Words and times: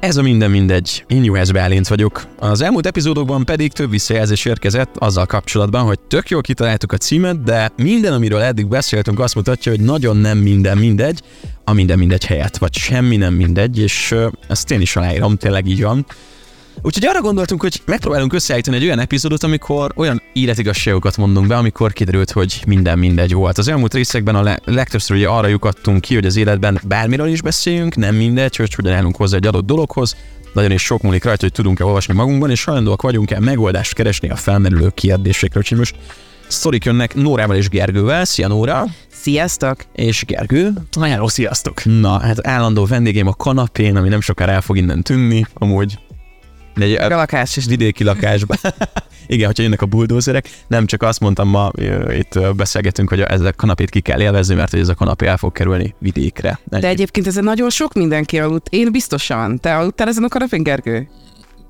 Ez 0.00 0.16
a 0.16 0.22
minden 0.22 0.50
mindegy. 0.50 1.04
Én 1.06 1.24
Juhász 1.24 1.50
Bálint 1.50 1.88
vagyok. 1.88 2.26
Az 2.38 2.60
elmúlt 2.60 2.86
epizódokban 2.86 3.44
pedig 3.44 3.72
több 3.72 3.90
visszajelzés 3.90 4.44
érkezett 4.44 4.96
azzal 4.96 5.26
kapcsolatban, 5.26 5.82
hogy 5.84 6.00
tök 6.00 6.28
jól 6.28 6.40
kitaláltuk 6.40 6.92
a 6.92 6.96
címet, 6.96 7.42
de 7.42 7.70
minden, 7.76 8.12
amiről 8.12 8.40
eddig 8.40 8.66
beszéltünk, 8.66 9.20
azt 9.20 9.34
mutatja, 9.34 9.72
hogy 9.72 9.80
nagyon 9.80 10.16
nem 10.16 10.38
minden 10.38 10.78
mindegy, 10.78 11.20
a 11.64 11.72
minden 11.72 11.98
mindegy 11.98 12.24
helyett, 12.24 12.56
vagy 12.56 12.74
semmi 12.74 13.16
nem 13.16 13.34
mindegy, 13.34 13.78
és 13.78 14.14
ezt 14.48 14.70
én 14.70 14.80
is 14.80 14.96
aláírom, 14.96 15.36
tényleg 15.36 15.66
így 15.66 15.82
van. 15.82 16.06
Úgyhogy 16.82 17.06
arra 17.06 17.20
gondoltunk, 17.20 17.62
hogy 17.62 17.82
megpróbálunk 17.84 18.32
összeállítani 18.32 18.76
egy 18.76 18.84
olyan 18.84 18.98
epizódot, 18.98 19.42
amikor 19.42 19.92
olyan 19.96 20.22
életigazságokat 20.32 21.16
mondunk 21.16 21.46
be, 21.46 21.56
amikor 21.56 21.92
kiderült, 21.92 22.30
hogy 22.30 22.62
minden 22.66 22.98
mindegy 22.98 23.32
volt. 23.32 23.58
Az 23.58 23.68
elmúlt 23.68 23.94
részekben 23.94 24.34
a 24.34 24.42
le- 24.42 24.60
legtöbbször 24.64 25.16
ugye 25.16 25.28
arra 25.28 25.46
lyukadtunk 25.46 26.00
ki, 26.00 26.14
hogy 26.14 26.26
az 26.26 26.36
életben 26.36 26.80
bármiről 26.86 27.28
is 27.28 27.42
beszéljünk, 27.42 27.96
nem 27.96 28.14
mindegy, 28.14 28.56
hogy 28.56 28.74
hogyan 28.74 28.92
állunk 28.92 29.16
hozzá 29.16 29.36
egy 29.36 29.46
adott 29.46 29.66
dologhoz, 29.66 30.16
nagyon 30.52 30.70
is 30.70 30.82
sok 30.82 31.02
múlik 31.02 31.24
rajta, 31.24 31.42
hogy 31.42 31.52
tudunk-e 31.52 31.84
olvasni 31.84 32.14
magunkban, 32.14 32.50
és 32.50 32.64
hajlandóak 32.64 33.02
vagyunk-e 33.02 33.40
megoldást 33.40 33.94
keresni 33.94 34.28
a 34.28 34.36
felmerülő 34.36 34.90
kérdésekre. 34.94 35.58
Úgyhogy 35.58 35.78
most 35.78 35.94
sztorik 36.48 36.84
jönnek 36.84 37.14
Nórával 37.14 37.56
és 37.56 37.68
Gergővel. 37.68 38.24
Szia 38.24 38.48
Nóra! 38.48 38.84
Sziasztok! 39.12 39.84
És 39.94 40.24
Gergő. 40.24 40.72
Hello, 41.00 41.28
sziasztok! 41.28 41.84
Na, 41.84 42.18
hát 42.18 42.46
állandó 42.46 42.84
vendégém 42.84 43.26
a 43.26 43.34
kanapén, 43.34 43.96
ami 43.96 44.08
nem 44.08 44.20
sokára 44.20 44.52
el 44.52 44.60
fog 44.60 44.76
innen 44.76 45.02
tűnni, 45.02 45.46
amúgy 45.54 45.98
egy 46.82 46.92
a 46.92 47.08
lakás 47.08 47.56
is. 47.56 47.66
Vidéki 47.66 48.04
lakásba. 48.04 48.54
Igen, 49.26 49.46
hogyha 49.46 49.62
jönnek 49.62 49.82
a 49.82 49.86
buldózerek, 49.86 50.48
nem 50.66 50.86
csak 50.86 51.02
azt 51.02 51.20
mondtam 51.20 51.48
ma, 51.48 51.70
itt 52.10 52.54
beszélgetünk, 52.56 53.08
hogy 53.08 53.20
ez 53.20 53.40
a 53.40 53.52
kanapét 53.52 53.90
ki 53.90 54.00
kell 54.00 54.20
élvezni, 54.20 54.54
mert 54.54 54.70
hogy 54.70 54.80
ez 54.80 54.88
a 54.88 54.94
kanapé 54.94 55.26
el 55.26 55.36
fog 55.36 55.52
kerülni 55.52 55.94
vidékre. 55.98 56.58
De 56.64 56.88
egyébként 56.88 57.26
ezen 57.26 57.44
nagyon 57.44 57.70
sok 57.70 57.92
mindenki 57.92 58.38
aludt. 58.38 58.66
Én 58.70 58.92
biztosan. 58.92 59.58
Te 59.60 59.76
aludtál 59.76 60.08
ezen 60.08 60.24
a 60.24 60.28
kanapén, 60.28 60.62
Gergő? 60.62 61.08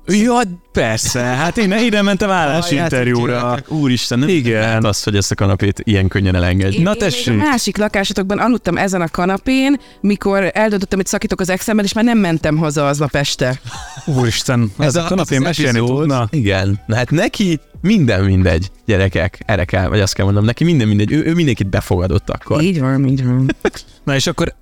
Ja, 0.09 0.41
persze, 0.71 1.19
hát 1.19 1.57
én 1.57 1.71
ide 1.71 2.01
mentem 2.01 2.29
állásinterjúra. 2.29 3.39
Hát, 3.39 3.69
úristen, 3.69 4.19
nem 4.19 4.29
Igen. 4.29 4.63
Hát 4.63 4.83
az, 4.83 5.03
hogy 5.03 5.15
ezt 5.15 5.31
a 5.31 5.35
kanapét 5.35 5.81
ilyen 5.83 6.07
könnyen 6.07 6.35
elengedj. 6.35 6.81
Na 6.81 6.93
tessék. 6.93 7.33
Én 7.33 7.39
a 7.39 7.43
másik 7.43 7.77
lakásotokban 7.77 8.37
aludtam 8.37 8.77
ezen 8.77 9.01
a 9.01 9.07
kanapén, 9.07 9.79
mikor 10.01 10.51
eldöntöttem, 10.53 10.97
hogy 10.97 11.07
szakítok 11.07 11.39
az 11.39 11.49
exemmel, 11.49 11.83
és 11.83 11.93
már 11.93 12.03
nem 12.03 12.17
mentem 12.17 12.57
haza 12.57 12.87
aznap 12.87 13.15
este. 13.15 13.59
Úristen, 14.05 14.71
ez, 14.79 14.85
ez 14.85 14.95
a 14.95 15.07
kanapén 15.07 15.41
mesélni 15.41 15.79
tudna. 15.79 16.27
Igen, 16.31 16.79
na 16.85 16.95
hát 16.95 17.09
neki 17.11 17.59
minden 17.81 18.23
mindegy, 18.23 18.71
gyerekek, 18.85 19.39
erre 19.45 19.65
kell, 19.65 19.87
vagy 19.87 19.99
azt 19.99 20.13
kell 20.13 20.25
mondanom, 20.25 20.47
neki 20.47 20.63
minden 20.63 20.87
mindegy, 20.87 21.11
ő, 21.11 21.23
ő 21.25 21.33
mindenkit 21.33 21.67
befogadott 21.67 22.29
akkor. 22.29 22.61
Így 22.61 22.79
van, 22.79 23.07
így 23.07 23.25
van. 23.25 23.55
Na 24.03 24.15
és 24.15 24.27
akkor 24.27 24.55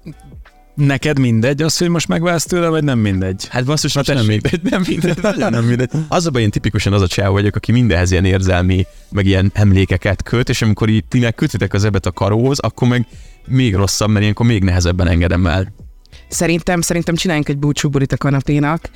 Neked 0.77 1.19
mindegy 1.19 1.61
az, 1.61 1.77
hogy 1.77 1.89
most 1.89 2.07
megválsz 2.07 2.45
tőle, 2.45 2.67
vagy 2.67 2.83
nem 2.83 2.99
mindegy? 2.99 3.47
Hát 3.49 3.65
basszus, 3.65 3.95
most 3.95 4.13
nem 4.13 4.25
mindegy, 4.25 4.59
nem 4.63 4.83
mindegy, 4.87 5.17
nagyon 5.21 5.51
nem 5.59 5.65
mindegy. 5.65 5.89
Az 6.07 6.25
a 6.25 6.29
baj, 6.29 6.41
én 6.41 6.49
tipikusan 6.49 6.93
az 6.93 7.01
a 7.01 7.07
csáv 7.07 7.31
vagyok, 7.31 7.55
aki 7.55 7.71
mindenhez 7.71 8.11
ilyen 8.11 8.25
érzelmi, 8.25 8.85
meg 9.09 9.25
ilyen 9.25 9.51
emlékeket 9.53 10.23
köt, 10.23 10.49
és 10.49 10.61
amikor 10.61 10.89
így 10.89 11.05
ti 11.05 11.19
meg 11.19 11.35
kötitek 11.35 11.73
az 11.73 11.83
ebet 11.83 12.05
a 12.05 12.11
karóhoz, 12.11 12.59
akkor 12.59 12.87
meg 12.87 13.07
még 13.47 13.75
rosszabb, 13.75 14.09
mert 14.09 14.21
ilyenkor 14.21 14.45
még 14.45 14.63
nehezebben 14.63 15.07
engedem 15.07 15.47
el. 15.47 15.73
Szerintem, 16.27 16.81
szerintem 16.81 17.15
csináljunk 17.15 17.49
egy 17.49 17.57
búcsúburit 17.57 18.11
a 18.11 18.17
kanapénak. 18.17 18.89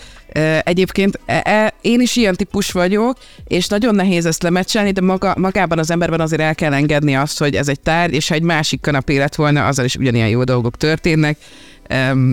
Egyébként 0.63 1.19
e, 1.25 1.41
e, 1.45 1.73
én 1.81 2.01
is 2.01 2.15
ilyen 2.15 2.35
típus 2.35 2.71
vagyok, 2.71 3.17
és 3.47 3.67
nagyon 3.67 3.95
nehéz 3.95 4.25
ezt 4.25 4.43
lemecselni, 4.43 4.91
de 4.91 5.01
maga, 5.01 5.33
magában 5.37 5.79
az 5.79 5.91
emberben 5.91 6.19
azért 6.19 6.41
el 6.41 6.55
kell 6.55 6.73
engedni 6.73 7.15
azt, 7.15 7.39
hogy 7.39 7.55
ez 7.55 7.67
egy 7.67 7.79
tárgy, 7.79 8.13
és 8.13 8.27
ha 8.27 8.35
egy 8.35 8.41
másik 8.41 8.81
kanapé 8.81 9.17
lett 9.17 9.35
volna, 9.35 9.65
azzal 9.67 9.85
is 9.85 9.95
ugyanilyen 9.95 10.27
jó 10.27 10.43
dolgok 10.43 10.77
történnek 10.77 11.37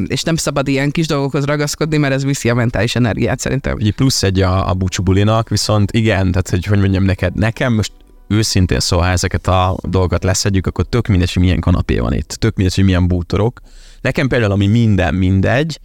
és 0.07 0.23
nem 0.23 0.37
szabad 0.37 0.69
ilyen 0.69 0.91
kis 0.91 1.07
dolgokhoz 1.07 1.45
ragaszkodni, 1.45 1.97
mert 1.97 2.15
ez 2.15 2.25
viszi 2.25 2.49
a 2.49 2.55
mentális 2.55 2.97
energiát 2.97 3.39
szerintem. 3.39 3.77
Egy 3.81 3.95
plusz 3.95 4.23
egy 4.23 4.41
a, 4.41 4.69
a 4.69 4.75
búcsúbulinak, 4.75 5.49
viszont 5.49 5.93
igen, 5.93 6.31
tehát 6.31 6.51
hogy, 6.51 6.65
hogy 6.65 6.79
mondjam 6.79 7.05
neked, 7.05 7.35
nekem 7.35 7.75
most 7.75 7.93
őszintén 8.29 8.81
szóval, 8.81 9.05
ha 9.05 9.11
ezeket 9.13 9.47
a 9.47 9.77
dolgokat 9.83 10.25
leszedjük, 10.25 10.67
akkor 10.67 10.87
tök 10.87 11.07
mindegy, 11.07 11.33
hogy 11.33 11.43
milyen 11.43 11.61
kanapé 11.61 11.99
van 11.99 12.13
itt, 12.13 12.29
tök 12.29 12.57
mindegy, 12.57 12.75
hogy 12.75 12.85
milyen 12.85 13.09
bútorok. 13.09 13.61
Nekem 14.01 14.29
például, 14.29 14.53
ami 14.53 14.67
minden 14.67 15.15
mindegy, 15.15 15.81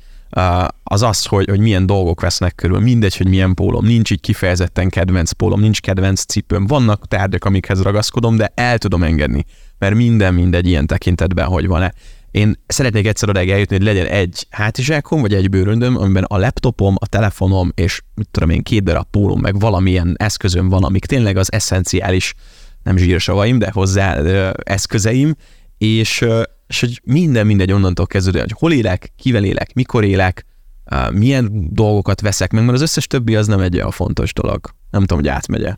az 0.84 1.02
az, 1.02 1.25
hogy, 1.25 1.50
hogy 1.50 1.59
milyen 1.59 1.86
dolgok 1.86 2.22
vesznek 2.22 2.56
körül, 2.56 2.80
mindegy, 2.80 3.18
hogy 3.18 3.28
milyen 3.28 3.53
pólom, 3.53 3.86
nincs 3.86 4.12
így 4.12 4.22
kifejezetten 4.22 4.90
kedvenc 4.90 5.31
pólom, 5.31 5.59
nincs 5.59 5.81
kedvenc 5.81 6.25
cipőm, 6.25 6.68
vannak 6.68 7.08
tárgyak, 7.08 7.46
amikhez 7.46 7.81
ragaszkodom, 7.81 8.38
de 8.38 8.52
el 8.56 8.78
tudom 8.78 9.03
engedni, 9.03 9.46
mert 9.80 9.96
minden 9.96 10.34
mindegy 10.34 10.68
ilyen 10.68 10.88
tekintetben, 10.88 11.46
hogy 11.46 11.68
van-e. 11.68 11.94
Én 12.34 12.60
szeretnék 12.68 13.08
egyszer 13.08 13.30
odáig 13.30 13.50
eljutni, 13.50 13.76
hogy 13.76 13.86
legyen 13.86 14.06
egy 14.06 14.48
hátizsákom, 14.50 15.22
vagy 15.22 15.34
egy 15.34 15.50
bőröndöm, 15.50 15.98
amiben 15.98 16.24
a 16.24 16.38
laptopom, 16.38 16.96
a 17.00 17.08
telefonom, 17.08 17.72
és 17.76 18.02
mit 18.16 18.28
tudom 18.32 18.50
én, 18.50 18.64
két 18.64 18.84
darab 18.84 19.06
pólom, 19.12 19.40
meg 19.40 19.60
valamilyen 19.60 20.16
eszközöm 20.18 20.70
van, 20.70 20.84
amik 20.84 21.06
tényleg 21.06 21.38
az 21.38 21.52
eszenciális, 21.52 22.34
nem 22.84 22.98
zsírsavaim, 22.98 23.60
de 23.60 23.70
hozzá 23.72 24.20
ö, 24.20 24.50
eszközeim, 24.64 25.36
és, 25.78 26.22
ö, 26.22 26.42
és 26.68 26.80
hogy 26.80 27.02
minden 27.04 27.46
mindegy 27.46 27.72
onnantól 27.72 28.06
kezdődően, 28.06 28.46
hogy 28.50 28.60
hol 28.60 28.74
élek, 28.74 29.14
kivel 29.18 29.44
élek, 29.44 29.74
mikor 29.74 30.04
élek, 30.04 30.46
ö, 30.92 31.10
milyen 31.12 31.68
dolgokat 31.72 32.22
veszek 32.22 32.52
meg, 32.52 32.64
mert 32.64 32.76
az 32.76 32.82
összes 32.82 33.08
többi 33.08 33.36
az 33.36 33.48
nem 33.48 33.60
egy 33.60 33.76
olyan 33.76 33.92
fontos 33.92 34.34
dolog. 34.34 34.70
Nem 34.92 35.02
tudom, 35.02 35.18
hogy 35.18 35.28
átmegye. 35.28 35.76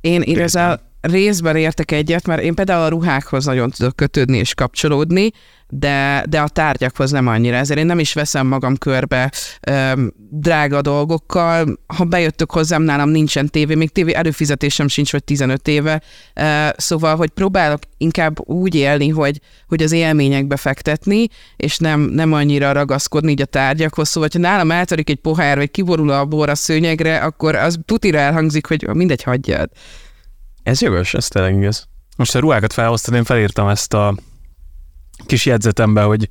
Én 0.00 0.22
igazából 0.22 0.89
részben 1.00 1.56
értek 1.56 1.90
egyet, 1.90 2.26
mert 2.26 2.42
én 2.42 2.54
például 2.54 2.84
a 2.84 2.88
ruhákhoz 2.88 3.44
nagyon 3.44 3.70
tudok 3.70 3.96
kötődni 3.96 4.38
és 4.38 4.54
kapcsolódni, 4.54 5.30
de, 5.70 6.24
de 6.28 6.40
a 6.40 6.48
tárgyakhoz 6.48 7.10
nem 7.10 7.26
annyira. 7.26 7.56
Ezért 7.56 7.78
én 7.78 7.86
nem 7.86 7.98
is 7.98 8.12
veszem 8.12 8.46
magam 8.46 8.76
körbe 8.76 9.32
öm, 9.60 10.12
drága 10.30 10.80
dolgokkal. 10.80 11.78
Ha 11.86 12.04
bejöttök 12.04 12.50
hozzám, 12.50 12.82
nálam 12.82 13.08
nincsen 13.08 13.48
tévé, 13.48 13.74
még 13.74 13.90
tévé 13.90 14.12
előfizetésem 14.12 14.88
sincs, 14.88 15.12
vagy 15.12 15.24
15 15.24 15.68
éve. 15.68 16.02
E, 16.34 16.74
szóval, 16.76 17.16
hogy 17.16 17.28
próbálok 17.28 17.82
inkább 17.96 18.48
úgy 18.48 18.74
élni, 18.74 19.08
hogy, 19.08 19.40
hogy 19.68 19.82
az 19.82 19.92
élményekbe 19.92 20.56
fektetni, 20.56 21.26
és 21.56 21.78
nem, 21.78 22.00
nem 22.00 22.32
annyira 22.32 22.72
ragaszkodni 22.72 23.30
így 23.30 23.42
a 23.42 23.44
tárgyakhoz. 23.44 24.08
Szóval, 24.08 24.28
ha 24.32 24.38
nálam 24.38 24.70
eltörik 24.70 25.10
egy 25.10 25.20
pohár, 25.20 25.56
vagy 25.56 25.70
kiborul 25.70 26.10
a 26.10 26.24
bor 26.24 26.48
a 26.48 26.54
szőnyegre, 26.54 27.18
akkor 27.18 27.54
az 27.54 27.78
tutira 27.84 28.18
elhangzik, 28.18 28.66
hogy 28.66 28.88
mindegy, 28.92 29.22
hagyjad. 29.22 29.70
Ez 30.70 30.80
jogos, 30.80 31.14
ez 31.14 31.28
tényleg 31.28 31.56
igaz. 31.56 31.88
Most 32.16 32.34
a 32.34 32.38
ruhákat 32.38 32.72
felhoztad, 32.72 33.14
én 33.14 33.24
felírtam 33.24 33.68
ezt 33.68 33.94
a 33.94 34.14
kis 35.26 35.46
jegyzetembe, 35.46 36.02
hogy 36.02 36.28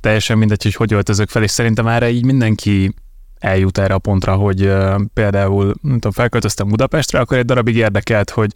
teljesen 0.00 0.38
mindegy, 0.38 0.62
hogy 0.62 0.74
hogy 0.74 0.92
öltözök 0.92 1.28
fel, 1.28 1.42
és 1.42 1.50
szerintem 1.50 1.86
erre 1.86 2.10
így 2.10 2.24
mindenki 2.24 2.94
eljut 3.38 3.78
erre 3.78 3.94
a 3.94 3.98
pontra, 3.98 4.34
hogy 4.34 4.72
például 5.14 5.64
nem 5.64 5.92
tudom, 5.92 6.12
felköltöztem 6.12 6.68
Budapestre, 6.68 7.20
akkor 7.20 7.36
egy 7.36 7.44
darabig 7.44 7.76
érdekelt, 7.76 8.30
hogy 8.30 8.52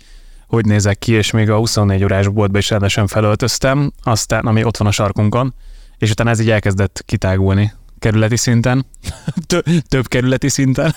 hogy 0.46 0.64
nézek 0.64 0.98
ki, 0.98 1.12
és 1.12 1.30
még 1.30 1.50
a 1.50 1.56
24 1.56 2.04
órás 2.04 2.28
boltba 2.28 2.58
is 2.58 2.70
rendesen 2.70 3.06
felöltöztem, 3.06 3.92
aztán, 4.02 4.46
ami 4.46 4.64
ott 4.64 4.76
van 4.76 4.88
a 4.88 4.92
sarkunkon, 4.92 5.54
és 5.96 6.10
utána 6.10 6.30
ez 6.30 6.40
így 6.40 6.50
elkezdett 6.50 7.02
kitágulni 7.06 7.72
kerületi 7.98 8.36
szinten, 8.36 8.86
több 9.88 10.08
kerületi 10.08 10.48
szinten. 10.48 10.94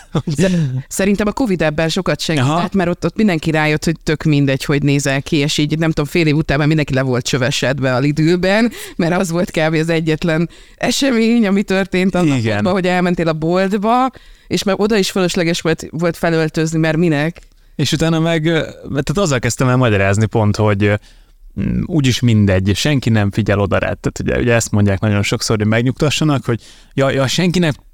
Szerintem 0.88 1.28
a 1.28 1.31
Covid 1.31 1.62
ebben 1.62 1.89
sokat 1.89 2.19
segített, 2.19 2.73
mert 2.73 2.89
ott, 2.89 3.06
ott 3.06 3.16
mindenki 3.16 3.51
rájött, 3.51 3.85
hogy 3.85 3.95
tök 4.03 4.23
mindegy, 4.23 4.63
hogy 4.63 4.84
nézel 4.84 5.22
ki, 5.22 5.35
és 5.35 5.57
így 5.57 5.78
nem 5.78 5.91
tudom, 5.91 6.06
fél 6.06 6.28
év 6.28 6.35
után 6.35 6.57
már 6.57 6.67
mindenki 6.67 6.94
le 6.94 7.01
volt 7.01 7.25
csövesedve 7.25 7.95
a 7.95 8.00
lidőben, 8.00 8.72
mert 8.95 9.19
az 9.19 9.31
volt 9.31 9.51
kb. 9.51 9.73
az 9.73 9.89
egyetlen 9.89 10.50
esemény, 10.75 11.47
ami 11.47 11.63
történt 11.63 12.16
a 12.16 12.23
napodban, 12.23 12.73
hogy 12.73 12.88
elmentél 12.88 13.28
a 13.28 13.33
boltba, 13.33 14.12
és 14.47 14.63
már 14.63 14.75
oda 14.78 14.97
is 14.97 15.12
fölösleges 15.12 15.62
volt, 15.62 15.88
volt 15.91 16.18
felöltözni, 16.18 16.79
mert 16.79 16.97
minek? 16.97 17.41
És 17.75 17.91
utána 17.91 18.19
meg, 18.19 18.44
tehát 18.44 19.18
azzal 19.18 19.39
kezdtem 19.39 19.68
el 19.68 19.75
magyarázni 19.75 20.25
pont, 20.25 20.56
hogy 20.56 20.94
úgyis 21.85 22.19
mindegy, 22.19 22.72
senki 22.75 23.09
nem 23.09 23.31
figyel 23.31 23.59
oda 23.59 23.78
rá. 23.78 23.94
Tehát 23.94 24.19
ugye, 24.19 24.39
ugye 24.39 24.53
ezt 24.53 24.72
mondják 24.72 25.00
nagyon 25.00 25.23
sokszor, 25.23 25.57
hogy 25.57 25.67
megnyugtassanak, 25.67 26.45
hogy 26.45 26.62
ja, 26.94 27.09
ja 27.09 27.28
senkinek 27.28 27.75
nem 27.75 27.91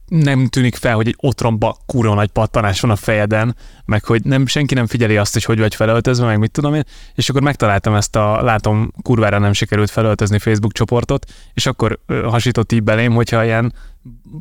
tűnik 0.49 0.75
fel, 0.75 0.95
hogy 0.95 1.07
egy 1.07 1.15
otromba 1.17 1.77
kurva 1.85 2.13
nagy 2.13 2.29
pattanás 2.29 2.79
van 2.79 2.91
a 2.91 2.95
fejeden, 2.95 3.55
meg 3.85 4.03
hogy 4.03 4.23
nem, 4.23 4.45
senki 4.45 4.73
nem 4.73 4.87
figyeli 4.87 5.17
azt, 5.17 5.33
hogy 5.33 5.43
hogy 5.43 5.59
vagy 5.59 5.75
felöltözve, 5.75 6.25
meg 6.25 6.39
mit 6.39 6.51
tudom 6.51 6.73
én, 6.73 6.83
és 7.15 7.29
akkor 7.29 7.41
megtaláltam 7.41 7.93
ezt 7.93 8.15
a 8.15 8.41
látom 8.41 8.91
kurvára 9.01 9.39
nem 9.39 9.53
sikerült 9.53 9.89
felöltözni 9.89 10.39
Facebook 10.39 10.73
csoportot, 10.73 11.25
és 11.53 11.65
akkor 11.65 11.99
hasított 12.23 12.71
így 12.71 12.83
belém, 12.83 13.13
hogyha 13.13 13.43
ilyen 13.43 13.73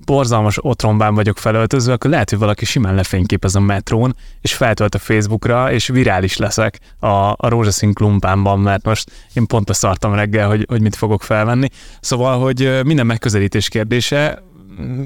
borzalmas 0.05 0.65
otrombán 0.65 1.15
vagyok 1.15 1.39
felöltözve, 1.39 1.93
akkor 1.93 2.11
lehet, 2.11 2.31
hogy 2.31 2.39
valaki 2.39 2.65
simán 2.65 2.95
lefényképez 2.95 3.55
a 3.55 3.61
metrón, 3.61 4.17
és 4.41 4.55
feltölt 4.55 4.95
a 4.95 4.99
Facebookra, 4.99 5.73
és 5.73 5.87
virális 5.87 6.37
leszek 6.37 6.81
a, 6.99 7.07
a 7.37 7.49
rózsaszín 7.49 7.93
klumpámban, 7.93 8.61
mert 8.61 8.85
most 8.85 9.11
én 9.33 9.47
pont 9.47 9.75
szartam 9.75 10.15
reggel, 10.15 10.49
hogy, 10.49 10.65
hogy 10.69 10.81
mit 10.81 10.97
fogok 10.97 11.23
felvenni. 11.23 11.69
Szóval, 12.01 12.39
hogy 12.39 12.81
minden 12.85 13.07
megközelítés 13.07 13.69
kérdése, 13.69 14.43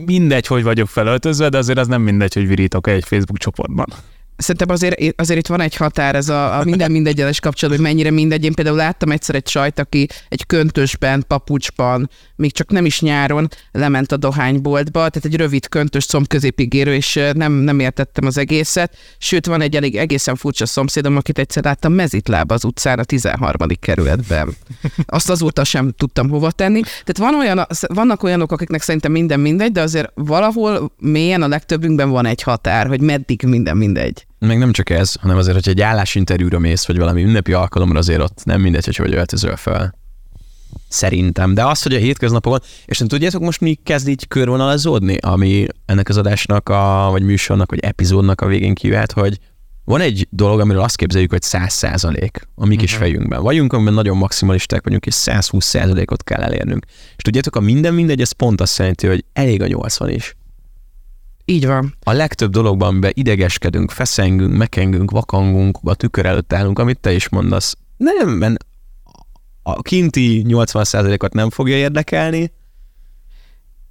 mindegy, 0.07 0.47
hogy 0.47 0.63
vagyok 0.63 0.89
felöltözve, 0.89 1.49
de 1.49 1.59
azért 1.59 1.79
az 1.79 1.87
nem 1.89 2.03
mindegy, 2.03 2.35
hogy 2.35 2.47
virítok 2.47 2.87
egy 2.87 3.05
Facebook 3.05 3.39
csoportban. 3.39 3.87
Szerintem 4.41 4.71
azért, 4.71 5.21
azért 5.21 5.39
itt 5.39 5.47
van 5.47 5.61
egy 5.61 5.77
határ, 5.77 6.15
ez 6.15 6.29
a, 6.29 6.59
a 6.59 6.65
minden 6.65 6.91
mindegyenes 6.91 7.41
kapcsolat, 7.41 7.75
hogy 7.77 7.85
mennyire 7.85 8.11
mindegy. 8.11 8.45
Én 8.45 8.55
például 8.55 8.77
láttam 8.77 9.11
egyszer 9.11 9.35
egy 9.35 9.49
sajt, 9.49 9.79
aki 9.79 10.09
egy 10.29 10.47
köntösben, 10.47 11.25
papucsban, 11.27 12.11
még 12.37 12.53
csak 12.53 12.71
nem 12.71 12.85
is 12.85 13.01
nyáron 13.01 13.49
lement 13.73 14.13
a 14.13 14.17
dohányboltba, 14.17 14.99
tehát 15.09 15.25
egy 15.25 15.37
rövid 15.37 15.69
köntös 15.69 16.07
combközépigérő, 16.07 16.95
és 16.95 17.21
nem, 17.33 17.53
nem 17.53 17.81
értettem 17.81 18.27
az 18.27 18.39
egészet. 18.39 18.97
Sőt, 19.19 19.47
van 19.47 19.61
egy 19.61 19.77
elég 19.77 19.97
egészen 19.97 20.37
furcsa 20.37 20.67
szomszédom, 20.67 21.17
akit 21.17 21.39
egyszer 21.39 21.65
láttam 21.65 21.93
mezitláb 21.93 22.53
az 22.53 22.65
utcán 22.65 22.99
a 22.99 23.05
13. 23.05 23.69
kerületben. 23.81 24.57
Azt 25.07 25.31
azóta 25.31 25.65
sem 25.65 25.93
tudtam 25.97 26.29
hova 26.29 26.51
tenni. 26.51 26.81
Tehát 26.81 27.33
van 27.33 27.41
olyan, 27.41 27.67
vannak 27.87 28.23
olyanok, 28.23 28.53
akiknek 28.53 28.83
szerintem 28.83 29.13
minden 29.13 29.41
mindegy, 29.41 29.73
de 29.73 29.81
azért 29.81 30.13
valahol 30.15 30.93
mélyen 30.99 31.43
a 31.43 31.49
legtöbbünkben 31.49 32.11
van 32.11 32.27
egy 32.27 32.43
határ, 32.43 32.87
hogy 32.87 33.01
meddig 33.01 33.43
minden 33.43 33.77
mindegy. 33.77 34.29
Meg 34.47 34.59
nem 34.59 34.73
csak 34.73 34.91
ez, 34.91 35.15
hanem 35.15 35.37
azért, 35.37 35.55
hogy 35.55 35.69
egy 35.69 35.81
állásinterjúra 35.81 36.59
mész, 36.59 36.87
vagy 36.87 36.99
valami 36.99 37.23
ünnepi 37.23 37.53
alkalomra, 37.53 37.99
azért 37.99 38.21
ott 38.21 38.45
nem 38.45 38.61
mindegy, 38.61 38.85
hogy 38.85 38.97
hogy 38.97 39.15
öltözöl 39.15 39.57
fel. 39.57 39.99
Szerintem. 40.89 41.55
De 41.55 41.65
az, 41.65 41.83
hogy 41.83 41.95
a 41.95 41.99
hétköznapokon, 41.99 42.61
és 42.85 42.99
nem 42.99 43.09
tudjátok 43.09 43.43
most 43.43 43.61
mi 43.61 43.75
kezd 43.75 44.09
így 44.09 44.29
körvonalazódni, 44.29 45.17
ami 45.17 45.67
ennek 45.87 46.09
az 46.09 46.17
adásnak, 46.17 46.69
a, 46.69 47.09
vagy 47.11 47.23
műsornak, 47.23 47.71
vagy 47.71 47.79
epizódnak 47.81 48.41
a 48.41 48.47
végén 48.47 48.75
kijöhet, 48.75 49.13
hogy 49.13 49.39
van 49.85 50.01
egy 50.01 50.27
dolog, 50.31 50.61
amiről 50.61 50.83
azt 50.83 50.97
képzeljük, 50.97 51.31
hogy 51.31 51.43
100 51.43 51.73
százalék 51.73 52.49
a 52.55 52.67
mi 52.67 52.77
kis 52.77 52.93
uh-huh. 52.93 53.07
fejünkben. 53.09 53.43
Vagyunk, 53.43 53.73
amiben 53.73 53.95
nagyon 53.95 54.17
maximalisták 54.17 54.85
vagyunk, 54.85 55.07
és 55.07 55.15
120 55.15 55.65
százalékot 55.65 56.25
kell 56.25 56.43
elérnünk. 56.43 56.85
És 57.17 57.23
tudjátok, 57.23 57.57
a 57.57 57.61
minden 57.61 57.95
mindegy, 57.95 58.21
ez 58.21 58.33
pont 58.33 58.61
azt 58.61 58.79
jelenti, 58.79 59.07
hogy 59.07 59.25
elég 59.33 59.63
a 59.63 59.67
80 59.67 60.11
is. 60.11 60.37
Így 61.51 61.67
van. 61.67 61.95
A 62.03 62.13
legtöbb 62.13 62.51
dologban, 62.51 62.89
amiben 62.89 63.11
idegeskedünk, 63.15 63.91
feszengünk, 63.91 64.57
mekengünk, 64.57 65.11
vakangunk, 65.11 65.79
a 65.83 65.95
tükör 65.95 66.27
előtt 66.27 66.53
állunk, 66.53 66.79
amit 66.79 67.01
te 67.01 67.13
is 67.13 67.29
mondasz, 67.29 67.77
nem, 67.97 68.29
mert 68.29 68.65
a 69.63 69.83
kinti 69.83 70.45
80%-ot 70.49 71.33
nem 71.33 71.51
fogja 71.51 71.77
érdekelni. 71.77 72.53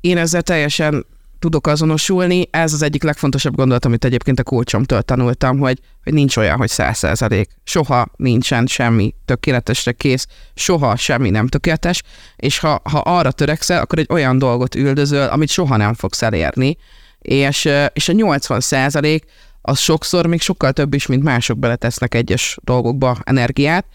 Én 0.01 0.17
ezzel 0.17 0.41
teljesen 0.41 1.05
tudok 1.39 1.67
azonosulni. 1.67 2.47
Ez 2.51 2.73
az 2.73 2.81
egyik 2.81 3.03
legfontosabb 3.03 3.55
gondolat, 3.55 3.85
amit 3.85 4.05
egyébként 4.05 4.39
a 4.39 4.43
kulcsomtól 4.43 5.01
tanultam, 5.01 5.59
hogy, 5.59 5.79
hogy 6.03 6.13
nincs 6.13 6.37
olyan, 6.37 6.57
hogy 6.57 6.69
száz 6.69 6.97
százalék. 6.97 7.49
Soha 7.63 8.07
nincsen 8.15 8.65
semmi 8.65 9.13
tökéletesre 9.25 9.91
kész, 9.91 10.27
soha 10.55 10.95
semmi 10.95 11.29
nem 11.29 11.47
tökéletes, 11.47 12.03
és 12.35 12.59
ha, 12.59 12.81
ha 12.83 12.97
arra 12.99 13.31
törekszel, 13.31 13.81
akkor 13.81 13.99
egy 13.99 14.09
olyan 14.09 14.37
dolgot 14.37 14.75
üldözöl, 14.75 15.27
amit 15.27 15.49
soha 15.49 15.77
nem 15.77 15.93
fogsz 15.93 16.21
elérni, 16.21 16.77
és, 17.21 17.69
és 17.93 18.09
a 18.09 18.13
80 18.13 18.59
százalék 18.59 19.25
az 19.61 19.79
sokszor 19.79 20.25
még 20.25 20.41
sokkal 20.41 20.71
több 20.71 20.93
is, 20.93 21.05
mint 21.05 21.23
mások 21.23 21.57
beletesznek 21.57 22.15
egyes 22.15 22.57
dolgokba 22.63 23.17
energiát, 23.23 23.85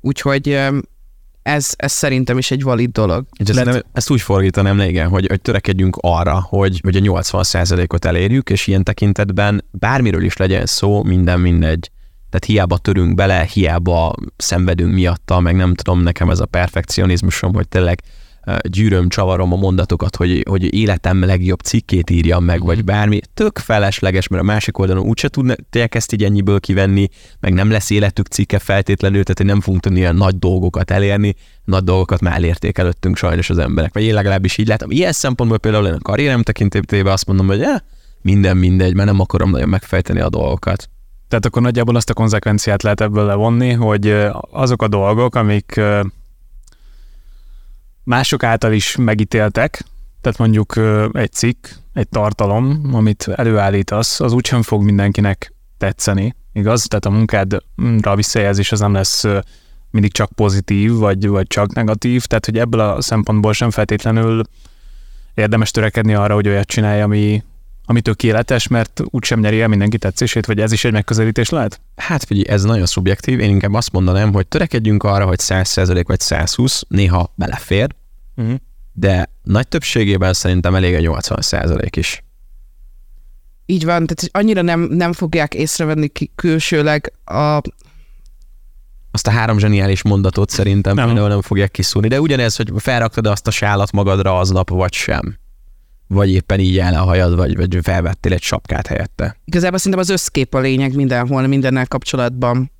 úgyhogy 0.00 0.58
ez, 1.42 1.72
ez 1.76 1.92
szerintem 1.92 2.38
is 2.38 2.50
egy 2.50 2.62
valid 2.62 2.90
dolog. 2.90 3.24
Ezt, 3.36 3.54
Lett... 3.54 3.64
nem, 3.64 3.82
ezt 3.92 4.10
úgy 4.10 4.20
fordítanám 4.20 4.76
le, 4.76 4.88
igen, 4.88 5.08
hogy, 5.08 5.26
hogy 5.26 5.40
törekedjünk 5.40 5.96
arra, 6.00 6.40
hogy, 6.48 6.80
hogy 6.82 6.96
a 6.96 7.00
80%-ot 7.00 8.04
elérjük, 8.04 8.50
és 8.50 8.66
ilyen 8.66 8.84
tekintetben 8.84 9.64
bármiről 9.70 10.24
is 10.24 10.36
legyen 10.36 10.66
szó, 10.66 11.02
minden 11.02 11.40
mindegy. 11.40 11.90
Tehát 12.30 12.44
hiába 12.46 12.78
törünk 12.78 13.14
bele, 13.14 13.48
hiába 13.52 14.14
szenvedünk 14.36 14.94
miatta, 14.94 15.40
meg 15.40 15.56
nem 15.56 15.74
tudom, 15.74 16.02
nekem 16.02 16.30
ez 16.30 16.40
a 16.40 16.46
perfekcionizmusom, 16.46 17.54
hogy 17.54 17.68
tényleg 17.68 18.00
gyűröm, 18.68 19.08
csavarom 19.08 19.52
a 19.52 19.56
mondatokat, 19.56 20.16
hogy, 20.16 20.44
hogy 20.48 20.74
életem 20.74 21.24
legjobb 21.24 21.60
cikkét 21.60 22.10
írjam 22.10 22.44
meg, 22.44 22.64
vagy 22.64 22.76
mhm. 22.76 22.86
bármi. 22.86 23.20
Tök 23.34 23.58
felesleges, 23.58 24.28
mert 24.28 24.42
a 24.42 24.46
másik 24.46 24.78
oldalon 24.78 25.06
úgyse 25.06 25.28
tudják 25.28 25.94
ezt 25.94 26.12
így 26.12 26.24
ennyiből 26.24 26.60
kivenni, 26.60 27.08
meg 27.40 27.52
nem 27.52 27.70
lesz 27.70 27.90
életük 27.90 28.26
cikke 28.26 28.58
feltétlenül, 28.58 29.22
tehát 29.22 29.52
nem 29.52 29.60
fogunk 29.60 29.82
tudni 29.82 29.98
ilyen 29.98 30.16
nagy 30.16 30.38
dolgokat 30.38 30.90
elérni, 30.90 31.34
nagy 31.64 31.84
dolgokat 31.84 32.20
már 32.20 32.34
elérték 32.34 32.78
előttünk 32.78 33.16
sajnos 33.16 33.50
az 33.50 33.58
emberek. 33.58 33.94
Vagy 33.94 34.02
én 34.02 34.14
legalábbis 34.14 34.58
így 34.58 34.66
látom. 34.66 34.90
Ilyen 34.90 35.12
szempontból 35.12 35.58
például 35.58 35.86
én 35.86 35.92
a 35.92 35.98
karrierem 36.02 36.42
tekintetében 36.42 37.12
azt 37.12 37.26
mondom, 37.26 37.46
hogy 37.46 37.60
eh, 37.62 37.76
minden 38.22 38.56
mindegy, 38.56 38.94
mert 38.94 39.08
nem 39.08 39.20
akarom 39.20 39.50
nagyon 39.50 39.68
megfejteni 39.68 40.20
a 40.20 40.28
dolgokat. 40.28 40.88
Tehát 41.28 41.46
akkor 41.46 41.62
nagyjából 41.62 41.96
azt 41.96 42.10
a 42.10 42.14
konzekvenciát 42.14 42.82
lehet 42.82 43.00
ebből 43.00 43.24
levonni, 43.24 43.72
hogy 43.72 44.16
azok 44.50 44.82
a 44.82 44.88
dolgok, 44.88 45.34
amik 45.34 45.80
mások 48.04 48.42
által 48.42 48.72
is 48.72 48.96
megítéltek, 48.96 49.84
tehát 50.20 50.38
mondjuk 50.38 50.76
egy 51.12 51.32
cikk, 51.32 51.66
egy 51.92 52.08
tartalom, 52.08 52.90
amit 52.92 53.28
előállítasz, 53.28 54.20
az 54.20 54.32
úgysem 54.32 54.62
fog 54.62 54.82
mindenkinek 54.82 55.54
tetszeni, 55.78 56.34
igaz? 56.52 56.84
Tehát 56.88 57.04
a 57.04 57.10
munkádra 57.10 58.16
visszajelzés 58.16 58.72
az 58.72 58.80
nem 58.80 58.92
lesz 58.92 59.24
mindig 59.90 60.12
csak 60.12 60.32
pozitív, 60.32 60.92
vagy, 60.92 61.26
vagy 61.26 61.46
csak 61.46 61.74
negatív, 61.74 62.24
tehát 62.24 62.44
hogy 62.44 62.58
ebből 62.58 62.80
a 62.80 63.00
szempontból 63.00 63.52
sem 63.52 63.70
feltétlenül 63.70 64.42
érdemes 65.34 65.70
törekedni 65.70 66.14
arra, 66.14 66.34
hogy 66.34 66.48
olyat 66.48 66.66
csinálj, 66.66 67.00
ami, 67.00 67.42
ami 67.92 68.00
tökéletes, 68.00 68.68
mert 68.68 69.00
úgysem 69.04 69.40
nyeri 69.40 69.60
el 69.60 69.68
mindenki 69.68 69.98
tetszését, 69.98 70.46
vagy 70.46 70.60
ez 70.60 70.72
is 70.72 70.84
egy 70.84 70.92
megközelítés 70.92 71.48
lehet? 71.48 71.80
Hát 71.96 72.24
figyelj, 72.24 72.48
ez 72.48 72.62
nagyon 72.62 72.86
szubjektív, 72.86 73.40
én 73.40 73.50
inkább 73.50 73.74
azt 73.74 73.92
mondanám, 73.92 74.32
hogy 74.32 74.46
törekedjünk 74.46 75.02
arra, 75.02 75.26
hogy 75.26 75.38
100% 75.42 76.04
vagy 76.06 76.20
120, 76.20 76.82
néha 76.88 77.32
belefér, 77.34 77.94
uh-huh. 78.36 78.54
de 78.92 79.30
nagy 79.42 79.68
többségében 79.68 80.32
szerintem 80.32 80.74
elég 80.74 80.94
a 80.94 81.20
80% 81.20 81.88
is. 81.96 82.24
Így 83.66 83.84
van, 83.84 84.06
tehát 84.06 84.28
annyira 84.44 84.62
nem, 84.62 84.80
nem 84.80 85.12
fogják 85.12 85.54
észrevenni 85.54 86.08
ki 86.08 86.32
külsőleg 86.34 87.12
a, 87.24 87.60
azt 89.10 89.26
a 89.26 89.30
három 89.30 89.58
zseniális 89.58 90.02
mondatot 90.02 90.50
szerintem 90.50 90.94
nem. 90.94 91.06
például 91.06 91.28
nem 91.28 91.42
fogják 91.42 91.70
kiszúrni, 91.70 92.08
de 92.08 92.20
ugyanez, 92.20 92.56
hogy 92.56 92.72
felraktad 92.76 93.26
azt 93.26 93.46
a 93.46 93.50
sálat 93.50 93.92
magadra 93.92 94.38
aznap, 94.38 94.70
vagy 94.70 94.92
sem 94.92 95.40
vagy 96.12 96.30
éppen 96.30 96.60
így 96.60 96.78
el 96.78 96.94
a 96.94 97.04
hajad, 97.04 97.36
vagy, 97.36 97.56
vagy 97.56 97.78
felvettél 97.82 98.32
egy 98.32 98.42
sapkát 98.42 98.86
helyette. 98.86 99.36
Igazából 99.44 99.78
szerintem 99.78 100.00
az 100.00 100.08
összkép 100.08 100.54
a 100.54 100.58
lényeg 100.58 100.94
mindenhol, 100.94 101.46
mindennel 101.46 101.86
kapcsolatban. 101.86 102.70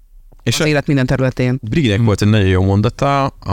És 0.43 0.55
az 0.55 0.67
a 0.67 0.69
élet 0.69 0.87
minden 0.87 1.07
területén. 1.07 1.59
Briginek 1.63 1.97
hmm. 1.97 2.07
volt 2.07 2.23
egy 2.23 2.29
nagyon 2.29 2.49
jó 2.49 2.63
mondata 2.63 3.27
a, 3.27 3.53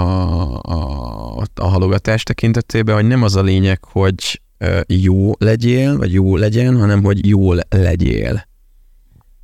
a, 0.62 1.44
a 1.56 1.66
halogatás 1.68 2.24
tekintetében, 2.24 2.96
hogy 2.96 3.08
nem 3.08 3.24
az 3.24 3.36
a 3.36 3.42
lényeg, 3.42 3.84
hogy 3.84 4.42
jó 4.88 5.32
legyél, 5.38 5.98
vagy 5.98 6.14
jó 6.14 6.36
legyen, 6.36 6.80
hanem 6.80 7.04
hogy 7.04 7.28
jól 7.28 7.60
legyél 7.70 8.48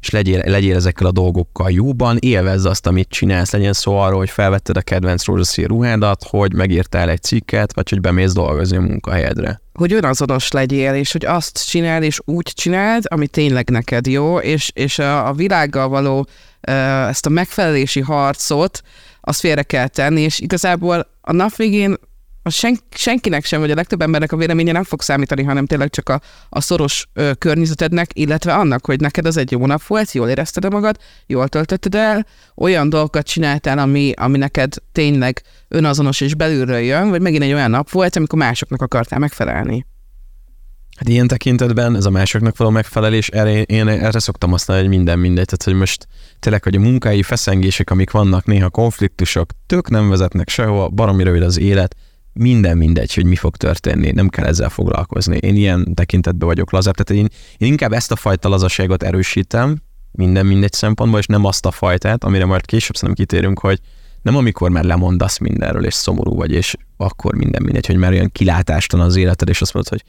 és 0.06 0.12
legyél, 0.12 0.42
legyél 0.46 0.75
ezekkel 0.75 1.07
a 1.07 1.12
dolgokkal 1.12 1.72
jóban, 1.72 2.18
élvezz 2.19 2.66
azt, 2.66 2.88
amit 2.88 3.10
csinálsz, 3.10 3.52
legyen 3.52 3.74
szó 3.74 3.98
arról, 3.98 4.18
hogy 4.18 4.30
felvetted 4.30 4.78
a 4.78 4.81
kedvenc 4.81 5.25
rózsaszín 5.25 5.66
ruhádat, 5.66 6.24
hogy 6.30 6.54
megírtál 6.54 7.10
egy 7.10 7.22
cikket, 7.22 7.74
vagy 7.74 7.90
hogy 7.90 8.02
bemész 8.02 8.34
dolgozni 8.34 8.78
a 8.78 8.81
munkahelyedre. 8.81 9.62
Hogy 9.74 9.94
önazonos 9.94 10.52
legyél, 10.52 10.94
és 10.94 11.12
hogy 11.12 11.25
azt 11.25 11.68
csinál, 11.68 12.04
és 12.04 12.19
úgy 12.25 12.52
csináld, 12.54 13.04
ami 13.07 13.28
tényleg 13.28 13.69
neked 13.69 14.07
jó, 14.07 14.38
és, 14.38 14.71
és 14.74 15.00
a, 15.00 15.28
a 15.28 15.33
világgal 15.33 15.88
való 15.88 16.28
ezt 17.09 17.26
a 17.26 17.30
megfelelési 17.30 18.02
harcot, 18.02 18.81
azt 19.21 19.40
félre 19.40 19.64
kell 19.64 19.88
tenni, 19.88 20.21
és 20.21 20.40
igazából 20.40 21.07
a 21.21 21.31
nap 21.31 21.56
végén 21.56 21.95
a 22.47 22.49
sen, 22.49 22.80
senkinek 22.92 23.45
sem, 23.45 23.59
vagy 23.59 23.71
a 23.71 23.75
legtöbb 23.75 24.02
embernek 24.02 24.31
a 24.31 24.37
véleménye 24.37 24.71
nem 24.71 24.83
fog 24.83 25.02
számítani, 25.02 25.44
hanem 25.44 25.66
tényleg 25.66 25.90
csak 25.90 26.09
a, 26.09 26.21
a 26.49 26.61
szoros 26.61 27.07
ö, 27.14 27.31
környezetednek, 27.37 28.09
illetve 28.14 28.54
annak, 28.54 28.85
hogy 28.85 28.99
neked 28.99 29.25
az 29.25 29.37
egy 29.37 29.52
jó 29.52 29.66
nap 29.66 29.83
volt, 29.83 30.11
jól 30.11 30.30
érezted 30.30 30.71
magad, 30.71 30.97
jól 31.25 31.47
töltötted 31.47 31.95
el, 31.95 32.25
olyan 32.56 32.90
dolgokat 32.90 33.25
csináltál, 33.25 33.78
ami, 33.78 34.11
ami 34.16 34.37
neked 34.37 34.73
tényleg 34.92 35.42
önazonos 35.68 36.21
és 36.21 36.35
belülről 36.35 36.78
jön, 36.78 37.09
vagy 37.09 37.21
megint 37.21 37.44
egy 37.44 37.54
olyan 37.54 37.69
nap 37.69 37.90
volt, 37.90 38.16
amikor 38.16 38.40
másoknak 38.40 38.81
akartál 38.81 39.19
megfelelni. 39.19 39.85
Hát 40.95 41.09
ilyen 41.09 41.28
tekintetben 41.28 41.95
ez 41.95 42.06
a 42.06 42.09
másoknak 42.09 42.57
való 42.57 42.69
megfelelés, 42.69 43.28
erre, 43.28 43.61
én 43.61 43.87
erre 43.87 44.19
szoktam 44.19 44.49
használni, 44.49 44.83
hogy 44.83 44.95
minden 44.95 45.19
mindegy, 45.19 45.45
tehát 45.45 45.64
hogy 45.64 45.73
most 45.73 46.07
tényleg, 46.40 46.64
hogy 46.64 46.75
a 46.75 46.80
munkai 46.80 47.23
feszengések, 47.23 47.90
amik 47.90 48.11
vannak, 48.11 48.45
néha 48.45 48.69
konfliktusok, 48.69 49.49
tök 49.66 49.90
nem 49.90 50.09
vezetnek 50.09 50.49
sehova, 50.49 50.90
baromi 50.90 51.23
rövid 51.23 51.42
az 51.42 51.59
élet, 51.59 51.95
minden 52.39 52.77
mindegy, 52.77 53.13
hogy 53.13 53.25
mi 53.25 53.35
fog 53.35 53.56
történni, 53.56 54.11
nem 54.11 54.30
kell 54.30 54.45
ezzel 54.45 54.69
foglalkozni. 54.69 55.37
Én 55.37 55.56
ilyen 55.56 55.94
tekintetben 55.94 56.47
vagyok 56.47 56.71
lazább, 56.71 56.95
tehát 56.95 57.23
én, 57.23 57.30
én 57.57 57.71
inkább 57.71 57.94
ezt 57.94 58.11
a 58.11 58.15
fajta 58.15 58.49
lazaságot 58.49 59.04
erősítem, 59.04 59.81
minden 60.11 60.45
mindegy 60.45 60.73
szempontból, 60.73 61.19
és 61.19 61.25
nem 61.25 61.45
azt 61.45 61.65
a 61.65 61.71
fajtát, 61.71 62.23
amire 62.23 62.45
majd 62.45 62.65
később 62.65 62.95
szerintem 62.95 63.25
kitérünk, 63.25 63.59
hogy 63.59 63.80
nem 64.21 64.35
amikor 64.35 64.69
már 64.69 64.83
lemondasz 64.83 65.37
mindenről, 65.37 65.85
és 65.85 65.94
szomorú 65.94 66.35
vagy, 66.35 66.51
és 66.51 66.75
akkor 66.97 67.35
minden 67.35 67.61
mindegy, 67.63 67.85
hogy 67.85 67.97
már 67.97 68.11
olyan 68.11 68.31
kilátástalan 68.31 69.06
az 69.06 69.15
életed, 69.15 69.49
és 69.49 69.61
azt 69.61 69.73
mondod, 69.73 69.92
hogy 69.92 70.04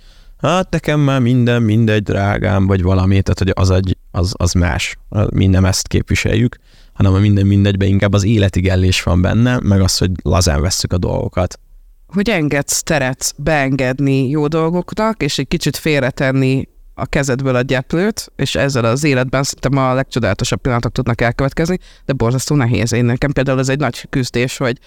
hát 0.49 0.71
nekem 0.71 1.01
már 1.01 1.21
minden 1.21 1.63
mindegy, 1.63 2.03
drágám, 2.03 2.67
vagy 2.67 2.83
valami, 2.83 3.23
tehát 3.23 3.39
hogy 3.39 3.53
az, 3.55 3.71
egy, 3.71 3.97
az, 4.11 4.35
az 4.37 4.53
más. 4.53 4.99
Mi 5.35 5.47
nem 5.47 5.65
ezt 5.65 5.89
képviseljük, 5.89 6.57
hanem 6.93 7.15
a 7.15 7.19
minden 7.19 7.47
mindegyben 7.47 7.89
inkább 7.89 8.13
az 8.13 8.25
életigellés 8.25 9.03
van 9.03 9.23
benne, 9.23 9.59
meg 9.63 9.81
az, 9.81 9.99
hogy 9.99 10.11
lazán 10.23 10.61
vesszük 10.61 10.93
a 10.93 10.99
dolgokat 10.99 11.61
hogy 12.07 12.31
engedsz 12.31 12.83
teret 12.83 13.35
beengedni 13.37 14.29
jó 14.29 14.47
dolgoknak, 14.47 15.23
és 15.23 15.39
egy 15.39 15.49
kicsit 15.49 15.77
félretenni 15.77 16.69
a 16.95 17.07
kezedből 17.07 17.55
a 17.55 17.63
gyeplőt, 17.63 18.33
és 18.37 18.55
ezzel 18.55 18.85
az 18.85 19.05
életben 19.05 19.43
szerintem 19.43 19.85
a 19.85 19.95
legcsodálatosabb 19.95 20.61
pillanatok 20.61 20.93
tudnak 20.93 21.21
elkövetkezni, 21.21 21.79
de 22.05 22.13
borzasztó 22.13 22.55
nehéz. 22.55 22.93
Én 22.93 23.05
nekem 23.05 23.33
például 23.33 23.59
ez 23.59 23.69
egy 23.69 23.79
nagy 23.79 24.09
küzdés, 24.09 24.57
hogy 24.57 24.79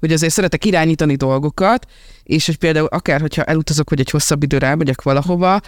hogy 0.00 0.12
azért 0.12 0.32
szeretek 0.32 0.64
irányítani 0.64 1.14
dolgokat, 1.14 1.86
és 2.22 2.46
hogy 2.46 2.58
például 2.58 2.86
akár, 2.86 3.20
hogyha 3.20 3.44
elutazok, 3.44 3.90
vagy 3.90 4.00
egy 4.00 4.10
hosszabb 4.10 4.42
időre 4.42 4.66
elmegyek 4.66 5.02
valahova, 5.02 5.60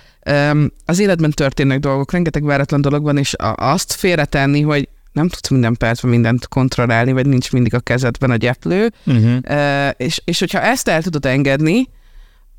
az 0.85 0.99
életben 0.99 1.31
történnek 1.31 1.79
dolgok, 1.79 2.13
rengeteg 2.13 2.45
váratlan 2.45 2.81
dolog 2.81 3.03
van, 3.03 3.19
és 3.19 3.35
azt 3.55 3.93
félretenni, 3.93 4.61
hogy 4.61 4.89
nem 5.13 5.29
tudsz 5.29 5.49
minden 5.49 5.77
percben 5.77 6.11
mindent 6.11 6.49
kontrollálni, 6.49 7.13
vagy 7.13 7.27
nincs 7.27 7.53
mindig 7.53 7.75
a 7.75 7.81
kezedben 7.81 8.31
a 8.31 8.37
gyeplő, 8.37 8.93
uh-huh. 9.07 9.91
és, 9.97 10.21
és 10.25 10.39
hogyha 10.39 10.61
ezt 10.61 10.89
el 10.89 11.03
tudod 11.03 11.27
engedni, 11.27 11.89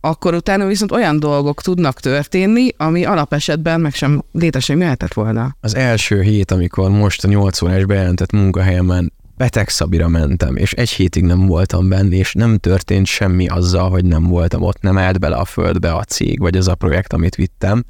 akkor 0.05 0.33
utána 0.33 0.65
viszont 0.65 0.91
olyan 0.91 1.19
dolgok 1.19 1.61
tudnak 1.61 1.99
történni, 1.99 2.67
ami 2.77 3.05
alapesetben 3.05 3.81
meg 3.81 3.93
sem 3.93 4.23
létesen 4.31 4.77
mehetett 4.77 5.13
volna. 5.13 5.55
Az 5.59 5.75
első 5.75 6.21
hét, 6.21 6.51
amikor 6.51 6.89
most 6.89 7.23
a 7.23 7.27
8 7.27 7.61
órás 7.61 7.85
bejelentett 7.85 8.31
munkahelyemen 8.31 9.13
beteg 9.37 9.69
szabira 9.69 10.07
mentem, 10.07 10.55
és 10.55 10.73
egy 10.73 10.89
hétig 10.89 11.23
nem 11.23 11.45
voltam 11.45 11.89
benne, 11.89 12.15
és 12.15 12.33
nem 12.33 12.57
történt 12.57 13.05
semmi 13.05 13.47
azzal, 13.47 13.89
hogy 13.89 14.05
nem 14.05 14.23
voltam 14.23 14.61
ott, 14.61 14.81
nem 14.81 14.97
állt 14.97 15.19
bele 15.19 15.35
a 15.35 15.45
földbe 15.45 15.93
a 15.93 16.03
cég, 16.03 16.39
vagy 16.39 16.57
az 16.57 16.67
a 16.67 16.75
projekt, 16.75 17.13
amit 17.13 17.35
vittem. 17.35 17.83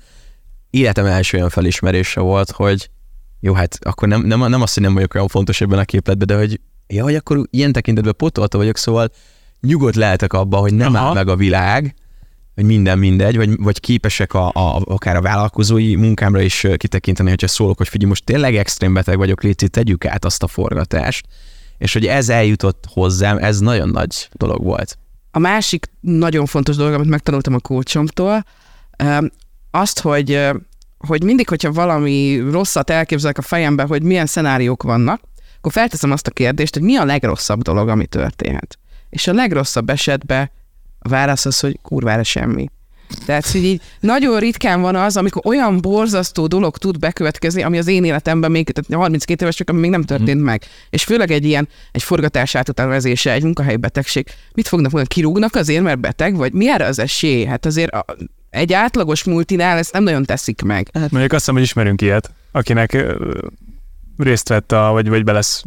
Életem 0.70 1.06
első 1.06 1.38
olyan 1.38 1.50
felismerése 1.50 2.20
volt, 2.20 2.52
hogy 2.52 2.90
jó, 3.46 3.54
hát 3.54 3.78
akkor 3.82 4.08
nem, 4.08 4.22
nem, 4.22 4.50
nem 4.50 4.62
azt, 4.62 4.74
hogy 4.74 4.84
nem 4.84 4.94
vagyok 4.94 5.14
olyan 5.14 5.28
fontos 5.28 5.62
ebben 5.62 5.80
a 5.80 5.86
képletben, 5.86 6.28
de 6.28 6.38
hogy 6.38 6.60
ja, 6.88 7.04
hogy 7.04 7.16
akkor 7.16 7.48
ilyen 7.50 7.72
tekintetben 7.72 8.14
potolta 8.18 8.58
vagyok, 8.58 8.78
szóval 8.78 9.10
nyugodt 9.62 9.96
lehetek 9.96 10.34
abban, 10.34 10.62
hogy 10.62 10.74
nem 10.74 10.96
Aha. 10.96 11.06
áll 11.06 11.14
meg 11.14 11.28
a 11.28 11.36
világ, 11.36 11.96
hogy 12.56 12.64
minden 12.64 12.98
mindegy, 12.98 13.36
vagy, 13.36 13.56
vagy 13.58 13.80
képesek 13.80 14.34
a, 14.34 14.48
a, 14.48 14.82
akár 14.86 15.16
a 15.16 15.22
vállalkozói 15.22 15.96
munkámra 15.96 16.42
is 16.42 16.68
kitekinteni, 16.78 17.30
hogyha 17.30 17.48
szólok, 17.48 17.78
hogy 17.78 17.88
figyelj, 17.88 18.10
most 18.10 18.24
tényleg 18.24 18.56
extrém 18.56 18.94
beteg 18.94 19.18
vagyok, 19.18 19.44
légy 19.44 19.68
tegyük 19.72 20.06
át 20.06 20.26
azt 20.26 20.44
a 20.44 20.48
forgatást. 20.48 21.26
És 21.78 21.94
hogy 21.94 22.06
ez 22.06 22.30
eljutott 22.30 22.86
hozzám, 22.90 23.38
ez 23.38 23.60
nagyon 23.60 23.90
nagy 23.90 24.30
dolog 24.34 24.64
volt. 24.64 24.98
A 25.32 25.40
másik 25.40 25.90
nagyon 26.00 26.46
fontos 26.46 26.76
dolog, 26.76 26.94
amit 26.94 27.10
megtanultam 27.10 27.54
a 27.54 27.60
kócsomtól, 27.60 28.46
azt, 29.72 30.00
hogy, 30.00 30.40
hogy 31.08 31.24
mindig, 31.24 31.50
hogyha 31.50 31.72
valami 31.72 32.44
rosszat 32.52 32.90
elképzelek 32.90 33.38
a 33.38 33.42
fejembe, 33.42 33.84
hogy 33.84 34.04
milyen 34.04 34.26
szenáriók 34.26 34.84
vannak, 34.84 35.22
akkor 35.58 35.72
felteszem 35.72 36.12
azt 36.12 36.28
a 36.28 36.32
kérdést, 36.32 36.74
hogy 36.74 36.84
mi 36.84 36.96
a 36.96 37.06
legrosszabb 37.06 37.62
dolog, 37.62 37.90
ami 37.90 38.06
történhet. 38.06 38.78
És 39.10 39.28
a 39.28 39.34
legrosszabb 39.34 39.90
esetben 39.90 40.52
a 41.00 41.10
válasz 41.10 41.46
az, 41.46 41.60
hogy 41.60 41.80
kurvára 41.82 42.24
semmi. 42.24 42.70
Tehát, 43.26 43.52
hogy 43.52 43.64
így 43.64 43.82
nagyon 44.00 44.40
ritkán 44.40 44.82
van 44.82 44.96
az, 44.96 45.18
amikor 45.18 45.42
olyan 45.46 45.82
borzasztó 45.82 46.48
dolog 46.48 46.78
tud 46.78 47.00
bekövetkezni, 47.00 47.64
ami 47.64 47.78
az 47.78 47.88
én 47.88 48.04
életemben 48.04 48.52
még, 48.52 48.70
tehát 48.70 49.02
32 49.02 49.44
éves 49.44 49.56
csak, 49.56 49.70
ami 49.70 49.80
még 49.80 49.90
nem 49.90 50.04
történt 50.04 50.40
mm. 50.40 50.44
meg. 50.44 50.64
És 50.90 51.04
főleg 51.04 51.32
egy 51.32 51.46
ilyen, 51.46 51.68
egy 51.92 52.04
forgatás 52.04 52.56
átutánvezése, 52.56 53.32
egy 53.32 53.44
munkahelyi 53.44 53.78
betegség. 53.78 54.28
Mit 54.54 54.68
fognak 54.68 54.92
mondani? 54.92 55.16
Kirúgnak 55.16 55.56
azért, 55.56 55.84
mert 55.84 56.00
beteg? 56.00 56.36
Vagy 56.36 56.54
mi 56.54 56.70
erre 56.70 56.86
az 56.86 57.00
esély? 57.00 57.46
Hát 57.46 57.66
azért 57.66 57.92
a, 57.92 58.06
egy 58.54 58.74
átlagos 58.74 59.24
multinál 59.24 59.78
ezt 59.78 59.94
nem 59.94 60.04
nagyon 60.04 60.24
teszik 60.24 60.62
meg. 60.62 60.90
Hát 60.94 61.12
mondjuk 61.12 61.32
azt 61.32 61.40
hiszem, 61.40 61.54
hogy 61.54 61.64
ismerünk 61.64 62.02
ilyet, 62.02 62.32
akinek 62.52 63.06
részt 64.18 64.50
vett, 64.50 64.72
a, 64.72 64.92
vagy, 64.92 65.10
vagy 65.10 65.24
belesz, 65.24 65.64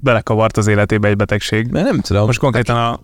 belekavart 0.00 0.56
az 0.56 0.66
életébe 0.66 1.08
egy 1.08 1.16
betegség. 1.16 1.70
Mert 1.70 1.86
nem 1.86 2.00
tudom. 2.00 2.26
Most 2.26 2.38
konkrétan 2.38 2.76
a 2.76 3.00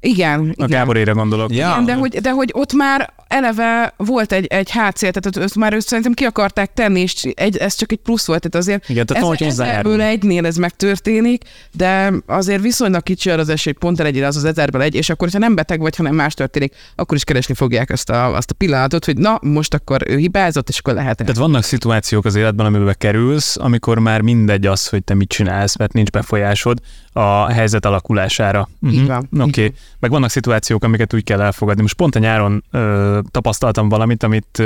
igen. 0.00 0.40
A 0.40 0.52
igen. 0.52 0.66
Gáborére 0.68 1.12
gondolok. 1.12 1.54
Ja. 1.54 1.70
Igen, 1.70 1.84
de 1.84 1.94
hogy, 1.94 2.20
de 2.20 2.30
hogy 2.30 2.50
ott 2.52 2.72
már 2.72 3.12
eleve 3.30 3.94
volt 3.96 4.32
egy, 4.32 4.46
egy 4.46 4.70
hátszél, 4.70 5.10
tehát 5.10 5.48
ott 5.50 5.54
már 5.56 5.72
őt 5.72 5.86
szerintem 5.86 6.12
ki 6.12 6.24
akarták 6.24 6.72
tenni, 6.72 7.00
és 7.00 7.24
egy, 7.34 7.56
ez 7.56 7.74
csak 7.74 7.92
egy 7.92 7.98
plusz 7.98 8.26
volt, 8.26 8.40
tehát 8.40 8.66
azért 8.66 8.88
Igen, 8.88 9.06
tehát 9.06 9.40
ez, 9.40 9.58
ebből 9.58 10.00
egynél 10.00 10.46
ez 10.46 10.56
megtörténik, 10.56 11.42
de 11.72 12.12
azért 12.26 12.62
viszonylag 12.62 13.02
kicsi 13.02 13.30
az 13.30 13.48
esély, 13.48 13.72
pont 13.72 14.00
elegyére 14.00 14.26
az 14.26 14.36
az 14.36 14.44
ezerből 14.44 14.82
egy, 14.82 14.94
és 14.94 15.10
akkor, 15.10 15.28
ha 15.32 15.38
nem 15.38 15.54
beteg 15.54 15.80
vagy, 15.80 15.96
hanem 15.96 16.14
más 16.14 16.34
történik, 16.34 16.74
akkor 16.94 17.16
is 17.16 17.24
keresni 17.24 17.54
fogják 17.54 17.90
azt 17.90 18.10
a, 18.10 18.36
azt 18.36 18.50
a 18.50 18.54
pillanatot, 18.54 19.04
hogy 19.04 19.16
na, 19.16 19.38
most 19.42 19.74
akkor 19.74 20.02
ő 20.06 20.16
hibázott, 20.16 20.68
és 20.68 20.78
akkor 20.78 20.94
lehet. 20.94 21.16
Tehát 21.16 21.36
vannak 21.36 21.62
szituációk 21.62 22.24
az 22.24 22.34
életben, 22.34 22.66
amiben 22.66 22.94
kerülsz, 22.98 23.56
amikor 23.56 23.98
már 23.98 24.20
mindegy 24.20 24.66
az, 24.66 24.88
hogy 24.88 25.04
te 25.04 25.14
mit 25.14 25.28
csinálsz, 25.28 25.76
mert 25.76 25.92
nincs 25.92 26.10
befolyásod 26.10 26.78
a 27.12 27.46
helyzet 27.46 27.84
alakulására. 27.84 28.68
Uh-huh. 28.80 29.16
Oké. 29.16 29.42
Okay. 29.42 29.72
Meg 29.98 30.10
vannak 30.10 30.30
szituációk, 30.30 30.84
amiket 30.84 31.14
úgy 31.14 31.24
kell 31.24 31.40
elfogadni. 31.40 31.82
Most 31.82 31.94
pont 31.94 32.14
a 32.14 32.18
nyáron 32.18 32.64
ö, 32.70 33.18
tapasztaltam 33.30 33.88
valamit, 33.88 34.22
amit 34.22 34.62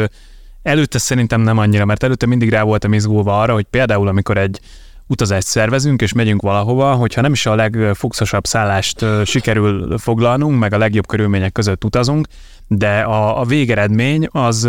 előtte 0.62 0.98
szerintem 0.98 1.40
nem 1.40 1.58
annyira, 1.58 1.84
mert 1.84 2.02
előtte 2.02 2.26
mindig 2.26 2.48
rá 2.48 2.62
voltam 2.62 2.92
izgulva 2.92 3.40
arra, 3.40 3.52
hogy 3.52 3.66
például 3.70 4.08
amikor 4.08 4.38
egy 4.38 4.60
utazást 5.06 5.46
szervezünk, 5.46 6.02
és 6.02 6.12
megyünk 6.12 6.42
valahova, 6.42 6.94
hogyha 6.94 7.20
nem 7.20 7.32
is 7.32 7.46
a 7.46 7.54
legfuxosabb 7.54 8.44
szállást 8.44 9.04
sikerül 9.24 9.98
foglalnunk, 9.98 10.58
meg 10.58 10.72
a 10.72 10.78
legjobb 10.78 11.06
körülmények 11.06 11.52
között 11.52 11.84
utazunk, 11.84 12.26
de 12.68 13.00
a, 13.00 13.40
a 13.40 13.44
végeredmény 13.44 14.28
az 14.30 14.68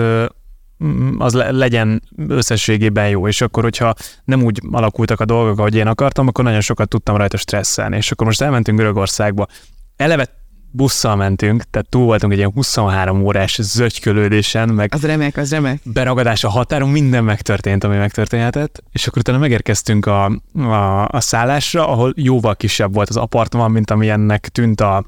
az 1.17 1.34
legyen 1.34 2.01
összességében 2.17 3.10
jó, 3.10 3.27
és 3.27 3.41
akkor, 3.41 3.63
hogyha 3.63 3.94
nem 4.24 4.44
úgy 4.44 4.62
alakultak 4.72 5.20
a 5.20 5.25
dolgok, 5.25 5.60
ahogy 5.60 5.75
én 5.75 5.88
akartam, 5.88 6.27
akkor 6.27 6.44
nagyon 6.44 6.62
sokat 6.62 6.89
tudtam 6.89 7.15
rajta 7.15 7.38
stresszelni, 7.38 7.96
és 7.96 8.12
akkor 8.12 8.27
most 8.27 8.41
elmentünk 8.41 8.77
Görögországba. 8.77 9.48
Eleve 9.96 10.27
busszal 10.75 11.15
mentünk, 11.15 11.63
tehát 11.63 11.89
túl 11.89 12.05
voltunk 12.05 12.32
egy 12.32 12.38
ilyen 12.38 12.51
23 12.53 13.24
órás 13.24 13.60
zögykölődésen, 13.62 14.70
meg 14.70 14.94
az 14.94 15.05
remek, 15.05 15.38
az 15.38 15.51
remek. 15.51 15.79
beragadás 15.84 16.44
a 16.44 16.50
határon, 16.50 16.89
minden 16.89 17.24
megtörtént, 17.24 17.84
ami 17.84 17.98
megtörténhetett, 17.98 18.84
és 18.91 19.08
akkor 19.08 19.17
utána 19.17 19.38
megérkeztünk 19.38 20.05
a, 20.05 20.25
a, 20.53 21.08
a 21.08 21.20
szállásra, 21.20 21.88
ahol 21.88 22.13
jóval 22.15 22.55
kisebb 22.55 22.94
volt 22.94 23.10
az 23.10 23.17
apartman, 23.17 23.72
mint 23.72 23.91
amilyennek 23.91 24.48
tűnt 24.48 24.82
a, 24.82 25.05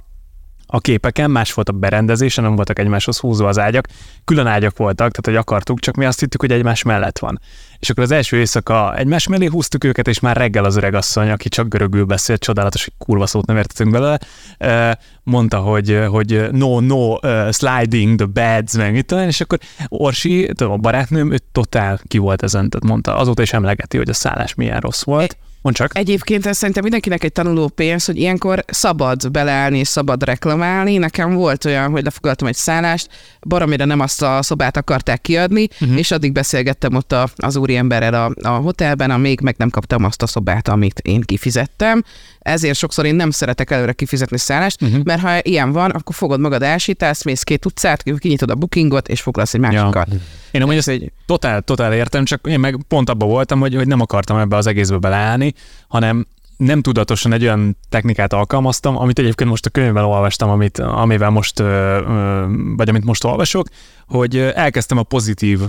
a 0.68 0.80
képeken, 0.80 1.32
más 1.32 1.54
volt 1.54 1.70
a 1.70 1.72
berendezése, 1.72 2.42
nem 2.42 2.56
voltak 2.56 2.80
egymáshoz 2.80 3.18
húzva 3.18 3.48
az 3.48 3.60
ágyak, 3.60 3.88
külön 4.26 4.48
ágyak 4.48 4.78
voltak, 4.78 5.12
tehát 5.12 5.26
hogy 5.26 5.36
akartuk, 5.36 5.80
csak 5.80 5.96
mi 5.96 6.06
azt 6.06 6.20
hittük, 6.20 6.42
hogy 6.42 6.52
egymás 6.52 6.84
mellett 6.84 7.20
van. 7.20 7.40
És 7.80 7.90
akkor 7.90 8.04
az 8.04 8.12
első 8.12 8.38
éjszaka 8.38 8.96
egymás 8.96 9.28
mellé 9.28 9.46
húztuk 9.46 9.84
őket, 9.84 10.08
és 10.08 10.20
már 10.20 10.38
reggel 10.38 10.66
az 10.66 10.76
öregasszony, 10.76 11.30
aki 11.30 11.50
csak 11.50 11.68
görögül 11.68 12.06
beszélt, 12.06 12.42
csodálatos, 12.42 12.84
hogy 12.84 12.94
kurva 12.98 13.26
szót 13.26 13.46
nem 13.46 13.58
értettünk 13.58 13.92
belőle, 13.92 14.20
mondta, 15.24 15.58
hogy, 15.58 16.00
hogy 16.08 16.48
no, 16.52 16.80
no, 16.80 17.16
sliding 17.52 18.18
the 18.18 18.26
beds, 18.26 18.74
meg 18.78 18.92
mit 18.92 19.06
tudom, 19.06 19.28
és 19.28 19.42
akkor 19.42 19.60
Orsi, 19.88 20.52
a 20.58 20.78
barátnőm, 20.78 21.32
ő 21.32 21.40
totál 21.52 22.00
ki 22.08 22.18
volt 22.18 22.44
ezen, 22.44 22.70
tehát 22.70 22.88
mondta, 22.88 23.18
azóta 23.18 23.42
is 23.42 23.54
emlegeti, 23.54 23.98
hogy 23.98 24.10
a 24.10 24.14
szállás 24.14 24.54
milyen 24.54 24.80
rossz 24.80 25.04
volt. 25.04 25.38
Mondd 25.68 25.80
csak. 25.80 25.98
Egyébként 25.98 26.46
ez 26.46 26.58
szerintem 26.58 26.84
mindenkinek 26.84 27.24
egy 27.24 27.32
tanuló 27.32 27.68
pénz, 27.68 28.06
hogy 28.06 28.18
ilyenkor 28.18 28.64
szabad 28.68 29.32
beleállni 29.32 29.80
és 29.80 29.88
szabad 29.88 30.24
reklamálni. 30.24 30.98
Nekem 30.98 31.34
volt 31.34 31.66
olyan, 31.66 31.92
hogy 31.92 32.04
lefoglaltam 32.04 32.48
egy 32.48 32.56
szállást, 32.56 33.10
baromira 33.42 33.86
nem 33.86 34.00
azt 34.00 34.22
a 34.22 34.42
szobát 34.42 34.78
akarták 34.78 35.22
kiadni, 35.22 35.68
uh-huh. 35.82 35.98
és 35.98 36.12
addig 36.12 36.32
beszélgettem 36.32 36.96
ott 36.96 37.12
a, 37.12 37.30
az 37.36 37.56
úriemberrel 37.56 38.14
a, 38.14 38.50
a 38.50 38.56
hotelben, 38.56 39.12
amíg 39.12 39.42
meg 39.42 39.56
nem 39.58 39.70
kaptam 39.70 40.04
azt 40.04 40.22
a 40.22 40.28
szobát, 40.28 40.68
amit 40.68 41.00
én 41.00 41.22
kifizettem. 41.22 42.04
Ezért 42.48 42.78
sokszor 42.78 43.06
én 43.06 43.16
nem 43.16 43.32
szeretek 43.32 43.72
előre 43.72 43.94
kifizetni 43.94 44.38
szállást, 44.38 44.82
uh-huh. 44.82 45.04
mert 45.04 45.22
ha 45.22 45.40
ilyen 45.42 45.72
van, 45.72 45.90
akkor 45.90 46.16
fogod 46.16 46.40
magad 46.40 46.64
elsítálsz, 46.64 47.24
mész 47.24 47.44
két 47.44 47.66
utcát, 47.66 48.04
kinyitod 48.18 48.50
a 48.50 48.56
bookingot, 48.56 49.08
és 49.08 49.22
foglalsz 49.22 49.54
egy 49.54 49.60
másikat. 49.60 50.08
Ja. 50.12 50.18
Én 50.52 50.62
amúgy 50.62 50.76
ezt 50.76 50.90
egy... 50.90 51.12
totál, 51.26 51.62
totál 51.62 51.94
értem, 51.94 52.26
csak 52.26 52.48
én 52.48 52.60
meg 52.60 52.78
pont 52.88 53.10
abban 53.10 53.30
voltam, 53.30 53.60
hogy, 53.60 53.76
hogy 53.76 53.88
nem 53.88 54.02
akartam 54.02 54.38
ebbe 54.38 54.56
az 54.56 54.68
egészbe 54.68 54.98
beleállni, 54.98 55.54
hanem 55.88 56.28
nem 56.58 56.82
tudatosan 56.82 57.34
egy 57.34 57.44
olyan 57.44 57.78
technikát 57.90 58.34
alkalmaztam, 58.34 58.98
amit 58.98 59.20
egyébként 59.20 59.50
most 59.50 59.66
a 59.66 59.70
könyvben 59.70 60.04
olvastam, 60.04 60.50
amit, 60.50 60.80
amivel 60.80 61.30
most, 61.30 61.60
vagy 62.76 62.90
amit 62.90 63.06
most 63.06 63.24
olvasok, 63.24 63.68
hogy 64.08 64.38
elkezdtem 64.38 64.98
a 64.98 65.04
pozitív 65.04 65.60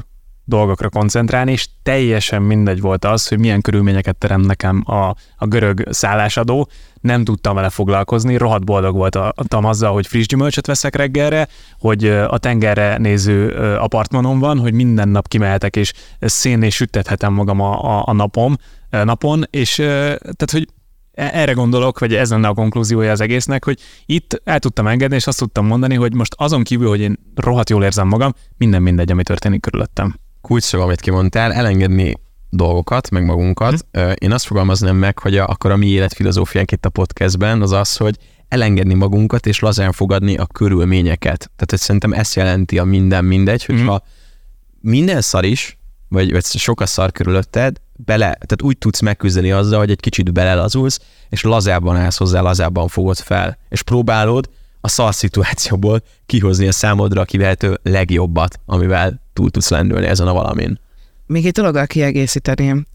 dolgokra 0.49 0.89
koncentrálni, 0.89 1.53
és 1.53 1.69
teljesen 1.83 2.43
mindegy 2.43 2.81
volt 2.81 3.05
az, 3.05 3.29
hogy 3.29 3.39
milyen 3.39 3.61
körülményeket 3.61 4.17
terem 4.17 4.41
nekem 4.41 4.83
a, 4.87 5.15
a 5.37 5.47
görög 5.47 5.83
szállásadó, 5.91 6.69
nem 7.01 7.25
tudtam 7.25 7.55
vele 7.55 7.69
foglalkozni, 7.69 8.37
rohadt 8.37 8.65
boldog 8.65 8.95
voltam 8.95 9.65
azzal, 9.65 9.93
hogy 9.93 10.07
friss 10.07 10.27
gyümölcsöt 10.27 10.67
veszek 10.67 10.97
reggelre, 10.97 11.49
hogy 11.79 12.07
a 12.07 12.39
tengerre 12.39 12.99
néző 12.99 13.51
apartmanom 13.77 14.39
van, 14.39 14.59
hogy 14.59 14.73
minden 14.73 15.09
nap 15.09 15.29
kimehetek, 15.29 15.77
és 15.77 15.93
szénné 16.21 16.69
sütethetem 16.69 17.33
magam 17.33 17.61
a, 17.61 17.99
a, 17.99 18.03
a 18.07 18.13
napom, 18.13 18.57
napon, 18.91 19.45
és 19.51 19.75
tehát, 19.75 20.51
hogy 20.51 20.69
e, 21.13 21.31
erre 21.33 21.53
gondolok, 21.53 21.99
vagy 21.99 22.15
ez 22.15 22.31
lenne 22.31 22.49
a 22.49 22.55
konklúziója 22.55 23.11
az 23.11 23.21
egésznek, 23.21 23.65
hogy 23.65 23.79
itt 24.07 24.41
el 24.45 24.59
tudtam 24.59 24.87
engedni, 24.87 25.17
és 25.17 25.27
azt 25.27 25.39
tudtam 25.39 25.67
mondani, 25.67 25.95
hogy 25.95 26.15
most 26.15 26.35
azon 26.37 26.63
kívül, 26.63 26.89
hogy 26.89 27.01
én 27.01 27.19
rohadt 27.35 27.71
jól 27.71 27.85
érzem 27.85 28.09
magam, 28.09 28.35
minden 28.57 28.83
mindegy, 28.83 29.11
ami 29.11 29.23
történik 29.23 29.61
körülöttem 29.61 30.15
kulcsszó, 30.49 30.81
amit 30.81 31.01
kimondtál, 31.01 31.53
elengedni 31.53 32.15
dolgokat, 32.51 33.11
meg 33.11 33.25
magunkat. 33.25 33.85
Hm. 33.93 34.11
Én 34.15 34.33
azt 34.33 34.47
fogalmaznám 34.47 34.97
meg, 34.97 35.19
hogy 35.19 35.37
a, 35.37 35.47
akkor 35.47 35.71
a 35.71 35.77
mi 35.77 35.87
életfilozófiánk 35.87 36.73
itt 36.73 36.85
a 36.85 36.89
podcastben 36.89 37.63
az 37.63 37.73
az, 37.73 37.97
hogy 37.97 38.17
elengedni 38.49 38.95
magunkat 38.95 39.47
és 39.47 39.61
lazán 39.61 39.93
fogadni 39.93 40.37
a 40.37 40.47
körülményeket. 40.47 41.39
Tehát 41.39 41.71
hogy 41.71 41.79
szerintem 41.79 42.13
ezt 42.13 42.35
jelenti 42.35 42.79
a 42.79 42.85
minden 42.85 43.25
mindegy, 43.25 43.65
hogyha 43.65 43.93
hm. 43.93 44.91
minden 44.91 45.21
szar 45.21 45.45
is, 45.45 45.79
vagy, 46.09 46.33
vagy 46.33 46.45
sok 46.45 46.81
a 46.81 46.87
szar 46.87 47.13
körülötted, 47.13 47.77
bele, 48.05 48.31
tehát 48.31 48.63
úgy 48.63 48.79
tudsz 48.79 49.01
megküzdeni 49.01 49.51
azzal, 49.51 49.79
hogy 49.79 49.91
egy 49.91 50.01
kicsit 50.01 50.33
belelazulsz, 50.33 51.01
és 51.29 51.43
lazábban 51.43 51.97
állsz 51.97 52.17
hozzá, 52.17 52.41
lazábban 52.41 52.89
fogod 52.89 53.17
fel, 53.17 53.59
és 53.69 53.83
próbálod 53.83 54.49
a 54.81 54.89
szar 54.89 55.15
szituációból 55.15 56.03
kihozni 56.27 56.67
a 56.67 56.73
számodra 56.73 57.21
a 57.21 57.25
kivehető 57.25 57.81
legjobbat, 57.83 58.61
amivel 58.67 59.21
túl 59.39 59.51
tudsz 59.51 59.71
lendülni 59.71 60.07
ezen 60.07 60.27
a 60.27 60.33
valamin. 60.33 60.81
Még 61.27 61.47
egy 61.47 61.53
dologgal 61.53 61.87
kiegészíteném. 61.87 62.87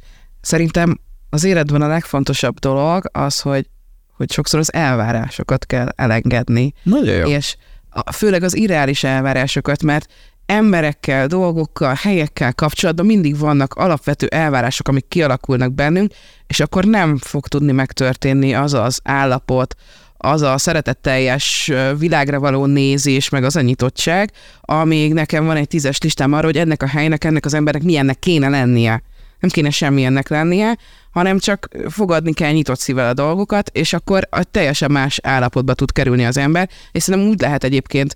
Szerintem 0.41 0.99
az 1.29 1.43
életben 1.43 1.81
a 1.81 1.87
legfontosabb 1.87 2.59
dolog 2.59 3.09
az, 3.11 3.39
hogy, 3.39 3.69
hogy 4.15 4.31
sokszor 4.31 4.59
az 4.59 4.73
elvárásokat 4.73 5.65
kell 5.65 5.87
elengedni. 5.95 6.73
Nagyon 6.83 7.15
jó. 7.15 7.27
És 7.27 7.55
a, 7.89 8.11
főleg 8.11 8.43
az 8.43 8.55
irreális 8.55 9.03
elvárásokat, 9.03 9.83
mert 9.83 10.13
emberekkel, 10.45 11.27
dolgokkal, 11.27 11.93
helyekkel 11.93 12.53
kapcsolatban 12.53 13.05
mindig 13.05 13.37
vannak 13.37 13.73
alapvető 13.73 14.27
elvárások, 14.27 14.87
amik 14.87 15.07
kialakulnak 15.07 15.73
bennünk, 15.73 16.13
és 16.47 16.59
akkor 16.59 16.85
nem 16.85 17.17
fog 17.17 17.47
tudni 17.47 17.71
megtörténni 17.71 18.53
az 18.53 18.73
az 18.73 18.99
állapot, 19.03 19.75
az 20.23 20.41
a 20.41 20.57
szeretetteljes 20.57 21.71
világra 21.97 22.39
való 22.39 22.65
nézés, 22.65 23.29
meg 23.29 23.43
az 23.43 23.55
a 23.55 23.61
nyitottság, 23.61 24.31
amíg 24.61 25.13
nekem 25.13 25.45
van 25.45 25.55
egy 25.55 25.67
tízes 25.67 26.01
listám 26.01 26.33
arra, 26.33 26.45
hogy 26.45 26.57
ennek 26.57 26.83
a 26.83 26.87
helynek, 26.87 27.23
ennek 27.23 27.45
az 27.45 27.53
embernek 27.53 27.83
milyennek 27.83 28.19
kéne 28.19 28.49
lennie. 28.49 29.03
Nem 29.39 29.49
kéne 29.49 29.69
semmilyennek 29.69 30.29
lennie, 30.29 30.77
hanem 31.11 31.39
csak 31.39 31.69
fogadni 31.87 32.33
kell 32.33 32.51
nyitott 32.51 32.79
szívvel 32.79 33.09
a 33.09 33.13
dolgokat, 33.13 33.69
és 33.73 33.93
akkor 33.93 34.27
a 34.29 34.43
teljesen 34.43 34.91
más 34.91 35.19
állapotba 35.23 35.73
tud 35.73 35.91
kerülni 35.91 36.25
az 36.25 36.37
ember, 36.37 36.69
és 36.91 37.03
szerintem 37.03 37.29
úgy 37.29 37.41
lehet 37.41 37.63
egyébként 37.63 38.15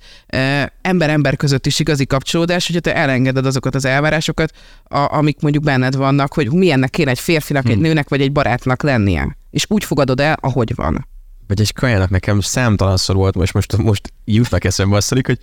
ember-ember 0.81 1.35
között 1.35 1.65
is 1.65 1.79
igazi 1.79 2.05
kapcsolódás, 2.05 2.65
hogyha 2.65 2.81
te 2.81 2.95
elengeded 2.95 3.45
azokat 3.45 3.75
az 3.75 3.85
elvárásokat, 3.85 4.51
a, 4.83 5.15
amik 5.15 5.41
mondjuk 5.41 5.63
benned 5.63 5.95
vannak, 5.95 6.33
hogy 6.33 6.53
milyennek 6.53 6.89
kéne 6.89 7.09
egy 7.09 7.19
férfinak, 7.19 7.63
hmm. 7.63 7.71
egy 7.71 7.79
nőnek 7.79 8.09
vagy 8.09 8.21
egy 8.21 8.31
barátnak 8.31 8.83
lennie. 8.83 9.37
És 9.49 9.65
úgy 9.69 9.83
fogadod 9.83 10.19
el, 10.19 10.37
ahogy 10.41 10.75
van. 10.75 11.07
Vagy 11.48 11.62
egy 11.62 11.74
kajának 11.74 12.10
nekem 12.10 12.39
számtalanszor 12.39 13.16
volt, 13.16 13.36
most, 13.36 13.54
most, 13.54 13.77
most 13.77 14.13
jutnak 14.25 14.63
eszembe 14.63 14.96
azt, 14.96 15.13
hogy 15.13 15.39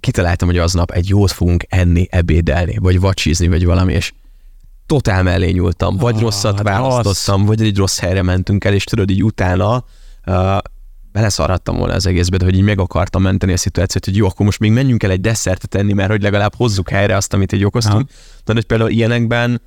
kitaláltam, 0.00 0.48
hogy 0.48 0.58
aznap 0.58 0.90
egy 0.90 1.08
jót 1.08 1.30
fogunk 1.30 1.64
enni, 1.68 2.06
ebédelni, 2.10 2.76
vagy 2.78 3.00
vacsizni, 3.00 3.48
vagy 3.48 3.64
valami, 3.64 3.92
és 3.92 4.12
totál 4.86 5.22
mellé 5.22 5.50
nyúltam, 5.50 5.96
vagy 5.96 6.14
ah, 6.14 6.20
rosszat 6.20 6.56
hát 6.56 6.62
választottam, 6.62 7.40
az... 7.40 7.46
vagy 7.46 7.62
egy 7.62 7.76
rossz 7.76 7.98
helyre 7.98 8.22
mentünk 8.22 8.64
el, 8.64 8.74
és 8.74 8.84
tudod, 8.84 9.10
így 9.10 9.24
utána 9.24 9.84
uh, 10.26 10.58
beleszarhattam 11.12 11.76
volna 11.76 11.94
az 11.94 12.06
egészbe, 12.06 12.36
de 12.36 12.44
hogy 12.44 12.56
így 12.56 12.62
meg 12.62 12.80
akartam 12.80 13.22
menteni 13.22 13.52
a 13.52 13.56
szituációt, 13.56 14.04
hogy 14.04 14.16
jó, 14.16 14.26
akkor 14.26 14.44
most 14.46 14.58
még 14.58 14.72
menjünk 14.72 15.02
el 15.02 15.10
egy 15.10 15.20
desszertet 15.20 15.68
tenni, 15.68 15.92
mert 15.92 16.10
hogy 16.10 16.22
legalább 16.22 16.54
hozzuk 16.54 16.88
helyre 16.88 17.16
azt, 17.16 17.32
amit 17.32 17.52
így 17.52 17.64
okoztunk. 17.64 18.10
De 18.44 18.52
hogy 18.52 18.64
például 18.64 18.90
ilyenekben, 18.90 19.60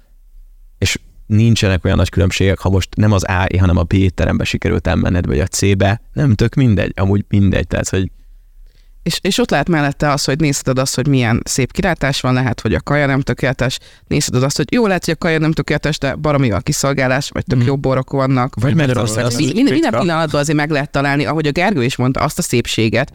nincsenek 1.31 1.85
olyan 1.85 1.97
nagy 1.97 2.09
különbségek, 2.09 2.59
ha 2.59 2.69
most 2.69 2.95
nem 2.95 3.11
az 3.11 3.23
A, 3.23 3.47
hanem 3.59 3.77
a 3.77 3.83
B 3.83 4.13
terembe 4.13 4.43
sikerült 4.43 4.88
elmenned, 4.88 5.25
vagy 5.25 5.39
a 5.39 5.47
C-be, 5.47 6.01
nem 6.13 6.35
tök 6.35 6.55
mindegy, 6.55 6.93
amúgy 6.95 7.25
mindegy, 7.27 7.67
tehát 7.67 7.89
hogy 7.89 8.11
és, 9.03 9.19
és 9.21 9.38
ott 9.38 9.50
lehet 9.50 9.69
mellette 9.69 10.09
az, 10.09 10.23
hogy 10.23 10.39
nézheted 10.39 10.77
azt, 10.77 10.95
hogy 10.95 11.07
milyen 11.07 11.41
szép 11.45 11.71
kilátás 11.71 12.21
van, 12.21 12.33
lehet, 12.33 12.61
hogy 12.61 12.73
a 12.73 12.81
kaja 12.81 13.05
nem 13.05 13.21
tökéletes, 13.21 13.79
nézheted 14.07 14.43
azt, 14.43 14.57
hogy 14.57 14.73
jó, 14.73 14.88
lehet, 14.88 15.05
hogy 15.05 15.13
a 15.13 15.17
kaja 15.17 15.39
nem 15.39 15.51
tökéletes, 15.51 15.97
de 15.97 16.15
baromi 16.15 16.51
a 16.51 16.59
kiszolgálás, 16.59 17.29
vagy 17.29 17.45
tök 17.45 17.59
mm. 17.59 17.65
jó 17.65 17.77
borok 17.77 18.11
vannak. 18.11 18.53
Vagy 18.55 18.75
Magyarország. 18.75 19.25
Minden, 19.38 19.73
minden 19.73 19.91
pillanatban 19.91 20.41
azért 20.41 20.57
meg 20.57 20.69
lehet 20.69 20.91
találni, 20.91 21.25
ahogy 21.25 21.47
a 21.47 21.51
Gergő 21.51 21.83
is 21.83 21.95
mondta, 21.95 22.19
azt 22.19 22.38
a 22.38 22.41
szépséget, 22.41 23.11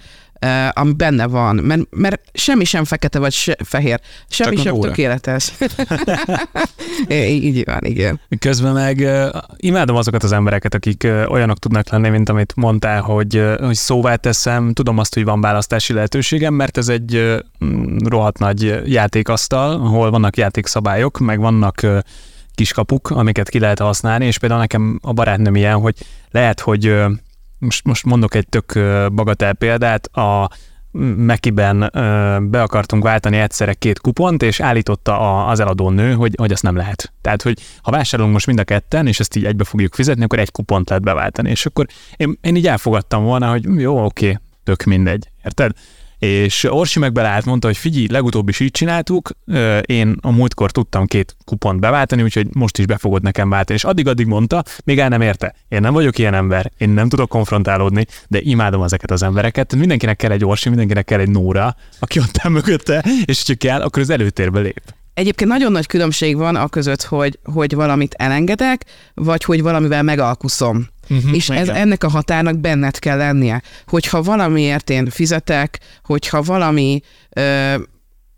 ami 0.71 0.93
benne 0.93 1.27
van, 1.27 1.57
mert, 1.57 1.83
mert 1.91 2.21
semmi 2.33 2.65
sem 2.65 2.85
fekete 2.85 3.19
vagy 3.19 3.33
se, 3.33 3.57
fehér, 3.65 4.01
semmi 4.29 4.57
Csak 4.57 4.65
sem 4.65 4.81
tökéletes. 4.81 5.53
Így 7.09 7.65
van, 7.65 7.81
igen. 7.81 8.21
Közben 8.39 8.73
meg 8.73 8.99
uh, 8.99 9.43
imádom 9.57 9.97
azokat 9.97 10.23
az 10.23 10.33
embereket, 10.33 10.75
akik 10.75 11.03
uh, 11.05 11.25
olyanok 11.29 11.59
tudnak 11.59 11.89
lenni, 11.89 12.09
mint 12.09 12.29
amit 12.29 12.53
mondtál, 12.57 13.01
hogy, 13.01 13.37
uh, 13.37 13.59
hogy 13.59 13.75
szóvá 13.75 14.15
teszem, 14.15 14.73
tudom 14.73 14.99
azt, 14.99 15.15
hogy 15.15 15.25
van 15.25 15.41
választási 15.41 15.93
lehetőségem, 15.93 16.55
mert 16.55 16.77
ez 16.77 16.89
egy 16.89 17.17
uh, 17.17 17.39
rohadt 18.05 18.39
nagy 18.39 18.83
játékasztal, 18.85 19.73
ahol 19.73 20.11
vannak 20.11 20.37
játékszabályok, 20.37 21.19
meg 21.19 21.41
vannak 21.41 21.81
uh, 21.83 21.99
kiskapuk, 22.55 23.11
amiket 23.11 23.49
ki 23.49 23.59
lehet 23.59 23.79
használni, 23.79 24.27
és 24.27 24.39
például 24.39 24.61
nekem 24.61 24.99
a 25.03 25.13
barátnőm 25.13 25.55
ilyen, 25.55 25.79
hogy 25.79 25.95
lehet, 26.31 26.61
hogy 26.61 26.95
most, 27.59 27.85
most 27.85 28.05
mondok 28.05 28.35
egy 28.35 28.49
tök 28.49 28.73
bagatel 29.13 29.55
példát, 29.55 30.07
a 30.07 30.51
Mekiben 31.17 31.91
be 32.51 32.63
akartunk 32.63 33.03
váltani 33.03 33.37
egyszerre 33.37 33.75
két 33.75 34.01
kupont, 34.01 34.43
és 34.43 34.61
állította 34.61 35.47
az 35.47 35.61
eladó 35.61 35.91
nő, 35.91 36.15
hogy, 36.15 36.35
hogy 36.37 36.53
azt 36.53 36.63
nem 36.63 36.77
lehet. 36.77 37.13
Tehát, 37.21 37.43
hogy 37.43 37.61
ha 37.83 37.91
vásárolunk 37.91 38.35
most 38.35 38.47
mind 38.47 38.59
a 38.59 38.65
ketten, 38.65 39.07
és 39.07 39.21
ezt 39.21 39.37
így 39.37 39.45
egybe 39.45 39.65
fogjuk 39.65 39.95
fizetni, 39.95 40.25
akkor 40.25 40.39
egy 40.39 40.51
kupont 40.51 40.89
lehet 40.89 41.05
beváltani. 41.05 41.51
És 41.51 41.67
akkor 41.67 41.87
én, 42.17 42.39
én 42.41 42.57
így 42.57 42.67
elfogadtam 42.67 43.25
volna, 43.25 43.51
hogy 43.51 43.65
jó, 43.81 44.05
oké, 44.05 44.39
tök 44.65 44.83
mindegy. 44.85 45.31
Érted? 45.45 45.73
És 46.19 46.65
Orsi 46.65 46.99
meg 46.99 47.13
beleállt, 47.13 47.45
mondta, 47.45 47.67
hogy 47.67 47.77
figyelj, 47.77 48.07
legutóbb 48.11 48.49
is 48.49 48.61
így 48.61 48.71
csináltuk, 48.71 49.31
én 49.83 50.17
a 50.21 50.31
múltkor 50.31 50.71
tudtam 50.71 51.07
két 51.07 51.37
kupont 51.45 51.81
beváltani, 51.81 52.23
úgyhogy 52.23 52.47
most 52.53 52.79
is 52.79 52.87
be 52.87 52.97
fogod 52.97 53.23
nekem 53.23 53.49
váltani. 53.49 53.79
És 53.79 53.85
addig-addig 53.85 54.27
mondta, 54.27 54.63
még 54.85 54.99
el 54.99 55.09
nem 55.09 55.21
érte. 55.21 55.55
Én 55.69 55.81
nem 55.81 55.93
vagyok 55.93 56.19
ilyen 56.19 56.35
ember, 56.35 56.73
én 56.79 56.89
nem 56.89 57.09
tudok 57.09 57.29
konfrontálódni, 57.29 58.07
de 58.29 58.41
imádom 58.41 58.83
ezeket 58.83 59.11
az 59.11 59.23
embereket. 59.23 59.75
Mindenkinek 59.75 60.17
kell 60.17 60.31
egy 60.31 60.45
Orsi, 60.45 60.69
mindenkinek 60.69 61.05
kell 61.05 61.21
egy 61.21 61.31
Nóra, 61.31 61.77
aki 61.99 62.19
ott 62.19 62.39
áll 62.39 62.53
mögötte, 62.53 63.05
és 63.25 63.43
ha 63.47 63.55
kell, 63.55 63.81
akkor 63.81 64.03
az 64.03 64.11
előtérbe 64.11 64.61
lép. 64.61 64.83
Egyébként 65.15 65.51
nagyon 65.51 65.73
nagy 65.73 65.87
különbség 65.87 66.37
van 66.37 66.57
a 66.57 66.69
között, 66.69 67.03
hogy, 67.03 67.39
hogy 67.45 67.75
valamit 67.75 68.15
elengedek, 68.15 68.85
vagy 69.15 69.45
hogy 69.45 69.63
valamivel 69.63 70.03
megalkuszom. 70.03 70.87
Uh-huh, 71.09 71.35
és 71.35 71.51
ez, 71.51 71.69
ennek 71.69 72.05
a 72.05 72.09
határnak 72.09 72.59
benned 72.59 72.99
kell 72.99 73.17
lennie. 73.17 73.63
Hogyha 73.87 74.23
valamiért 74.23 74.91
én 74.91 75.11
fizetek, 75.11 75.79
hogyha 76.05 76.43
valami 76.43 77.01
ö, 77.31 77.75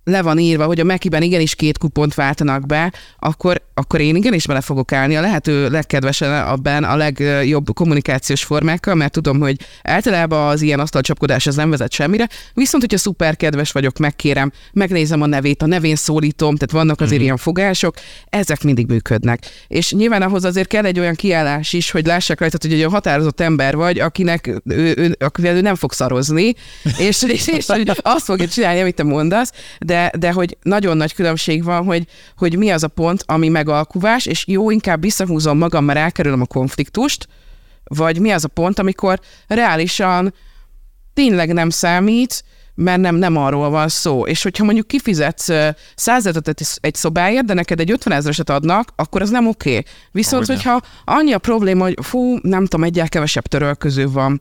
le 0.09 0.23
van 0.23 0.39
írva, 0.39 0.65
hogy 0.65 0.81
a 0.81 0.85
Mekiben 0.85 1.23
igenis 1.23 1.55
két 1.55 1.79
kupont 1.79 2.15
váltanak 2.15 2.67
be, 2.67 2.93
akkor, 3.19 3.63
akkor 3.75 4.01
én 4.01 4.17
igenis 4.17 4.47
bele 4.47 4.61
fogok 4.61 4.93
állni 4.93 5.17
a 5.17 5.21
lehető 5.21 5.69
legkedvesen 5.69 6.47
abban 6.47 6.85
a 6.85 6.97
legjobb 6.97 7.75
kommunikációs 7.75 8.45
formákkal, 8.45 8.95
mert 8.95 9.13
tudom, 9.13 9.41
hogy 9.41 9.57
általában 9.83 10.49
az 10.49 10.63
ilyen 10.63 10.81
asztalcsapkodás 10.81 11.47
az 11.47 11.57
nem 11.57 11.71
vezet 11.71 11.93
semmire, 11.93 12.29
viszont 12.55 12.83
hogyha 12.83 12.99
szuper 12.99 13.37
kedves 13.37 13.73
vagyok, 13.73 13.99
megkérem, 13.99 14.53
megnézem 14.73 15.23
a 15.23 15.27
nevét, 15.27 15.63
a 15.63 15.67
nevén 15.67 15.97
szólítom, 15.97 16.55
tehát 16.55 16.71
vannak 16.71 16.97
azért 16.97 17.11
uh-huh. 17.11 17.25
ilyen 17.25 17.37
fogások, 17.37 17.95
ezek 18.29 18.63
mindig 18.63 18.87
működnek. 18.87 19.47
És 19.69 19.93
nyilván 19.93 20.23
ahhoz 20.23 20.45
azért 20.45 20.69
kell 20.69 20.85
egy 20.85 20.99
olyan 20.99 21.15
kiállás 21.15 21.73
is, 21.73 21.91
hogy 21.91 22.07
lássák 22.07 22.41
rajta, 22.41 22.57
hogy 22.61 22.73
egy 22.73 22.79
olyan 22.79 22.91
határozott 22.91 23.41
ember 23.41 23.77
vagy, 23.77 23.99
akinek 23.99 24.47
ő, 24.65 24.95
ő, 24.97 25.17
akivel 25.19 25.57
ő 25.57 25.61
nem 25.61 25.75
fog 25.75 25.93
szarozni, 25.93 26.55
és, 26.99 27.23
és, 27.23 27.47
és, 27.47 27.47
és 27.47 27.67
azt 28.03 28.25
fogja 28.25 28.49
csinálni, 28.49 28.81
amit 28.81 28.95
te 28.95 29.03
mondasz, 29.03 29.53
de 29.79 29.98
de, 29.99 30.11
de 30.19 30.33
hogy 30.33 30.57
nagyon 30.63 30.97
nagy 30.97 31.15
különbség 31.15 31.65
van, 31.65 31.85
hogy, 31.85 32.07
hogy 32.37 32.57
mi 32.57 32.71
az 32.71 32.83
a 32.83 32.89
pont, 32.89 33.23
ami 33.27 33.49
megalkuvás, 33.49 34.27
és 34.27 34.47
jó, 34.47 34.71
inkább 34.71 35.01
visszahúzom 35.01 35.59
magam, 35.59 35.85
mert 35.85 35.99
elkerülöm 35.99 36.41
a 36.41 36.47
konfliktust, 36.47 37.29
vagy 37.85 38.21
mi 38.21 38.31
az 38.31 38.45
a 38.45 38.49
pont, 38.49 38.79
amikor 38.79 39.21
reálisan 39.47 40.35
tényleg 41.15 41.53
nem 41.53 41.71
számít, 41.71 42.45
mert 42.75 43.01
nem, 43.01 43.15
nem 43.15 43.37
arról 43.37 43.71
van 43.71 43.89
szó. 43.89 44.27
És 44.27 44.43
hogyha 44.43 44.65
mondjuk 44.65 44.87
kifizetsz 44.87 45.49
századat 45.95 46.49
egy 46.81 46.95
szobáért, 46.95 47.45
de 47.45 47.55
neked 47.55 47.81
egy 47.81 47.91
50 47.91 48.13
ezereset 48.13 48.51
adnak, 48.51 48.93
akkor 48.97 49.23
az 49.23 49.31
nem 49.31 49.47
oké. 49.49 49.71
Okay. 49.71 49.85
Viszont, 50.11 50.49
Ahogy 50.49 50.63
hogyha 50.63 50.81
annyi 51.05 51.33
a 51.33 51.39
probléma, 51.39 51.85
hogy 51.85 51.99
fú, 52.03 52.39
nem 52.43 52.67
tudom, 52.67 52.85
egyel 52.85 53.09
kevesebb 53.09 53.47
törölköző 53.47 54.09
van, 54.09 54.41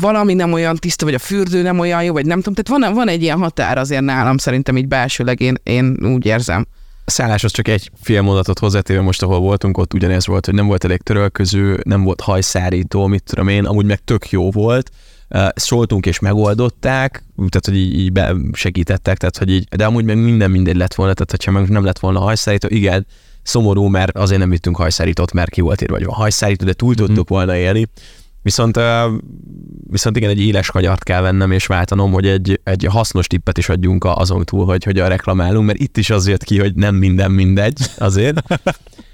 valami 0.00 0.34
nem 0.34 0.52
olyan 0.52 0.76
tiszta, 0.76 1.04
vagy 1.04 1.14
a 1.14 1.18
fürdő 1.18 1.62
nem 1.62 1.78
olyan 1.78 2.04
jó, 2.04 2.12
vagy 2.12 2.26
nem 2.26 2.40
tudom. 2.40 2.64
Tehát 2.64 2.82
van, 2.82 2.94
van 2.94 3.08
egy 3.08 3.22
ilyen 3.22 3.38
határ 3.38 3.78
azért 3.78 4.02
nálam 4.02 4.36
szerintem 4.36 4.76
így 4.76 4.88
belsőleg 4.88 5.40
én, 5.40 5.54
én 5.62 5.96
úgy 6.02 6.26
érzem. 6.26 6.66
A 7.04 7.10
szálláshoz 7.10 7.52
csak 7.52 7.68
egy 7.68 7.90
fél 8.02 8.22
mondatot 8.22 8.58
hozzátéve 8.58 9.00
most, 9.00 9.22
ahol 9.22 9.40
voltunk, 9.40 9.78
ott 9.78 9.94
ugyanez 9.94 10.26
volt, 10.26 10.44
hogy 10.44 10.54
nem 10.54 10.66
volt 10.66 10.84
elég 10.84 11.02
törölköző, 11.02 11.80
nem 11.84 12.02
volt 12.02 12.20
hajszárító, 12.20 13.06
mit 13.06 13.22
tudom 13.22 13.48
én, 13.48 13.64
amúgy 13.64 13.86
meg 13.86 13.98
tök 14.04 14.30
jó 14.30 14.50
volt, 14.50 14.90
szóltunk 15.54 16.06
és 16.06 16.18
megoldották, 16.18 17.24
tehát 17.36 17.64
hogy 17.66 17.76
így, 17.76 17.94
így 17.98 18.20
segítettek, 18.52 19.18
tehát 19.18 19.36
hogy 19.38 19.50
így, 19.50 19.68
de 19.76 19.84
amúgy 19.84 20.04
meg 20.04 20.16
minden 20.16 20.50
mindegy 20.50 20.76
lett 20.76 20.94
volna, 20.94 21.12
tehát 21.12 21.30
hogyha 21.30 21.50
meg 21.50 21.68
nem 21.68 21.84
lett 21.84 21.98
volna 21.98 22.20
hajszárító, 22.20 22.68
igen, 22.70 23.06
szomorú, 23.42 23.86
mert 23.86 24.16
azért 24.16 24.40
nem 24.40 24.50
vittünk 24.50 24.76
hajszárítót, 24.76 25.32
mert 25.32 25.50
ki 25.50 25.60
volt 25.60 25.82
írva, 25.82 25.94
vagy 25.94 26.06
a 26.08 26.14
hajszárító, 26.14 26.64
de 26.64 26.72
túl 26.72 26.94
tudtuk 26.94 27.14
mm-hmm. 27.14 27.24
volna 27.26 27.56
élni. 27.56 27.88
Viszont, 28.44 28.80
viszont 29.90 30.16
igen, 30.16 30.30
egy 30.30 30.40
éles 30.40 30.70
kagyart 30.70 31.02
kell 31.02 31.20
vennem 31.20 31.50
és 31.50 31.66
váltanom, 31.66 32.12
hogy 32.12 32.26
egy, 32.26 32.60
egy 32.64 32.86
hasznos 32.90 33.26
tippet 33.26 33.58
is 33.58 33.68
adjunk 33.68 34.04
azon 34.04 34.44
túl, 34.44 34.64
hogy 34.64 34.84
hogy 34.84 34.98
a 34.98 35.08
reklamálunk, 35.08 35.66
mert 35.66 35.78
itt 35.78 35.96
is 35.96 36.10
az 36.10 36.28
jött 36.28 36.44
ki, 36.44 36.58
hogy 36.58 36.74
nem 36.74 36.94
minden 36.94 37.30
mindegy 37.30 37.80
azért. 37.98 38.42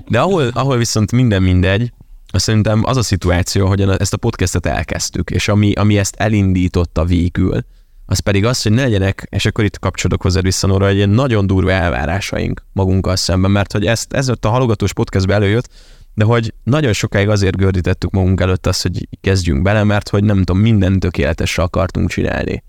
De 0.09 0.21
ahol, 0.21 0.51
ahol 0.53 0.77
viszont 0.77 1.13
minden 1.13 1.43
mindegy, 1.43 1.93
szerintem 2.33 2.83
az 2.85 2.97
a 2.97 3.03
szituáció, 3.03 3.67
hogy 3.67 3.81
ezt 3.81 4.15
a 4.15 4.17
podcastet 4.17 4.67
elkezdtük, 4.67 5.31
és 5.31 5.49
ami, 5.49 5.73
ami 5.73 5.99
ezt 5.99 6.15
elindította 6.17 7.05
végül, 7.05 7.65
az 8.07 8.19
pedig 8.19 8.45
az, 8.45 8.63
hogy 8.63 8.73
ne 8.73 8.83
legyenek, 8.83 9.27
és 9.31 9.47
akkor 9.47 9.65
itt 9.65 9.79
kapcsolódok 9.79 10.23
hozzá 10.23 10.41
vissza, 10.41 10.67
Nóra, 10.67 10.89
egy 10.89 10.97
ilyen 10.97 11.11
nagyon 11.11 11.47
durva 11.47 11.71
elvárásaink 11.71 12.65
magunkkal 12.73 13.17
szemben, 13.17 13.51
mert 13.51 13.73
hogy 13.73 13.87
ezt, 13.87 14.13
ez 14.13 14.29
a 14.29 14.37
halogatós 14.49 14.93
podcastbe 14.93 15.35
előjött, 15.35 15.69
de 16.15 16.25
hogy 16.25 16.55
nagyon 16.65 16.93
sokáig 16.93 17.29
azért 17.29 17.57
gördítettük 17.57 18.11
magunk 18.11 18.41
előtt 18.41 18.67
azt, 18.67 18.83
hogy 18.83 19.09
kezdjünk 19.21 19.63
bele, 19.63 19.85
mert 19.85 20.09
hogy 20.09 20.25
nem 20.25 20.39
tudom, 20.39 20.59
minden 20.59 20.99
tökéletesre 20.99 21.63
akartunk 21.63 22.11
csinálni. 22.11 22.63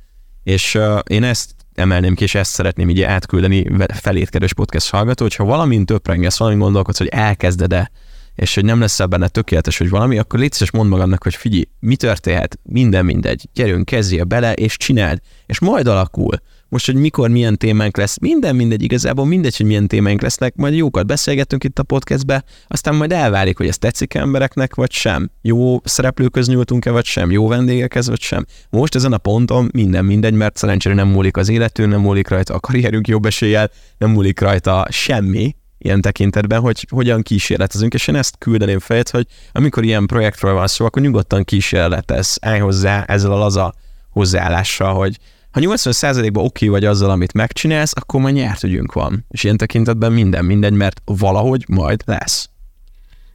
És 0.44 0.76
uh, 0.76 1.00
én 1.08 1.24
ezt 1.24 1.56
emelném 1.74 2.16
ki, 2.16 2.24
és 2.24 2.36
ezt 2.36 2.52
szeretném 2.52 2.90
így 2.90 3.02
átküldeni 3.02 3.68
felétkedős 3.94 4.54
podcast 4.54 4.90
hallgató, 4.90 5.24
hogyha 5.24 5.44
valamint 5.44 5.86
töprengesz, 5.86 6.38
valamint 6.38 6.64
gondolkodsz, 6.64 6.98
hogy 6.98 7.08
elkezded-e, 7.08 7.92
és 8.36 8.56
hogy 8.56 8.66
nem 8.66 8.80
lesz 8.80 9.06
benne 9.08 9.28
tökéletes, 9.28 9.78
hogy 9.78 9.90
valami, 9.90 10.18
akkor 10.18 10.40
légy 10.40 10.52
szíves, 10.52 10.72
mondd 10.72 10.90
magadnak, 10.90 11.24
hogy 11.24 11.36
figyelj, 11.36 11.64
mi 11.80 11.96
történhet, 11.96 12.60
minden 12.64 13.06
mindegy, 13.06 13.50
gyerünk, 13.54 13.86
kezdjél 13.86 14.24
bele, 14.24 14.54
és 14.54 14.78
csináld, 14.78 15.20
és 15.46 15.60
majd 15.60 15.88
alakul. 15.88 16.36
Most, 16.72 16.86
hogy 16.86 16.96
mikor 16.96 17.30
milyen 17.30 17.58
témánk 17.58 17.98
lesz, 17.98 18.20
minden 18.20 18.56
mindegy, 18.56 18.84
igazából 18.84 19.26
mindegy, 19.26 19.58
hogy 19.58 19.66
milyen 19.66 19.88
témánk 19.88 20.22
lesznek, 20.22 20.56
majd 20.56 20.76
jókat 20.76 21.06
beszélgetünk 21.06 21.64
itt 21.64 21.80
a 21.80 21.84
podcastbe, 21.84 22.44
aztán 22.68 22.96
majd 22.96 23.12
elválik, 23.12 23.58
hogy 23.58 23.68
ez 23.68 23.78
tetszik 23.78 24.14
embereknek, 24.14 24.76
vagy 24.76 24.92
sem. 24.92 25.32
Jó 25.42 25.80
szereplőköz 25.84 26.48
nyúltunk-e, 26.48 26.92
vagy 26.92 27.06
sem, 27.06 27.32
jó 27.32 27.48
vendégekhez, 27.48 28.08
vagy 28.08 28.22
sem. 28.22 28.46
Most 28.70 28.96
ezen 28.96 29.14
a 29.14 29.18
ponton 29.18 29.70
minden 29.74 30.06
mindegy, 30.06 30.34
mert 30.34 30.58
szerencsére 30.58 30.96
nem 30.96 31.08
múlik 31.08 31.38
az 31.38 31.50
életünk, 31.50 31.90
nem 31.90 32.02
múlik 32.02 32.28
rajta 32.28 32.54
a 32.54 32.60
karrierünk 32.60 33.08
jobb 33.08 33.26
eséllyel, 33.26 33.72
nem 33.98 34.10
múlik 34.10 34.40
rajta 34.40 34.88
semmi, 34.90 35.56
ilyen 35.78 36.02
tekintetben, 36.02 36.60
hogy 36.60 36.88
hogyan 36.90 37.22
kísérletezünk, 37.22 37.94
és 37.94 38.08
én 38.08 38.16
ezt 38.16 38.36
küldeném 38.38 38.80
fejét, 38.80 39.10
hogy 39.10 39.26
amikor 39.52 39.84
ilyen 39.84 40.06
projektről 40.06 40.54
van 40.54 40.68
szó, 40.68 40.86
akkor 40.86 41.02
nyugodtan 41.02 41.44
kísérletez, 41.44 42.38
állj 42.42 42.60
hozzá 42.60 43.04
ezzel 43.04 43.32
a 43.32 43.38
laza 43.38 43.74
hozzáállással, 44.10 44.94
hogy 44.94 45.18
ha 45.52 45.60
80%-ban 45.64 46.44
oké 46.44 46.68
vagy 46.68 46.86
azzal, 46.86 47.10
amit 47.10 47.34
megcsinálsz, 47.34 47.94
akkor 47.96 48.22
már 48.22 48.32
nyert 48.32 48.64
ügyünk 48.64 48.94
van. 48.94 49.26
És 49.30 49.44
ilyen 49.44 49.58
tekintetben 49.58 50.12
minden 50.12 50.46
mindegy, 50.46 50.74
mert 50.74 51.02
valahogy 51.06 51.66
majd 51.68 52.02
lesz. 52.06 52.50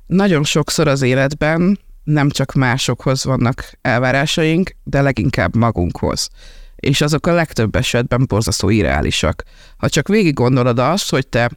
Nagyon 0.07 0.45
sokszor 0.45 0.89
az 0.89 1.03
életben 1.03 1.79
nem 2.05 2.31
csak 2.31 2.53
másokhoz 2.53 3.25
vannak 3.25 3.73
elvárásaink, 3.81 4.77
de 4.85 5.03
leginkább 5.03 5.57
magunkhoz. 5.57 6.29
És 6.77 7.01
azok 7.01 7.27
a 7.27 7.33
legtöbb 7.33 7.77
esetben 7.77 8.25
borzasztó 8.29 8.69
irreálisak. 8.69 9.43
Ha 9.77 9.89
csak 9.89 10.09
végig 10.09 10.35
gondolod 10.35 10.79
azt, 10.79 11.11
hogy 11.11 11.27
te 11.27 11.51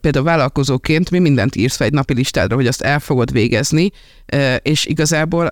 például 0.00 0.24
vállalkozóként 0.24 1.10
mi 1.10 1.18
mindent 1.18 1.56
írsz 1.56 1.76
fel 1.76 1.86
egy 1.86 1.92
napi 1.92 2.14
listádra, 2.14 2.54
hogy 2.54 2.66
azt 2.66 2.82
el 2.82 3.00
fogod 3.00 3.32
végezni, 3.32 3.90
és 4.62 4.84
igazából 4.84 5.48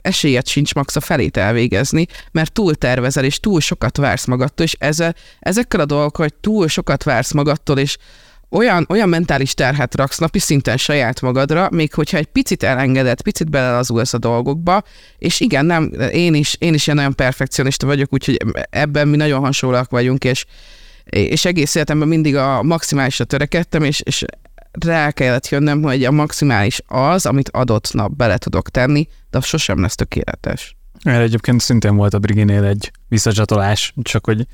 esélyed 0.00 0.46
sincs 0.46 0.74
max 0.74 0.96
a 0.96 1.00
felét 1.00 1.36
elvégezni, 1.36 2.06
mert 2.32 2.52
túl 2.52 2.74
tervezel, 2.74 3.24
és 3.24 3.40
túl 3.40 3.60
sokat 3.60 3.96
vársz 3.96 4.26
magadtól, 4.26 4.66
és 4.66 4.76
ezzel, 4.78 5.14
ezekkel 5.38 5.80
a 5.80 5.84
dolgokkal, 5.84 6.26
hogy 6.26 6.34
túl 6.40 6.68
sokat 6.68 7.02
vársz 7.02 7.32
magadtól, 7.32 7.78
és 7.78 7.96
olyan, 8.50 8.86
olyan 8.88 9.08
mentális 9.08 9.54
terhet 9.54 9.94
raksz 9.94 10.18
napi 10.18 10.38
szinten 10.38 10.76
saját 10.76 11.20
magadra, 11.20 11.68
még 11.70 11.94
hogyha 11.94 12.16
egy 12.16 12.26
picit 12.26 12.62
elengedett, 12.62 13.22
picit 13.22 13.50
belelazulsz 13.50 14.14
a 14.14 14.18
dolgokba, 14.18 14.82
és 15.18 15.40
igen, 15.40 15.66
nem, 15.66 15.92
én 16.12 16.34
is, 16.34 16.56
én 16.58 16.74
is 16.74 16.86
ilyen 16.86 16.98
nagyon 16.98 17.14
perfekcionista 17.14 17.86
vagyok, 17.86 18.12
úgyhogy 18.12 18.36
ebben 18.70 19.08
mi 19.08 19.16
nagyon 19.16 19.40
hasonlóak 19.40 19.90
vagyunk, 19.90 20.24
és, 20.24 20.44
és 21.04 21.44
egész 21.44 21.74
életemben 21.74 22.08
mindig 22.08 22.36
a 22.36 22.62
maximálisra 22.62 23.24
törekedtem, 23.24 23.82
és, 23.82 24.00
és 24.00 24.24
rá 24.84 25.10
kellett 25.10 25.48
jönnöm, 25.48 25.82
hogy 25.82 26.04
a 26.04 26.10
maximális 26.10 26.80
az, 26.86 27.26
amit 27.26 27.48
adott 27.48 27.92
nap 27.92 28.16
bele 28.16 28.38
tudok 28.38 28.68
tenni, 28.68 29.08
de 29.30 29.38
az 29.38 29.44
sosem 29.44 29.80
lesz 29.80 29.94
tökéletes. 29.94 30.76
Erre 31.02 31.22
egyébként 31.22 31.60
szintén 31.60 31.96
volt 31.96 32.14
a 32.14 32.18
Briginél 32.18 32.64
egy 32.64 32.90
visszacsatolás, 33.08 33.94
csak 34.02 34.24
hogy 34.24 34.46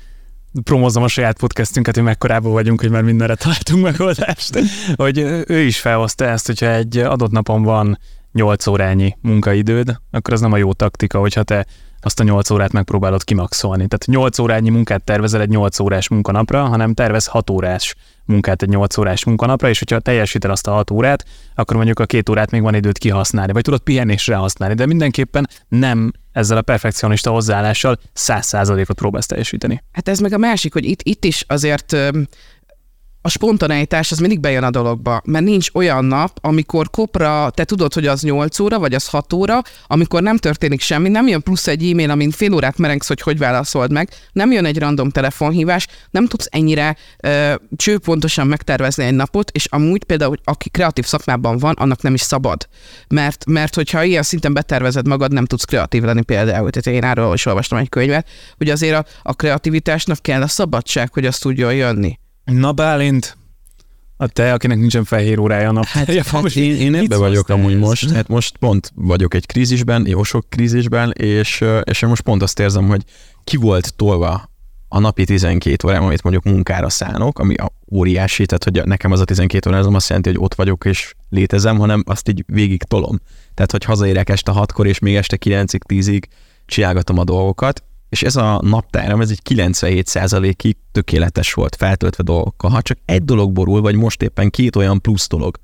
promózom 0.63 1.03
a 1.03 1.07
saját 1.07 1.39
podcastünket, 1.39 1.95
hogy 1.95 2.03
mekkorában 2.03 2.51
vagyunk, 2.51 2.81
hogy 2.81 2.89
már 2.89 3.03
mindenre 3.03 3.35
találtunk 3.35 3.83
megoldást. 3.83 4.59
hogy 4.95 5.17
ő 5.47 5.59
is 5.59 5.79
felhozta 5.79 6.25
ezt, 6.25 6.45
hogyha 6.45 6.71
egy 6.71 6.97
adott 6.97 7.31
napon 7.31 7.63
van 7.63 7.99
8 8.31 8.67
órányi 8.67 9.17
munkaidőd, 9.21 9.99
akkor 10.11 10.33
az 10.33 10.41
nem 10.41 10.51
a 10.51 10.57
jó 10.57 10.73
taktika, 10.73 11.19
hogyha 11.19 11.43
te 11.43 11.65
azt 11.99 12.19
a 12.19 12.23
8 12.23 12.49
órát 12.49 12.71
megpróbálod 12.71 13.23
kimaxolni. 13.23 13.87
Tehát 13.87 14.05
8 14.05 14.39
órányi 14.39 14.69
munkát 14.69 15.03
tervezel 15.03 15.41
egy 15.41 15.49
8 15.49 15.79
órás 15.79 16.07
munkanapra, 16.07 16.65
hanem 16.65 16.93
tervez 16.93 17.25
6 17.25 17.49
órás 17.49 17.95
munkát 18.25 18.61
egy 18.61 18.69
8 18.69 18.97
órás 18.97 19.23
munkanapra, 19.23 19.69
és 19.69 19.79
hogyha 19.79 19.99
teljesíted 19.99 20.51
azt 20.51 20.67
a 20.67 20.71
6 20.71 20.91
órát, 20.91 21.25
akkor 21.55 21.75
mondjuk 21.75 21.99
a 21.99 22.05
két 22.05 22.29
órát 22.29 22.51
még 22.51 22.61
van 22.61 22.75
időt 22.75 22.97
kihasználni, 22.97 23.53
vagy 23.53 23.63
tudod 23.63 23.79
pihenésre 23.79 24.35
használni, 24.35 24.75
de 24.75 24.85
mindenképpen 24.85 25.49
nem 25.67 26.11
ezzel 26.31 26.57
a 26.57 26.61
perfekcionista 26.61 27.31
hozzáállással 27.31 27.99
100%-ot 28.15 28.95
próbálsz 28.95 29.25
teljesíteni. 29.25 29.83
Hát 29.91 30.07
ez 30.07 30.19
meg 30.19 30.33
a 30.33 30.37
másik, 30.37 30.73
hogy 30.73 30.85
itt, 30.85 31.01
itt 31.03 31.25
is 31.25 31.45
azért 31.47 31.95
a 33.25 33.29
spontaneitás 33.29 34.11
az 34.11 34.19
mindig 34.19 34.39
bejön 34.39 34.63
a 34.63 34.69
dologba, 34.69 35.21
mert 35.25 35.45
nincs 35.45 35.69
olyan 35.73 36.05
nap, 36.05 36.37
amikor 36.41 36.89
kopra, 36.89 37.49
te 37.49 37.63
tudod, 37.63 37.93
hogy 37.93 38.07
az 38.07 38.21
8 38.21 38.59
óra, 38.59 38.79
vagy 38.79 38.93
az 38.93 39.07
6 39.07 39.33
óra, 39.33 39.61
amikor 39.87 40.21
nem 40.21 40.37
történik 40.37 40.81
semmi, 40.81 41.09
nem 41.09 41.27
jön 41.27 41.41
plusz 41.41 41.67
egy 41.67 41.89
e-mail, 41.89 42.09
amin 42.09 42.31
fél 42.31 42.53
órát 42.53 42.77
merengsz, 42.77 43.07
hogy 43.07 43.21
hogy 43.21 43.37
válaszold 43.37 43.91
meg, 43.91 44.09
nem 44.31 44.51
jön 44.51 44.65
egy 44.65 44.79
random 44.79 45.09
telefonhívás, 45.09 45.87
nem 46.11 46.25
tudsz 46.27 46.47
ennyire 46.51 46.95
ö, 47.19 47.53
csőpontosan 47.75 48.47
megtervezni 48.47 49.03
egy 49.03 49.13
napot, 49.13 49.51
és 49.51 49.65
amúgy 49.65 50.03
például, 50.03 50.29
hogy 50.29 50.41
aki 50.43 50.69
kreatív 50.69 51.05
szakmában 51.05 51.57
van, 51.57 51.73
annak 51.77 52.01
nem 52.01 52.13
is 52.13 52.21
szabad. 52.21 52.67
Mert, 53.07 53.45
mert 53.45 53.75
hogyha 53.75 54.03
ilyen 54.03 54.23
szinten 54.23 54.53
betervezed 54.53 55.07
magad, 55.07 55.33
nem 55.33 55.45
tudsz 55.45 55.63
kreatív 55.63 56.03
lenni 56.03 56.23
például. 56.23 56.69
Tehát 56.69 56.99
én 56.99 57.09
erről 57.09 57.33
is 57.33 57.45
olvastam 57.45 57.77
egy 57.77 57.89
könyvet, 57.89 58.27
hogy 58.57 58.69
azért 58.69 58.95
a, 58.95 59.05
a 59.23 59.33
kreativitásnak 59.33 60.21
kell 60.21 60.41
a 60.41 60.47
szabadság, 60.47 61.13
hogy 61.13 61.25
azt 61.25 61.41
tudjon 61.41 61.73
jönni. 61.73 62.19
Na 62.45 62.71
Bálint, 62.71 63.37
a 64.17 64.27
te, 64.27 64.53
akinek 64.53 64.77
nincsen 64.77 65.03
fehér 65.03 65.39
órája 65.39 65.69
a 65.69 65.71
nap. 65.71 65.85
Hát, 65.85 66.07
ja, 66.07 66.23
hát 66.25 66.55
én, 66.55 66.75
én 66.75 66.95
ebbe 66.95 67.17
vagyok 67.17 67.49
amúgy 67.49 67.73
ez? 67.73 67.79
most, 67.79 68.11
hát 68.11 68.27
most 68.27 68.57
pont 68.57 68.91
vagyok 68.95 69.33
egy 69.33 69.45
krízisben, 69.45 70.07
jó 70.07 70.23
sok 70.23 70.49
krízisben, 70.49 71.11
és, 71.11 71.63
és 71.83 72.01
én 72.01 72.09
most 72.09 72.21
pont 72.21 72.41
azt 72.41 72.59
érzem, 72.59 72.87
hogy 72.87 73.03
ki 73.43 73.57
volt 73.57 73.95
tolva 73.95 74.49
a 74.87 74.99
napi 74.99 75.25
12 75.25 75.87
órám, 75.87 76.03
amit 76.03 76.23
mondjuk 76.23 76.43
munkára 76.43 76.89
szánok, 76.89 77.39
ami 77.39 77.55
a 77.55 77.71
óriási, 77.91 78.45
tehát 78.45 78.63
hogy 78.63 78.87
nekem 78.87 79.11
az 79.11 79.19
a 79.19 79.25
12 79.25 79.69
óra, 79.69 79.79
az 79.79 79.87
azt 79.93 80.07
jelenti, 80.07 80.29
hogy 80.29 80.39
ott 80.41 80.55
vagyok 80.55 80.85
és 80.85 81.13
létezem, 81.29 81.77
hanem 81.77 82.03
azt 82.05 82.29
így 82.29 82.43
végig 82.47 82.83
tolom. 82.83 83.19
Tehát, 83.53 83.71
hogy 83.71 83.83
hazaérek 83.83 84.29
este 84.29 84.51
6-kor, 84.55 84.87
és 84.87 84.99
még 84.99 85.15
este 85.15 85.37
9-ig, 85.45 85.79
10-ig 85.87 86.21
csinálgatom 86.65 87.17
a 87.17 87.23
dolgokat, 87.23 87.83
és 88.09 88.23
ez 88.23 88.35
a 88.35 88.59
naptáram, 88.63 89.21
ez 89.21 89.29
egy 89.29 89.41
97%-ig 89.49 90.75
tökéletes 90.95 91.53
volt, 91.53 91.75
feltöltve 91.75 92.23
dolgokkal. 92.23 92.69
Ha 92.69 92.81
csak 92.81 92.97
egy 93.05 93.23
dolog 93.23 93.51
borul, 93.51 93.81
vagy 93.81 93.95
most 93.95 94.21
éppen 94.21 94.49
két 94.49 94.75
olyan 94.75 95.01
plusz 95.01 95.27
dolog 95.27 95.57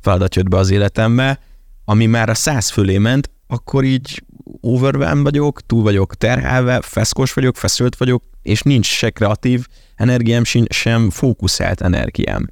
feladat 0.00 0.34
jött 0.34 0.48
be 0.48 0.56
az 0.56 0.70
életembe, 0.70 1.40
ami 1.84 2.06
már 2.06 2.28
a 2.28 2.34
száz 2.34 2.70
fölé 2.70 2.98
ment, 2.98 3.30
akkor 3.46 3.84
így 3.84 4.24
overwhelmed 4.60 5.22
vagyok, 5.22 5.60
túl 5.60 5.82
vagyok 5.82 6.14
terhelve, 6.14 6.80
feszkos 6.80 7.32
vagyok, 7.32 7.56
feszült 7.56 7.96
vagyok, 7.96 8.22
és 8.42 8.62
nincs 8.62 8.86
se 8.86 9.10
kreatív 9.10 9.66
energiám, 9.94 10.42
sem 10.68 11.10
fókuszált 11.10 11.80
energiám. 11.80 12.46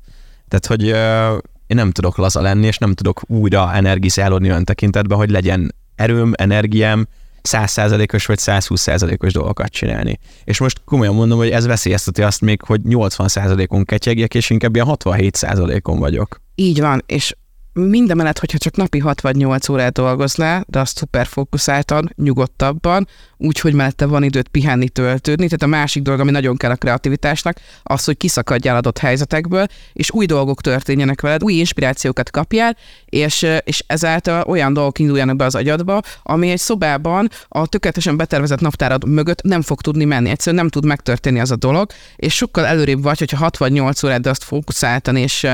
Tehát, 0.49 0.67
hogy 0.67 0.91
uh, 0.91 1.43
én 1.67 1.77
nem 1.77 1.91
tudok 1.91 2.17
laza 2.17 2.41
lenni, 2.41 2.67
és 2.67 2.79
nem 2.79 2.95
tudok 2.95 3.23
újra 3.27 3.73
energizálódni 3.73 4.49
olyan 4.49 4.65
tekintetben, 4.65 5.19
hogy 5.19 5.31
legyen 5.31 5.75
erőm, 5.95 6.33
energiám, 6.37 7.07
100%-os 7.49 8.27
vagy 8.27 8.39
120%-os 8.43 9.33
dolgokat 9.33 9.69
csinálni. 9.69 10.19
És 10.45 10.59
most 10.59 10.81
komolyan 10.85 11.15
mondom, 11.15 11.39
hogy 11.39 11.51
ez 11.51 11.67
veszélyezteti 11.67 12.23
azt 12.23 12.41
még, 12.41 12.63
hogy 12.63 12.81
80%-on 12.85 13.85
ketyegjek, 13.85 14.35
és 14.35 14.51
inkább 14.51 14.75
ilyen 14.75 14.87
67%-on 14.91 15.99
vagyok. 15.99 16.41
Így 16.55 16.81
van, 16.81 17.03
és 17.07 17.35
mindemellett, 17.75 18.39
hogyha 18.39 18.59
csak 18.59 18.77
napi 18.77 18.99
6 18.99 19.21
vagy 19.21 19.37
8 19.37 19.69
órát 19.69 19.93
dolgoznál, 19.93 20.65
de 20.69 20.81
azt 20.81 20.97
szuper 20.97 21.27
fókuszáltan, 21.27 22.13
nyugodtabban, 22.17 23.09
úgy, 23.37 23.61
hogy 23.61 23.75
mellette 23.75 24.07
van 24.07 24.23
időt 24.23 24.49
pihenni, 24.49 24.89
töltődni. 24.89 25.45
Tehát 25.45 25.63
a 25.63 25.79
másik 25.79 26.03
dolog, 26.03 26.21
ami 26.21 26.31
nagyon 26.31 26.57
kell 26.57 26.71
a 26.71 26.77
kreativitásnak, 26.77 27.61
az, 27.83 28.05
hogy 28.05 28.17
kiszakadjál 28.17 28.77
adott 28.77 28.99
helyzetekből, 28.99 29.67
és 29.93 30.11
új 30.11 30.27
dolgok 30.27 30.61
történjenek 30.61 31.21
veled, 31.21 31.43
új 31.43 31.53
inspirációkat 31.53 32.31
kapjál, 32.31 32.77
és, 33.05 33.47
és 33.65 33.85
ezáltal 33.87 34.43
olyan 34.43 34.73
dolgok 34.73 34.99
induljanak 34.99 35.37
be 35.37 35.45
az 35.45 35.55
agyadba, 35.55 36.01
ami 36.23 36.51
egy 36.51 36.59
szobában 36.59 37.29
a 37.49 37.67
tökéletesen 37.67 38.17
betervezett 38.17 38.61
naptárad 38.61 39.09
mögött 39.09 39.43
nem 39.43 39.63
fog 39.63 39.81
tudni 39.81 40.05
menni. 40.05 40.31
Egyszerűen 40.31 40.63
nem 40.63 40.71
tud 40.71 40.85
megtörténni 40.85 41.41
az 41.41 41.51
a 41.51 41.57
dolog, 41.57 41.91
és 42.17 42.35
sokkal 42.35 42.67
előrébb 42.67 43.03
vagy, 43.03 43.19
hogyha 43.19 43.37
6 43.37 43.57
vagy 43.57 43.73
8 43.73 44.03
órát, 44.03 44.21
de 44.21 44.31
azt 44.31 44.45
fókuszáltan, 44.45 45.17
és, 45.17 45.47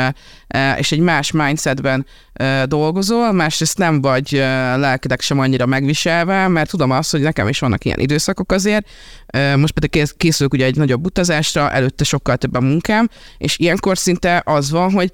és 0.77 0.93
egy 0.93 1.01
más 1.01 1.31
mindsetben 1.31 2.07
dolgozol, 2.65 3.33
másrészt 3.33 3.79
nem 3.79 4.01
vagy 4.01 4.31
lelkedek 4.77 5.21
sem 5.21 5.39
annyira 5.39 5.67
megviselve, 5.67 6.49
mert 6.49 6.71
tudom 6.71 6.91
azt, 6.91 7.11
hogy 7.11 7.21
nekem 7.21 7.49
is 7.49 7.59
vannak 7.59 7.85
ilyen 7.85 7.99
időszakok 7.99 8.53
azért, 8.53 8.89
most 9.57 9.73
pedig 9.73 10.13
készülök 10.17 10.53
ugye 10.53 10.65
egy 10.65 10.77
nagyobb 10.77 11.05
utazásra, 11.05 11.71
előtte 11.71 12.05
sokkal 12.05 12.37
több 12.37 12.55
a 12.55 12.61
munkám, 12.61 13.09
és 13.39 13.59
ilyenkor 13.59 13.99
szinte 13.99 14.43
az 14.45 14.71
van, 14.71 14.93
hogy 14.93 15.13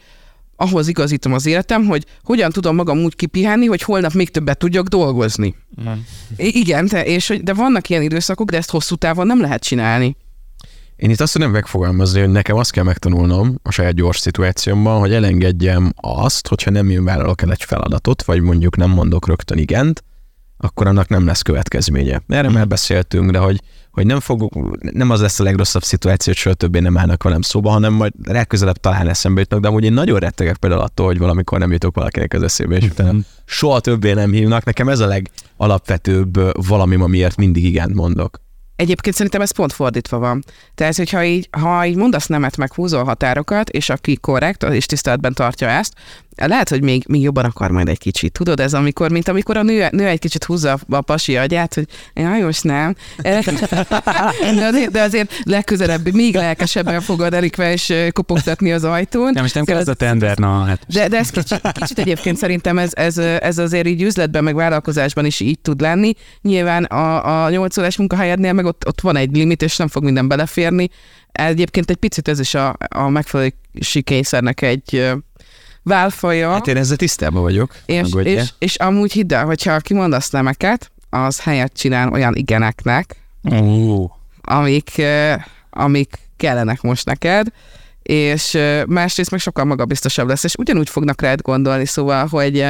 ahhoz 0.57 0.89
igazítom 0.89 1.33
az 1.33 1.47
életem, 1.47 1.87
hogy 1.87 2.05
hogyan 2.23 2.51
tudom 2.51 2.75
magam 2.75 2.99
úgy 2.99 3.17
kipihenni, 3.17 3.67
hogy 3.67 3.83
holnap 3.83 4.13
még 4.13 4.31
többet 4.31 4.59
tudjak 4.59 4.87
dolgozni. 4.87 5.55
I- 6.37 6.59
igen, 6.59 6.89
te, 6.89 7.05
és, 7.05 7.39
de 7.43 7.55
vannak 7.55 7.89
ilyen 7.89 8.03
időszakok, 8.03 8.51
de 8.51 8.57
ezt 8.57 8.71
hosszú 8.71 8.95
távon 8.95 9.27
nem 9.27 9.41
lehet 9.41 9.63
csinálni. 9.63 10.17
Én 10.97 11.11
itt 11.11 11.21
azt 11.21 11.33
tudom 11.33 11.51
megfogalmazni, 11.51 12.21
hogy 12.21 12.31
nekem 12.31 12.57
azt 12.57 12.71
kell 12.71 12.85
megtanulnom 12.85 13.59
a 13.63 13.71
saját 13.71 13.95
gyors 13.95 14.19
szituációmban, 14.19 14.99
hogy 14.99 15.13
elengedjem 15.13 15.93
azt, 15.97 16.49
hogyha 16.49 16.71
nem 16.71 16.91
én 16.91 17.05
vállalok 17.05 17.43
el 17.43 17.51
egy 17.51 17.63
feladatot, 17.63 18.23
vagy 18.23 18.41
mondjuk 18.41 18.77
nem 18.77 18.91
mondok 18.91 19.27
rögtön 19.27 19.59
igent, 19.59 20.05
akkor 20.57 20.87
annak 20.87 21.09
nem 21.09 21.27
lesz 21.27 21.43
következménye. 21.43 22.23
Erre 22.29 22.51
már 22.51 22.69
beszéltünk, 22.69 23.31
de 23.31 23.39
hogy, 23.39 23.63
hogy 23.91 24.07
nem, 24.07 24.21
fog, 24.21 24.51
nem 24.81 25.11
az 25.11 25.21
lesz 25.21 25.41
a 25.41 25.43
legrosszabb 25.43 25.83
szituáció, 25.83 26.33
hogy 26.33 26.43
soha 26.43 26.55
többé 26.55 26.79
nem 26.79 26.99
állnak 26.99 27.23
velem 27.23 27.41
szóba, 27.41 27.71
hanem 27.71 27.93
majd 27.93 28.13
legközelebb 28.23 28.77
talán 28.77 29.09
eszembe 29.09 29.41
jutnak, 29.41 29.61
de 29.61 29.69
amúgy 29.69 29.85
én 29.85 29.93
nagyon 29.93 30.19
rettegek 30.19 30.57
például 30.57 30.83
attól, 30.83 31.07
hogy 31.07 31.19
valamikor 31.19 31.59
nem 31.59 31.73
jutok 31.73 31.97
valakinek 31.97 32.35
az 32.35 32.43
eszébe, 32.43 32.77
és 32.77 32.85
utána 32.85 33.19
soha 33.45 33.81
többé 33.81 34.13
nem 34.13 34.31
hívnak. 34.31 34.65
Nekem 34.65 34.89
ez 34.89 35.01
a 35.01 35.07
legalapvetőbb 35.07 36.67
valami, 36.67 36.95
amiért 36.95 37.37
mindig 37.37 37.65
igent 37.65 37.95
mondok. 37.95 38.45
Egyébként 38.77 39.15
szerintem 39.15 39.41
ez 39.41 39.51
pont 39.51 39.73
fordítva 39.73 40.19
van. 40.19 40.43
Tehát, 40.75 40.97
hogyha 40.97 41.25
így, 41.25 41.49
ha 41.61 41.87
így 41.87 41.97
mondasz 41.97 42.27
nemet, 42.27 42.57
meg 42.57 42.75
húzol 42.75 43.05
határokat, 43.05 43.71
és 43.71 43.89
aki 43.89 44.17
korrekt, 44.17 44.63
és 44.63 44.87
tiszteletben 44.87 45.33
tartja 45.33 45.69
ezt, 45.69 45.95
lehet, 46.37 46.69
hogy 46.69 46.83
még, 46.83 47.05
még 47.09 47.23
jobban 47.23 47.45
akar 47.45 47.71
majd 47.71 47.89
egy 47.89 47.99
kicsit. 47.99 48.33
Tudod, 48.33 48.61
ez 48.61 48.75
amikor, 48.75 49.11
mint 49.11 49.29
amikor 49.29 49.57
a 49.57 49.63
nő, 49.63 49.87
nő 49.91 50.07
egy 50.07 50.19
kicsit 50.19 50.45
húzza 50.45 50.79
a 50.89 51.01
pasi 51.01 51.37
agyát, 51.37 51.75
hogy 51.75 51.87
jaj, 52.15 52.41
most 52.41 52.65
nem. 52.65 52.95
De 54.57 54.65
azért, 54.67 54.91
de 54.91 55.03
azért 55.03 55.33
legközelebb 55.43 56.13
még 56.13 56.35
lelkesebben 56.35 57.01
fogod 57.01 57.35
Erikve 57.35 57.73
és 57.73 57.93
kopogtatni 58.13 58.73
az 58.73 58.85
ajtón. 58.85 59.31
Nem, 59.33 59.45
és 59.45 59.53
nem 59.53 59.65
kell 59.65 59.77
ez 59.77 59.89
a 59.89 59.95
tender, 59.95 60.37
na 60.37 60.65
hát. 60.65 60.81
De, 60.89 61.09
de 61.09 61.19
ez 61.19 61.31
kicsit, 61.31 61.73
kicsit 61.73 61.99
egyébként 61.99 62.37
szerintem 62.37 62.79
ez, 62.79 62.91
ez, 62.95 63.19
ez 63.19 63.59
azért 63.59 63.87
így 63.87 64.03
üzletben, 64.03 64.45
meg 64.45 64.55
vállalkozásban 64.55 65.25
is 65.25 65.41
így 65.41 65.59
tud 65.59 65.81
lenni. 65.81 66.13
Nyilván 66.43 66.85
a, 66.85 67.45
a 67.45 67.51
8 67.51 67.79
órás 67.79 67.97
munkahelyednél 67.97 68.53
meg 68.53 68.65
ott, 68.65 68.87
ott 68.87 69.01
van 69.01 69.17
egy 69.17 69.37
limit, 69.37 69.63
és 69.63 69.77
nem 69.77 69.89
fog 69.89 70.05
minden 70.05 70.29
beleférni. 70.29 70.89
Egyébként 71.33 71.91
egy 71.91 71.97
picit 71.97 72.29
ez 72.29 72.41
is 72.41 72.55
a, 72.55 72.77
a 72.89 73.09
megfelelési 73.09 74.03
kényszernek 74.05 74.63
egy 74.63 75.15
válfaja. 75.87 76.51
Hát 76.51 76.67
én 76.67 76.77
ezzel 76.77 76.97
tisztában 76.97 77.43
vagyok. 77.43 77.75
és, 77.87 78.09
és, 78.23 78.53
és 78.59 78.77
amúgy 78.77 79.13
hidd 79.13 79.35
el, 79.35 79.45
hogyha 79.45 79.79
kimondasz 79.79 80.31
nemeket, 80.31 80.91
az 81.11 81.41
helyet 81.41 81.73
csinál 81.73 82.13
olyan 82.13 82.35
igeneknek, 82.35 83.17
Ó, 83.53 84.11
amik, 84.41 85.03
amik 85.71 86.19
kellenek 86.37 86.81
most 86.81 87.07
neked, 87.07 87.47
és 88.03 88.59
másrészt 88.87 89.31
meg 89.31 89.41
sokkal 89.41 89.65
magabiztosabb 89.65 90.29
lesz, 90.29 90.45
és 90.45 90.55
ugyanúgy 90.55 90.89
fognak 90.89 91.21
rád 91.21 91.41
gondolni, 91.41 91.87
szóval, 91.87 92.27
hogy, 92.27 92.67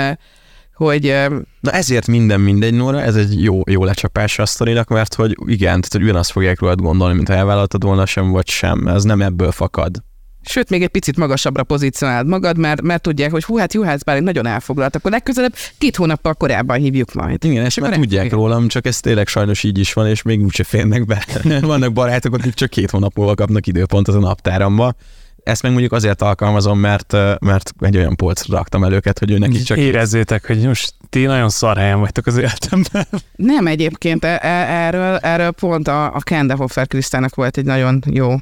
hogy 0.75 1.15
Na 1.61 1.71
ezért 1.71 2.07
minden 2.07 2.41
mindegy, 2.41 2.75
Nóra, 2.75 3.03
ez 3.03 3.17
egy 3.17 3.43
jó, 3.43 3.61
jó 3.67 3.85
lecsapás 3.85 4.39
a 4.39 4.47
sztorinak, 4.47 4.89
mert 4.89 5.15
hogy 5.15 5.37
igen, 5.47 5.81
tehát 5.81 5.93
hogy 5.93 6.03
ugyanazt 6.03 6.31
fogják 6.31 6.61
rólad 6.61 6.81
gondolni, 6.81 7.15
mint 7.15 7.29
ha 7.29 7.35
elvállaltad 7.35 7.83
volna 7.83 8.07
sem, 8.07 8.31
vagy 8.31 8.49
sem. 8.49 8.87
Ez 8.87 9.03
nem 9.03 9.23
ebből 9.23 9.53
fakad. 9.53 10.03
Sőt, 10.49 10.71
még 10.71 10.83
egy 10.83 10.89
picit 10.89 11.17
magasabbra 11.17 11.65
pozícionáld 11.65 12.27
magad, 12.27 12.59
mert, 12.59 12.83
mert 12.83 13.03
tudják, 13.03 13.31
hogy 13.31 13.45
hú, 13.45 13.57
hát 13.57 13.75
Juhász 13.75 14.03
bár 14.03 14.23
nagyon 14.23 14.47
elfoglalt, 14.47 14.97
akkor 14.97 15.11
legközelebb 15.11 15.55
két 15.79 15.97
hónappal 15.97 16.35
korábban 16.35 16.79
hívjuk 16.79 17.13
majd. 17.13 17.45
Igen, 17.45 17.65
ezt 17.65 17.81
már 17.81 17.91
akkor 17.91 18.03
tudják 18.03 18.25
igen. 18.25 18.39
rólam, 18.39 18.69
csak 18.69 18.87
ez 18.87 19.01
tényleg 19.01 19.27
sajnos 19.27 19.63
így 19.63 19.79
is 19.79 19.93
van, 19.93 20.07
és 20.07 20.23
még 20.23 20.43
úgyse 20.43 20.65
férnek 20.65 21.07
be. 21.07 21.27
Vannak 21.61 21.93
barátok, 21.93 22.35
akik 22.35 22.55
csak 22.55 22.71
két 22.71 22.91
hónap 22.91 23.17
múlva 23.17 23.35
kapnak 23.35 23.67
időpontot 23.67 24.15
a 24.15 24.19
naptáramba. 24.19 24.95
Ezt 25.43 25.63
meg 25.63 25.71
mondjuk 25.73 25.93
azért 25.93 26.23
alkalmazom, 26.23 26.79
mert, 26.79 27.13
mert 27.41 27.73
egy 27.81 27.97
olyan 27.97 28.17
polcra 28.17 28.57
raktam 28.57 28.85
el 28.85 28.93
őket, 28.93 29.19
hogy 29.19 29.31
ő 29.31 29.39
neki 29.39 29.63
csak 29.63 29.79
érezzétek, 29.79 30.47
hogy 30.47 30.61
most 30.61 30.95
ti 31.11 31.25
nagyon 31.25 31.49
szar 31.49 31.77
helyen 31.77 32.01
vagytok 32.01 32.27
az 32.27 32.37
életemben. 32.37 33.07
Nem 33.37 33.67
egyébként, 33.67 34.25
e- 34.25 34.39
e- 34.43 34.85
erről, 34.87 35.17
erről 35.17 35.51
pont 35.51 35.89
a, 35.89 36.15
a 36.15 36.21
Kendehofer 36.21 36.87
Krisztának 36.87 37.35
volt 37.35 37.57
egy 37.57 37.65
nagyon 37.65 38.03
jó 38.07 38.35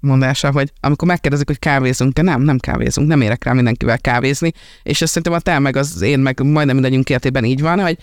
mondása, 0.00 0.50
hogy 0.50 0.72
amikor 0.80 1.08
megkérdezik, 1.08 1.46
hogy 1.46 1.58
kávézunk, 1.58 2.12
de 2.12 2.22
nem, 2.22 2.42
nem 2.42 2.58
kávézunk, 2.58 3.08
nem 3.08 3.20
érek 3.20 3.44
rá 3.44 3.52
mindenkivel 3.52 3.98
kávézni, 3.98 4.52
és 4.82 5.02
ezt 5.02 5.12
szerintem 5.12 5.32
a 5.32 5.40
te 5.40 5.58
meg 5.58 5.76
az 5.76 6.00
én 6.00 6.18
meg 6.18 6.42
majdnem 6.42 6.74
mindegyünk 6.74 7.10
életében 7.10 7.44
így 7.44 7.60
van, 7.60 7.80
hogy, 7.80 7.98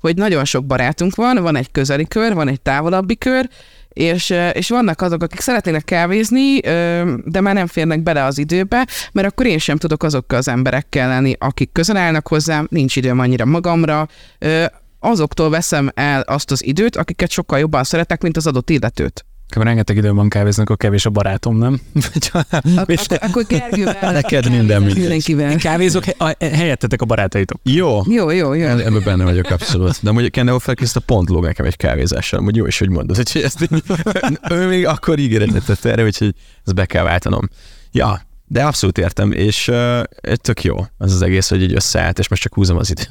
hogy 0.00 0.16
nagyon 0.16 0.44
sok 0.44 0.66
barátunk 0.66 1.14
van, 1.14 1.42
van 1.42 1.56
egy 1.56 1.70
közeli 1.70 2.06
kör, 2.06 2.34
van 2.34 2.48
egy 2.48 2.60
távolabbi 2.60 3.16
kör, 3.16 3.48
és, 3.92 4.34
és 4.52 4.68
vannak 4.68 5.00
azok, 5.00 5.22
akik 5.22 5.40
szeretnének 5.40 5.84
kávézni, 5.84 6.58
de 7.24 7.40
már 7.40 7.54
nem 7.54 7.66
férnek 7.66 8.02
bele 8.02 8.24
az 8.24 8.38
időbe, 8.38 8.86
mert 9.12 9.26
akkor 9.28 9.46
én 9.46 9.58
sem 9.58 9.76
tudok 9.76 10.02
azokkal 10.02 10.38
az 10.38 10.48
emberekkel 10.48 11.08
lenni, 11.08 11.34
akik 11.38 11.72
közel 11.72 11.96
állnak 11.96 12.28
hozzám, 12.28 12.66
nincs 12.70 12.96
időm 12.96 13.18
annyira 13.18 13.44
magamra, 13.44 14.08
azoktól 15.00 15.50
veszem 15.50 15.90
el 15.94 16.20
azt 16.20 16.50
az 16.50 16.64
időt, 16.64 16.96
akiket 16.96 17.30
sokkal 17.30 17.58
jobban 17.58 17.84
szeretek, 17.84 18.22
mint 18.22 18.36
az 18.36 18.46
adott 18.46 18.70
illetőt. 18.70 19.24
Akkor 19.50 19.64
rengeteg 19.64 19.96
időm 19.96 20.16
van 20.16 20.28
kávézni, 20.28 20.62
akkor 20.62 20.76
kevés 20.76 21.06
a 21.06 21.10
barátom, 21.10 21.56
nem? 21.58 21.80
Vagy 22.12 22.28
ha- 22.28 22.44
Ak- 22.50 22.66
akkor, 22.78 23.18
akkor 23.20 23.44
Gergővel 23.48 24.12
Neked 24.20 24.50
minden 24.50 24.82
mindenkivel. 24.82 25.56
Kávézok, 25.56 26.04
he- 26.04 26.16
a- 26.20 26.36
helyettetek 26.44 27.02
a 27.02 27.04
barátaitok. 27.04 27.60
Jó, 27.62 28.00
Jó, 28.06 28.30
jó, 28.30 28.52
jó. 28.54 28.66
Ebben 28.66 29.02
benne 29.04 29.24
vagyok 29.24 29.50
abszolút. 29.50 29.98
De 30.02 30.10
mondjuk 30.10 30.32
Kendall 30.32 30.58
Felkriszt 30.58 30.98
pont 30.98 31.28
lóg 31.28 31.44
nekem 31.44 31.66
egy 31.66 31.76
kávézással, 31.76 32.42
hogy 32.42 32.56
jó 32.56 32.66
is, 32.66 32.78
hogy 32.78 32.88
mondod, 32.88 33.16
hogy 33.16 33.42
ezt 33.42 33.62
így, 33.62 33.82
ő 34.50 34.66
még 34.68 34.86
akkor 34.86 35.18
ígéretet 35.18 35.64
tett 35.64 35.84
erre, 35.84 36.04
úgyhogy 36.04 36.34
ezt 36.66 36.74
be 36.74 36.86
kell 36.86 37.04
váltanom. 37.04 37.48
Ja, 37.92 38.20
de 38.52 38.64
abszolút 38.64 38.98
értem, 38.98 39.32
és 39.32 39.68
uh, 39.68 40.02
tök 40.34 40.64
jó 40.64 40.76
az 40.98 41.12
az 41.12 41.22
egész, 41.22 41.48
hogy 41.48 41.62
így 41.62 41.74
összeállt, 41.74 42.18
és 42.18 42.28
most 42.28 42.42
csak 42.42 42.54
húzom 42.54 42.76
az 42.76 42.90
időt. 42.90 43.10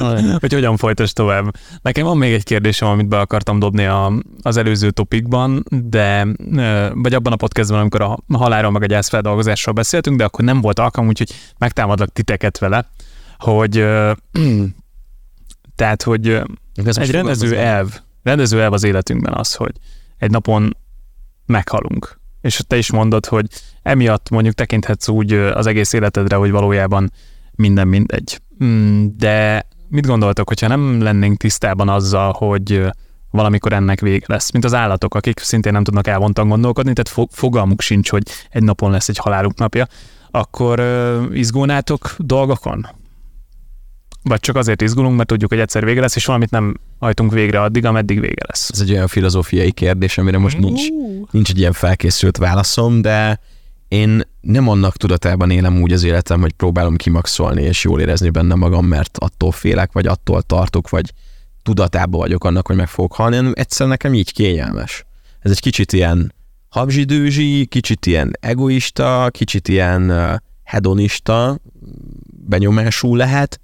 hogy 0.40 0.52
hogyan 0.52 0.76
folytasd 0.76 1.14
tovább. 1.14 1.54
Nekem 1.82 2.04
van 2.04 2.16
még 2.16 2.32
egy 2.32 2.42
kérdésem, 2.42 2.88
amit 2.88 3.08
be 3.08 3.18
akartam 3.18 3.58
dobni 3.58 3.84
a, 3.84 4.12
az 4.42 4.56
előző 4.56 4.90
topikban, 4.90 5.64
de 5.70 6.26
ö, 6.56 6.88
vagy 6.94 7.14
abban 7.14 7.32
a 7.32 7.36
podcastban, 7.36 7.80
amikor 7.80 8.00
a 8.00 8.18
halálról 8.32 8.70
meg 8.70 8.82
a 8.82 8.86
gyászfeldolgozásról 8.86 9.74
beszéltünk, 9.74 10.18
de 10.18 10.24
akkor 10.24 10.44
nem 10.44 10.60
volt 10.60 10.78
alkalom, 10.78 11.08
úgyhogy 11.08 11.34
megtámadlak 11.58 12.12
titeket 12.12 12.58
vele, 12.58 12.90
hogy 13.38 13.78
ö, 13.78 14.12
tehát, 15.76 16.02
hogy 16.02 16.42
Ez 16.74 16.96
egy 16.98 17.10
rendező 17.10 17.56
elv, 17.56 18.00
rendező 18.22 18.62
elv 18.62 18.72
az 18.72 18.84
életünkben 18.84 19.34
az, 19.34 19.54
hogy 19.54 19.72
egy 20.18 20.30
napon 20.30 20.76
meghalunk. 21.46 22.17
És 22.40 22.62
te 22.66 22.76
is 22.76 22.90
mondod, 22.92 23.26
hogy 23.26 23.46
emiatt 23.82 24.30
mondjuk 24.30 24.54
tekinthetsz 24.54 25.08
úgy 25.08 25.32
az 25.32 25.66
egész 25.66 25.92
életedre, 25.92 26.36
hogy 26.36 26.50
valójában 26.50 27.12
minden 27.54 27.88
mindegy. 27.88 28.40
Mm, 28.64 29.06
De 29.16 29.66
mit 29.88 30.06
gondoltok, 30.06 30.48
hogyha 30.48 30.68
nem 30.68 31.02
lennénk 31.02 31.36
tisztában 31.36 31.88
azzal, 31.88 32.32
hogy 32.32 32.86
valamikor 33.30 33.72
ennek 33.72 34.00
vége 34.00 34.24
lesz, 34.28 34.50
mint 34.52 34.64
az 34.64 34.74
állatok, 34.74 35.14
akik 35.14 35.38
szintén 35.38 35.72
nem 35.72 35.84
tudnak 35.84 36.06
elvontan 36.06 36.48
gondolkodni, 36.48 36.92
tehát 36.92 37.08
fo- 37.08 37.34
fogalmuk 37.34 37.80
sincs, 37.80 38.10
hogy 38.10 38.22
egy 38.50 38.62
napon 38.62 38.90
lesz 38.90 39.08
egy 39.08 39.18
haláluk 39.18 39.58
napja, 39.58 39.86
akkor 40.30 40.78
ö, 40.78 41.24
izgulnátok 41.32 42.14
dolgokon? 42.18 42.86
Vagy 44.28 44.40
csak 44.40 44.56
azért 44.56 44.82
izgulunk, 44.82 45.16
mert 45.16 45.28
tudjuk, 45.28 45.50
hogy 45.50 45.60
egyszer 45.60 45.84
vége 45.84 46.00
lesz, 46.00 46.16
és 46.16 46.24
valamit 46.24 46.50
nem 46.50 46.76
hajtunk 46.98 47.32
végre 47.32 47.60
addig, 47.60 47.84
ameddig 47.84 48.20
vége 48.20 48.42
lesz. 48.46 48.70
Ez 48.72 48.80
egy 48.80 48.92
olyan 48.92 49.06
filozófiai 49.06 49.72
kérdés, 49.72 50.18
amire 50.18 50.38
most 50.38 50.58
nincs, 50.58 50.82
nincs 51.30 51.50
egy 51.50 51.58
ilyen 51.58 51.72
felkészült 51.72 52.36
válaszom, 52.36 53.00
de 53.00 53.40
én 53.88 54.22
nem 54.40 54.68
annak 54.68 54.96
tudatában 54.96 55.50
élem 55.50 55.80
úgy 55.80 55.92
az 55.92 56.02
életem, 56.02 56.40
hogy 56.40 56.52
próbálom 56.52 56.96
kimaxolni 56.96 57.62
és 57.62 57.84
jól 57.84 58.00
érezni 58.00 58.30
benne 58.30 58.54
magam, 58.54 58.86
mert 58.86 59.18
attól 59.18 59.52
félek, 59.52 59.92
vagy 59.92 60.06
attól 60.06 60.42
tartok, 60.42 60.88
vagy 60.88 61.12
tudatában 61.62 62.20
vagyok 62.20 62.44
annak, 62.44 62.66
hogy 62.66 62.76
meg 62.76 62.88
fogok 62.88 63.14
halni, 63.14 63.36
hanem 63.36 63.52
egyszer 63.54 63.86
nekem 63.86 64.14
így 64.14 64.32
kényelmes. 64.32 65.04
Ez 65.40 65.50
egy 65.50 65.60
kicsit 65.60 65.92
ilyen 65.92 66.34
habzsidőzsi, 66.68 67.66
kicsit 67.66 68.06
ilyen 68.06 68.32
egoista, 68.40 69.28
kicsit 69.30 69.68
ilyen 69.68 70.12
hedonista 70.64 71.58
benyomású 72.46 73.14
lehet, 73.14 73.60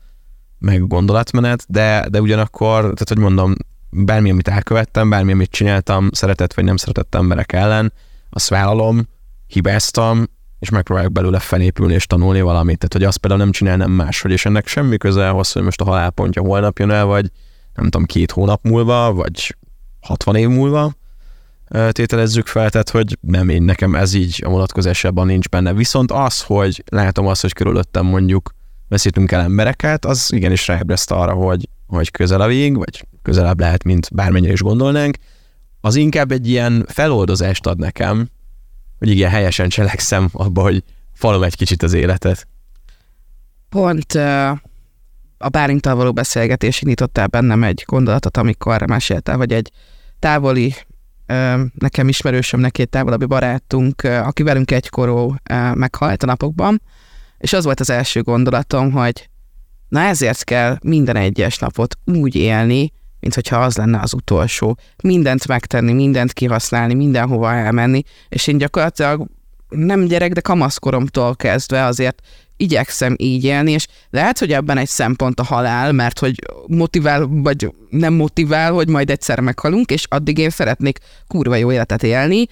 meg 0.65 0.87
gondolatmenet, 0.87 1.65
de, 1.69 2.07
de 2.11 2.21
ugyanakkor, 2.21 2.81
tehát 2.81 3.09
hogy 3.09 3.19
mondom, 3.19 3.55
bármi, 3.91 4.31
amit 4.31 4.49
elkövettem, 4.49 5.11
bármi, 5.11 5.33
amit 5.33 5.51
csináltam, 5.51 6.09
szeretett 6.13 6.55
vagy 6.55 6.65
nem 6.65 6.77
szeretett 6.77 7.15
emberek 7.15 7.53
ellen, 7.53 7.93
azt 8.31 8.49
vállalom, 8.49 9.09
hibáztam, 9.47 10.25
és 10.59 10.71
megpróbálok 10.71 11.13
belőle 11.13 11.39
felépülni 11.39 11.95
és 11.95 12.07
tanulni 12.07 12.41
valamit. 12.41 12.79
Tehát, 12.79 12.93
hogy 12.93 13.05
azt 13.05 13.19
például 13.19 13.43
nem 13.43 13.53
csinálnám 13.53 13.91
máshogy, 13.91 14.31
és 14.31 14.45
ennek 14.45 14.67
semmi 14.67 14.97
köze 14.97 15.29
ahhoz, 15.29 15.53
hogy 15.53 15.63
most 15.63 15.81
a 15.81 15.85
halálpontja 15.85 16.43
holnap 16.43 16.79
jön 16.79 16.91
el, 16.91 17.05
vagy 17.05 17.31
nem 17.75 17.85
tudom, 17.85 18.05
két 18.05 18.31
hónap 18.31 18.65
múlva, 18.65 19.13
vagy 19.13 19.57
60 20.01 20.37
év 20.37 20.49
múlva 20.49 20.93
tételezzük 21.91 22.47
fel, 22.47 22.71
tehát 22.71 22.91
hogy 22.91 23.19
nem 23.21 23.49
én, 23.49 23.63
nekem 23.63 23.95
ez 23.95 24.15
így 24.15 24.43
a 24.47 24.49
vonatkozásában 24.49 25.27
nincs 25.27 25.49
benne. 25.49 25.73
Viszont 25.73 26.13
az, 26.13 26.43
hogy 26.43 26.85
látom 26.91 27.27
azt, 27.27 27.41
hogy 27.41 27.53
körülöttem 27.53 28.07
mondjuk 28.07 28.55
veszítünk 28.95 29.33
el 29.33 29.41
embereket, 29.41 30.05
az 30.05 30.33
igenis 30.33 30.67
ráébreszt 30.67 31.11
arra, 31.11 31.33
hogy, 31.33 31.69
hogy 31.87 32.11
közel 32.11 32.41
a 32.41 32.47
vég, 32.47 32.77
vagy 32.77 33.07
közelebb 33.23 33.61
lehet, 33.61 33.85
mint 33.85 34.09
bármennyire 34.13 34.53
is 34.53 34.61
gondolnánk, 34.61 35.17
az 35.81 35.95
inkább 35.95 36.33
egy 36.33 36.49
ilyen 36.49 36.85
feloldozást 36.89 37.67
ad 37.67 37.79
nekem, 37.79 38.29
hogy 38.99 39.09
igen, 39.09 39.31
helyesen 39.31 39.69
cselekszem 39.69 40.29
abba, 40.33 40.63
hogy 40.63 40.83
falom 41.13 41.43
egy 41.43 41.57
kicsit 41.57 41.83
az 41.83 41.93
életet. 41.93 42.47
Pont 43.69 44.15
a 45.39 45.49
Bálintal 45.49 45.95
való 45.95 46.13
beszélgetés 46.13 46.81
indítottál 46.81 47.27
bennem 47.27 47.63
egy 47.63 47.85
gondolatot, 47.87 48.37
amikor 48.37 48.87
meséltél, 48.87 49.37
hogy 49.37 49.53
egy 49.53 49.71
távoli, 50.19 50.75
nekem 51.75 52.09
ismerősöm, 52.09 52.61
neki 52.61 52.83
egy 52.83 52.89
távolabbi 52.89 53.25
barátunk, 53.25 54.03
uh, 54.05 54.27
aki 54.27 54.43
velünk 54.43 54.71
egykorú 54.71 55.35
meghalt 55.75 56.23
a 56.23 56.27
napokban, 56.27 56.83
és 57.45 57.53
az 57.53 57.65
volt 57.65 57.81
az 57.81 57.91
első 57.91 58.23
gondolatom, 58.23 58.91
hogy 58.91 59.29
na 59.89 60.01
ezért 60.01 60.45
kell 60.45 60.79
minden 60.83 61.17
egyes 61.17 61.59
napot 61.59 61.99
úgy 62.05 62.35
élni, 62.35 62.93
mint 63.21 63.35
hogyha 63.35 63.57
az 63.57 63.77
lenne 63.77 64.01
az 64.01 64.13
utolsó. 64.15 64.77
Mindent 65.03 65.47
megtenni, 65.47 65.93
mindent 65.93 66.33
kihasználni, 66.33 66.95
mindenhova 66.95 67.53
elmenni, 67.53 68.03
és 68.29 68.47
én 68.47 68.59
gyakorlatilag 68.59 69.27
nem 69.69 70.05
gyerek, 70.05 70.33
de 70.33 70.41
kamaszkoromtól 70.41 71.37
kezdve 71.37 71.85
azért 71.85 72.21
igyekszem 72.57 73.15
így 73.19 73.45
élni, 73.45 73.71
és 73.73 73.87
lehet, 74.11 74.39
hogy 74.39 74.53
ebben 74.53 74.79
egy 74.79 74.89
szempont 74.89 75.41
a 75.41 75.45
halál, 75.45 75.93
mert 75.93 76.19
hogy 76.19 76.35
motivál, 76.67 77.27
vagy 77.27 77.75
nem 77.91 78.15
motivál, 78.15 78.73
hogy 78.73 78.89
majd 78.89 79.11
egyszer 79.11 79.41
meghalunk, 79.41 79.91
és 79.91 80.07
addig 80.09 80.39
én 80.39 80.51
szeretnék 80.51 80.99
kurva 81.27 81.55
jó 81.55 81.73
életet 81.73 82.03
élni, 82.03 82.47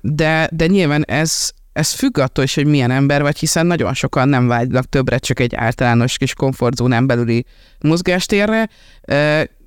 de, 0.00 0.48
de 0.52 0.66
nyilván 0.66 1.04
ez, 1.04 1.52
ez 1.78 1.92
függ 1.92 2.18
attól 2.18 2.44
is, 2.44 2.54
hogy 2.54 2.66
milyen 2.66 2.90
ember 2.90 3.22
vagy, 3.22 3.38
hiszen 3.38 3.66
nagyon 3.66 3.94
sokan 3.94 4.28
nem 4.28 4.46
vágynak 4.46 4.88
többre, 4.88 5.18
csak 5.18 5.40
egy 5.40 5.54
általános 5.54 6.16
kis 6.16 6.34
komfortzónán 6.34 7.06
belüli 7.06 7.44
mozgástérre, 7.80 8.68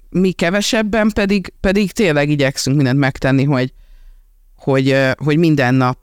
mi 0.10 0.32
kevesebben 0.32 1.10
pedig, 1.10 1.54
pedig 1.60 1.91
tényleg 1.91 2.30
igyekszünk 2.30 2.76
mindent 2.76 3.00
megtenni, 3.00 3.43
hogy, 3.43 3.74
hogy, 4.56 4.95
hogy 5.17 5.38
minden 5.38 5.74
nap 5.74 5.97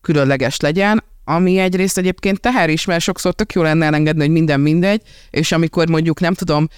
különleges 0.00 0.60
legyen, 0.60 1.04
ami 1.24 1.58
egyrészt 1.58 1.98
egyébként 1.98 2.40
teher 2.40 2.70
is, 2.70 2.84
mert 2.84 3.02
sokszor 3.02 3.34
tök 3.34 3.52
jó 3.52 3.62
lenne 3.62 3.86
elengedni, 3.86 4.20
hogy 4.20 4.30
minden 4.30 4.60
mindegy, 4.60 5.02
és 5.30 5.52
amikor 5.52 5.88
mondjuk 5.88 6.20
nem 6.20 6.34
tudom, 6.34 6.68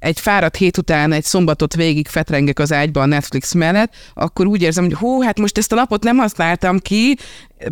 egy 0.00 0.20
fáradt 0.20 0.56
hét 0.56 0.78
után 0.78 1.12
egy 1.12 1.24
szombatot 1.24 1.74
végig 1.74 2.08
fetrengek 2.08 2.58
az 2.58 2.72
ágyba 2.72 3.00
a 3.00 3.06
Netflix 3.06 3.54
mellett, 3.54 3.94
akkor 4.14 4.46
úgy 4.46 4.62
érzem, 4.62 4.84
hogy 4.84 4.94
hú, 4.94 5.20
hát 5.20 5.38
most 5.38 5.58
ezt 5.58 5.72
a 5.72 5.74
napot 5.74 6.02
nem 6.02 6.16
használtam 6.16 6.78
ki, 6.78 7.16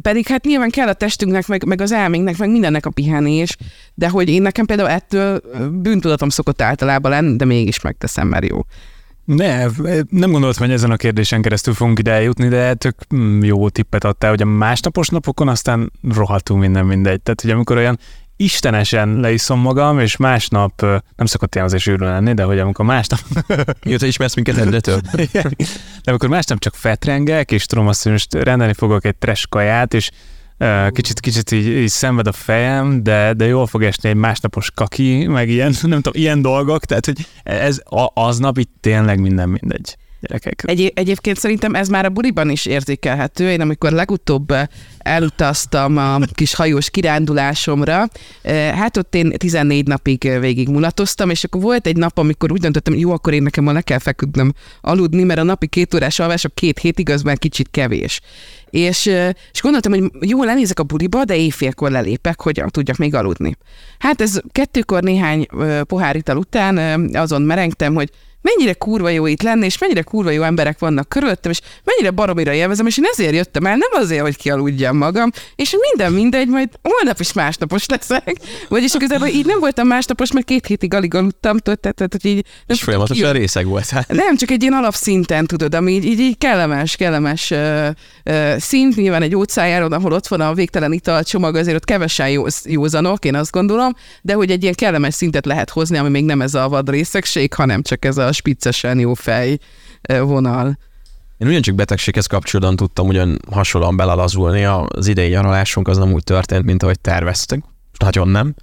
pedig 0.03 0.27
hát 0.27 0.45
nyilván 0.45 0.71
kell 0.71 0.89
a 0.89 0.93
testünknek, 0.93 1.47
meg, 1.47 1.65
meg 1.65 1.81
az 1.81 1.93
elménknek, 1.93 2.37
meg 2.37 2.51
mindennek 2.51 2.87
a 2.87 2.91
pihenés, 2.91 3.57
de 3.95 4.09
hogy 4.09 4.29
én 4.29 4.43
nekem 4.43 4.67
például 4.67 4.89
ettől 4.89 5.41
bűntudatom 5.73 6.29
szokott 6.29 6.63
általában 6.63 7.11
lenni, 7.11 7.37
de 7.37 7.45
mégis 7.45 7.81
megteszem, 7.81 8.29
mert 8.29 8.49
jó. 8.49 8.61
Ne, 9.25 9.65
nem 10.11 10.31
gondoltam, 10.31 10.67
hogy 10.67 10.75
ezen 10.75 10.91
a 10.91 10.97
kérdésen 10.97 11.43
keresztül 11.43 11.75
fogunk 11.75 11.99
ide 11.99 12.13
eljutni, 12.13 12.49
de 12.49 12.75
tök 12.75 12.95
mm, 13.15 13.43
jó 13.43 13.69
tippet 13.69 14.05
adtál, 14.05 14.31
hogy 14.31 14.43
a 14.43 14.47
másnapos 14.47 15.09
napokon 15.09 15.49
aztán 15.49 15.93
rohadtunk 16.15 16.61
minden 16.61 16.87
mindegy. 16.87 17.21
Tehát, 17.21 17.41
hogy 17.41 17.51
amikor 17.51 17.77
olyan 17.77 17.99
istenesen 18.41 19.21
leiszom 19.21 19.61
magam, 19.61 19.99
és 19.99 20.17
másnap 20.17 20.81
nem 21.17 21.27
szokott 21.27 21.55
ilyen 21.55 21.67
azért 21.67 21.83
sűrű 21.83 22.05
lenni, 22.05 22.35
de 22.35 22.43
hogy 22.43 22.59
amikor 22.59 22.85
másnap... 22.85 23.21
Mióta 23.85 24.07
ismersz 24.07 24.35
minket 24.35 24.57
egyretől. 24.57 25.01
de 26.05 26.11
amikor 26.11 26.29
másnap 26.29 26.59
csak 26.59 26.75
fetrengek, 26.75 27.51
és 27.51 27.67
tudom 27.67 27.89
azt, 27.89 28.03
hogy 28.03 28.13
most 28.13 28.35
rendelni 28.35 28.73
fogok 28.73 29.05
egy 29.05 29.17
trash 29.17 29.47
kaját, 29.49 29.95
és 29.95 30.11
kicsit, 30.91 31.21
kicsit 31.21 31.51
így, 31.53 31.67
így 31.67 31.89
szenved 31.89 32.27
a 32.27 32.33
fejem, 32.33 33.03
de, 33.03 33.33
de 33.33 33.47
jól 33.47 33.67
fog 33.67 33.83
esni 33.83 34.09
egy 34.09 34.15
másnapos 34.15 34.71
kaki, 34.71 35.27
meg 35.27 35.49
ilyen, 35.49 35.75
nem 35.83 36.01
tudom, 36.01 36.23
ilyen 36.23 36.43
dolgok, 36.43 36.85
tehát 36.85 37.05
hogy 37.07 37.27
ez 37.43 37.81
aznap 38.15 38.59
itt 38.59 38.73
tényleg 38.81 39.21
minden 39.21 39.49
mindegy 39.49 39.97
gyerekek. 40.21 40.63
Egy, 40.67 40.93
egyébként 40.95 41.39
szerintem 41.39 41.75
ez 41.75 41.89
már 41.89 42.05
a 42.05 42.09
buliban 42.09 42.51
is 42.51 42.67
érzékelhető. 42.67 43.51
Én 43.51 43.61
amikor 43.61 43.93
legutóbb 43.93 44.51
eh, 44.51 44.67
elutaztam 44.99 45.97
a 45.97 46.19
kis 46.33 46.55
hajós 46.55 46.91
kirándulásomra, 46.91 48.09
eh, 48.43 48.75
hát 48.75 48.97
ott 48.97 49.15
én 49.15 49.31
14 49.31 49.87
napig 49.87 50.27
eh, 50.27 50.41
végig 50.41 50.69
mulatoztam, 50.69 51.31
és 51.31 51.45
akkor 51.45 51.61
volt 51.61 51.87
egy 51.87 51.97
nap, 51.97 52.19
amikor 52.19 52.53
úgy 52.53 52.61
döntöttem, 52.61 52.95
jó, 52.95 53.13
akkor 53.13 53.33
én 53.33 53.43
nekem 53.43 53.65
ma 53.65 53.73
le 53.73 53.81
kell 53.81 53.99
feküdnöm 53.99 54.53
aludni, 54.81 55.23
mert 55.23 55.41
a 55.41 55.43
napi 55.43 55.67
két 55.67 55.95
órás 55.95 56.19
alvások 56.19 56.55
két 56.55 56.79
hétig 56.79 57.11
az 57.11 57.23
már 57.23 57.39
kicsit 57.39 57.69
kevés. 57.71 58.21
És, 58.71 59.07
és 59.53 59.61
gondoltam, 59.63 59.93
hogy 59.93 60.11
jó, 60.21 60.43
lenézek 60.45 60.79
a 60.79 60.83
buliba, 60.83 61.25
de 61.25 61.37
éjfélkor 61.37 61.91
lelépek, 61.91 62.41
hogy 62.41 62.63
tudjak 62.67 62.97
még 62.97 63.15
aludni. 63.15 63.57
Hát 63.99 64.21
ez 64.21 64.41
kettőkor 64.53 65.03
néhány 65.03 65.47
pohár 65.87 66.17
ital 66.17 66.37
után 66.37 67.07
azon 67.15 67.43
merengtem, 67.43 67.95
hogy 67.95 68.11
mennyire 68.41 68.73
kurva 68.73 69.09
jó 69.09 69.27
itt 69.27 69.43
lenni, 69.43 69.65
és 69.65 69.79
mennyire 69.79 70.03
kurva 70.03 70.31
jó 70.31 70.43
emberek 70.43 70.79
vannak 70.79 71.09
körülöttem, 71.09 71.51
és 71.51 71.61
mennyire 71.85 72.11
baromira 72.11 72.53
élvezem, 72.53 72.87
és 72.87 72.99
én 72.99 73.05
ezért 73.13 73.35
jöttem 73.35 73.67
el, 73.67 73.77
nem 73.77 74.03
azért, 74.03 74.23
hogy 74.23 74.37
kialudjam 74.37 74.97
magam, 74.97 75.31
és 75.57 75.77
minden 75.91 76.13
mindegy, 76.13 76.49
majd 76.49 76.69
holnap 76.83 77.21
is 77.21 77.33
másnapos 77.33 77.87
leszek. 77.87 78.37
Vagyis 78.69 78.95
igazából 78.95 79.27
így 79.27 79.47
nem 79.47 79.61
voltam 79.61 79.87
másnapos, 79.87 80.33
mert 80.33 80.47
két 80.47 80.67
hétig 80.67 80.95
alig 80.95 81.15
aludtam, 81.15 81.59
tehát, 81.59 81.81
tehát 81.81 82.13
hogy 82.13 82.25
így... 82.25 82.47
És 82.67 82.83
folyamatosan 82.83 83.33
részeg 83.33 83.67
volt. 83.67 84.07
Nem, 84.09 84.37
csak 84.37 84.51
egy 84.51 84.63
ilyen 84.63 84.75
alapszinten, 84.75 85.47
tudod, 85.47 85.75
ami 85.75 85.93
így, 85.93 86.05
így, 86.05 86.21
így 86.21 86.39
kellemes, 86.39 86.97
kellemes 86.97 87.51
uh, 87.51 87.89
uh, 88.25 88.57
szint, 88.57 88.97
nyilván 88.97 89.23
egy 89.23 89.35
óceájáron, 89.35 89.93
ahol 89.93 90.13
ott 90.13 90.27
van 90.27 90.41
a 90.41 90.55
végtelen 90.55 90.93
italcsomag, 90.93 91.57
azért 91.57 91.77
ott 91.77 91.85
kevesen 91.85 92.31
jó, 92.31 92.45
józanok, 92.65 93.25
én 93.25 93.35
azt 93.35 93.51
gondolom, 93.51 93.93
de 94.23 94.35
hogy 94.35 94.51
egy 94.51 94.63
ilyen 94.63 94.75
kellemes 94.75 95.15
szintet 95.15 95.47
lehet 95.47 95.71
hozni, 95.71 95.97
ami 95.97 96.09
még 96.09 96.25
nem 96.25 96.41
ez 96.41 96.55
a 96.55 96.69
vad 96.69 96.91
részegség, 96.91 97.55
hanem 97.55 97.83
csak 97.83 98.05
ez 98.05 98.17
a 98.17 98.33
spiccesen 98.39 98.99
jó 98.99 99.15
fej 99.15 99.59
vonal. 100.21 100.79
Én 101.39 101.49
ugyancsak 101.49 101.75
betegséghez 101.75 102.27
kapcsolódóan 102.27 102.77
tudtam 102.77 103.07
ugyan 103.07 103.39
hasonlóan 103.51 103.97
belalazulni, 103.97 104.65
az 104.65 105.07
idei 105.07 105.29
nyaralásunk 105.29 105.89
az 105.89 105.99
nem 105.99 106.13
úgy 106.13 106.25
történt, 106.25 106.65
mint 106.65 106.83
ahogy 106.83 107.01
terveztek, 107.01 107.63
nagyon 107.99 108.29
nem. 108.29 108.55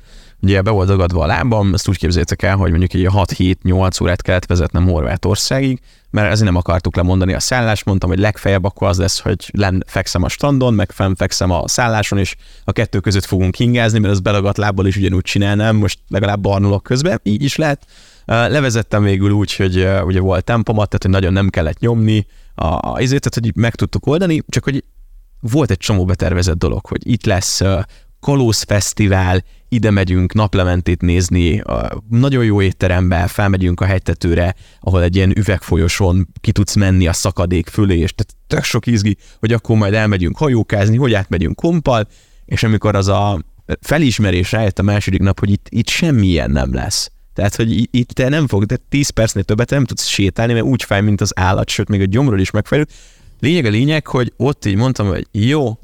Ugye 0.41 0.61
be 0.61 0.71
volt 0.71 0.87
dagadva 0.87 1.23
a 1.23 1.25
lábam, 1.25 1.73
ezt 1.73 1.87
úgy 1.87 1.97
képzétek 1.97 2.41
el, 2.41 2.55
hogy 2.55 2.69
mondjuk 2.69 2.93
így 2.93 3.07
6-7-8 3.11 4.01
órát 4.01 4.21
kellett 4.21 4.45
vezetnem 4.45 4.87
Horvátországig, 4.87 5.79
mert 6.09 6.31
ezért 6.31 6.45
nem 6.45 6.55
akartuk 6.55 6.95
lemondani 6.95 7.33
a 7.33 7.39
szállást, 7.39 7.85
mondtam, 7.85 8.09
hogy 8.09 8.19
legfeljebb 8.19 8.63
akkor 8.63 8.87
az 8.87 8.97
lesz, 8.97 9.19
hogy 9.19 9.49
len 9.53 9.83
fekszem 9.87 10.23
a 10.23 10.29
strandon, 10.29 10.73
meg 10.73 10.91
fekszem 11.15 11.51
a 11.51 11.67
szálláson, 11.67 12.19
és 12.19 12.35
a 12.63 12.71
kettő 12.71 12.99
között 12.99 13.25
fogunk 13.25 13.55
hingázni, 13.55 13.99
mert 13.99 14.13
az 14.13 14.19
belagadt 14.19 14.57
lábbal 14.57 14.85
is 14.85 14.97
ugyanúgy 14.97 15.23
csinálnám, 15.23 15.75
most 15.75 15.99
legalább 16.07 16.39
barnulok 16.39 16.83
közben, 16.83 17.19
így 17.23 17.43
is 17.43 17.55
lehet. 17.55 17.85
Levezettem 18.25 19.03
végül 19.03 19.31
úgy, 19.31 19.55
hogy 19.55 19.87
ugye 20.03 20.19
volt 20.19 20.43
tempomat, 20.43 20.87
tehát 20.87 21.03
hogy 21.03 21.11
nagyon 21.11 21.33
nem 21.33 21.49
kellett 21.49 21.79
nyomni, 21.79 22.25
a, 22.55 22.65
a 22.65 22.95
izét, 22.99 23.19
tehát 23.19 23.53
hogy 23.53 23.63
meg 23.63 23.75
tudtuk 23.75 24.07
oldani, 24.07 24.43
csak 24.47 24.63
hogy 24.63 24.83
volt 25.39 25.71
egy 25.71 25.77
csomó 25.77 26.05
betervezett 26.05 26.57
dolog, 26.57 26.85
hogy 26.85 27.11
itt 27.11 27.25
lesz 27.25 27.61
Kalóz 28.19 28.61
Fesztivál, 28.61 29.43
ide 29.69 29.91
megyünk 29.91 30.33
naplementét 30.33 31.01
nézni, 31.01 31.59
a 31.59 32.03
nagyon 32.09 32.43
jó 32.43 32.61
étterembe, 32.61 33.27
felmegyünk 33.27 33.81
a 33.81 33.85
hegytetőre, 33.85 34.55
ahol 34.79 35.03
egy 35.03 35.15
ilyen 35.15 35.37
üvegfolyoson 35.37 36.27
ki 36.41 36.51
tudsz 36.51 36.75
menni 36.75 37.07
a 37.07 37.13
szakadék 37.13 37.67
fölé, 37.67 37.97
és 37.97 38.13
tehát 38.13 38.35
tök 38.47 38.63
sok 38.63 38.85
izgi, 38.85 39.17
hogy 39.39 39.53
akkor 39.53 39.77
majd 39.77 39.93
elmegyünk 39.93 40.37
hajókázni, 40.37 40.97
hogy 40.97 41.13
átmegyünk 41.13 41.55
kompal, 41.55 42.07
és 42.45 42.63
amikor 42.63 42.95
az 42.95 43.07
a 43.07 43.43
felismerés 43.81 44.51
rájött 44.51 44.79
a 44.79 44.83
második 44.83 45.21
nap, 45.21 45.39
hogy 45.39 45.49
itt, 45.49 45.67
itt 45.69 45.89
semmilyen 45.89 46.51
nem 46.51 46.73
lesz. 46.73 47.11
Tehát, 47.35 47.55
hogy 47.55 47.87
itt 47.91 48.09
te 48.09 48.29
nem 48.29 48.47
fog, 48.47 48.65
de 48.65 48.77
10 48.89 49.09
percnél 49.09 49.43
többet 49.43 49.69
nem 49.69 49.85
tudsz 49.85 50.05
sétálni, 50.05 50.53
mert 50.53 50.65
úgy 50.65 50.83
fáj, 50.83 51.01
mint 51.01 51.21
az 51.21 51.31
állat, 51.39 51.69
sőt, 51.69 51.89
még 51.89 52.01
a 52.01 52.05
gyomról 52.05 52.39
is 52.39 52.51
megfejlőd. 52.51 52.89
Lényeg 53.39 53.65
a 53.65 53.69
lényeg, 53.69 54.07
hogy 54.07 54.33
ott 54.37 54.65
így 54.65 54.75
mondtam, 54.75 55.07
hogy 55.07 55.27
jó, 55.31 55.79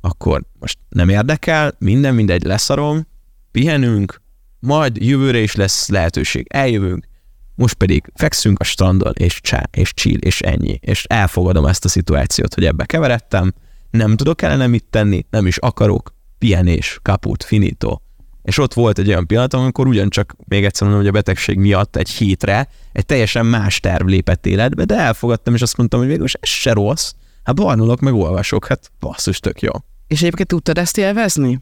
akkor 0.00 0.42
most 0.58 0.78
nem 0.88 1.08
érdekel, 1.08 1.74
minden 1.78 2.14
mindegy, 2.14 2.42
leszarom, 2.42 3.06
pihenünk, 3.50 4.20
majd 4.58 4.96
jövőre 4.96 5.38
is 5.38 5.54
lesz 5.54 5.88
lehetőség, 5.88 6.46
eljövünk, 6.50 7.08
most 7.54 7.74
pedig 7.74 8.12
fekszünk 8.14 8.60
a 8.60 8.64
strandon, 8.64 9.12
és 9.16 9.40
csá, 9.40 9.68
és 9.70 9.94
chill, 9.94 10.18
és 10.18 10.40
ennyi. 10.40 10.78
És 10.80 11.04
elfogadom 11.04 11.66
ezt 11.66 11.84
a 11.84 11.88
szituációt, 11.88 12.54
hogy 12.54 12.64
ebbe 12.64 12.84
keveredtem, 12.84 13.54
nem 13.90 14.16
tudok 14.16 14.42
ellene 14.42 14.66
mit 14.66 14.84
tenni, 14.90 15.26
nem 15.30 15.46
is 15.46 15.56
akarok, 15.56 16.14
pihenés, 16.38 16.98
kaput, 17.02 17.44
finito. 17.44 18.00
És 18.42 18.58
ott 18.58 18.74
volt 18.74 18.98
egy 18.98 19.08
olyan 19.08 19.26
pillanat, 19.26 19.54
amikor 19.54 19.86
ugyancsak, 19.86 20.34
még 20.44 20.64
egyszer 20.64 20.82
mondom, 20.82 21.04
hogy 21.04 21.10
a 21.10 21.18
betegség 21.18 21.58
miatt 21.58 21.96
egy 21.96 22.10
hétre 22.10 22.68
egy 22.92 23.06
teljesen 23.06 23.46
más 23.46 23.80
terv 23.80 24.06
lépett 24.06 24.46
életbe, 24.46 24.84
de 24.84 24.96
elfogadtam, 24.96 25.54
és 25.54 25.62
azt 25.62 25.76
mondtam, 25.76 26.00
hogy 26.00 26.08
végül 26.08 26.26
ez 26.40 26.48
se 26.48 26.72
rossz. 26.72 27.12
Hát 27.42 27.54
barnulok, 27.54 28.00
meg 28.00 28.14
olvasok, 28.14 28.66
hát 28.66 28.90
basszus, 29.00 29.40
tök 29.40 29.60
jó. 29.60 29.70
És 30.06 30.20
egyébként 30.20 30.48
tudtad 30.48 30.78
ezt 30.78 30.98
élvezni? 30.98 31.60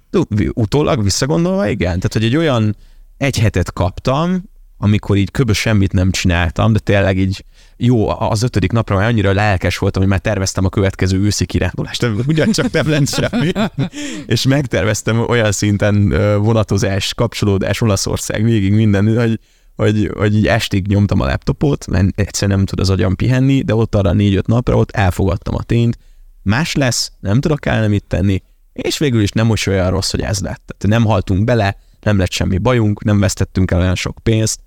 Utólag 0.54 1.02
visszagondolva, 1.02 1.68
igen. 1.68 1.96
Tehát, 1.96 2.12
hogy 2.12 2.24
egy 2.24 2.36
olyan 2.36 2.76
egy 3.16 3.38
hetet 3.38 3.72
kaptam, 3.72 4.42
amikor 4.76 5.16
így 5.16 5.30
köbös 5.30 5.58
semmit 5.58 5.92
nem 5.92 6.10
csináltam, 6.10 6.72
de 6.72 6.78
tényleg 6.78 7.18
így 7.18 7.44
jó, 7.83 8.08
az 8.08 8.42
ötödik 8.42 8.72
napra 8.72 8.96
már 8.96 9.08
annyira 9.08 9.33
lelkes 9.33 9.78
voltam, 9.78 10.02
hogy 10.02 10.10
már 10.10 10.20
terveztem 10.20 10.64
a 10.64 10.68
következő 10.68 11.18
őszi 11.18 11.46
kirándulást, 11.46 12.06
ugyancsak 12.26 12.70
nem 12.70 12.88
lent 12.88 13.08
semmi, 13.08 13.52
és 14.26 14.42
megterveztem 14.42 15.18
olyan 15.28 15.52
szinten 15.52 16.08
vonatozás, 16.42 17.14
kapcsolódás 17.14 17.81
Olaszország 17.81 18.44
végig 18.44 18.72
minden, 18.72 19.16
hogy, 19.16 19.40
hogy, 19.76 20.10
hogy 20.16 20.37
így 20.37 20.46
estig 20.46 20.87
nyomtam 20.87 21.20
a 21.20 21.26
laptopot, 21.26 21.87
mert 21.87 22.20
egyszerűen 22.20 22.56
nem 22.56 22.66
tud 22.66 22.81
az 22.81 22.90
agyam 22.90 23.16
pihenni, 23.16 23.62
de 23.62 23.74
ott 23.74 23.94
arra 23.94 24.12
négy-öt 24.12 24.46
napra 24.46 24.76
ott 24.76 24.90
elfogadtam 24.90 25.54
a 25.54 25.62
tényt, 25.62 25.98
más 26.42 26.74
lesz, 26.74 27.12
nem 27.20 27.40
tudok 27.40 27.66
el 27.66 27.88
mit 27.88 28.04
tenni, 28.04 28.42
és 28.72 28.98
végül 28.98 29.22
is 29.22 29.31
nem 29.31 29.46
most 29.46 29.66
olyan 29.66 29.90
rossz, 29.90 30.10
hogy 30.10 30.20
ez 30.20 30.40
lett. 30.40 30.74
Tehát 30.76 31.00
nem 31.00 31.10
haltunk 31.10 31.44
bele, 31.44 31.76
nem 32.00 32.18
lett 32.18 32.31
semmi 32.31 32.58
bajunk, 32.58 33.04
nem 33.04 33.20
vesztettünk 33.20 33.70
el 33.70 33.81
olyan 33.81 33.94
sok 33.94 34.18
pénzt. 34.22 34.60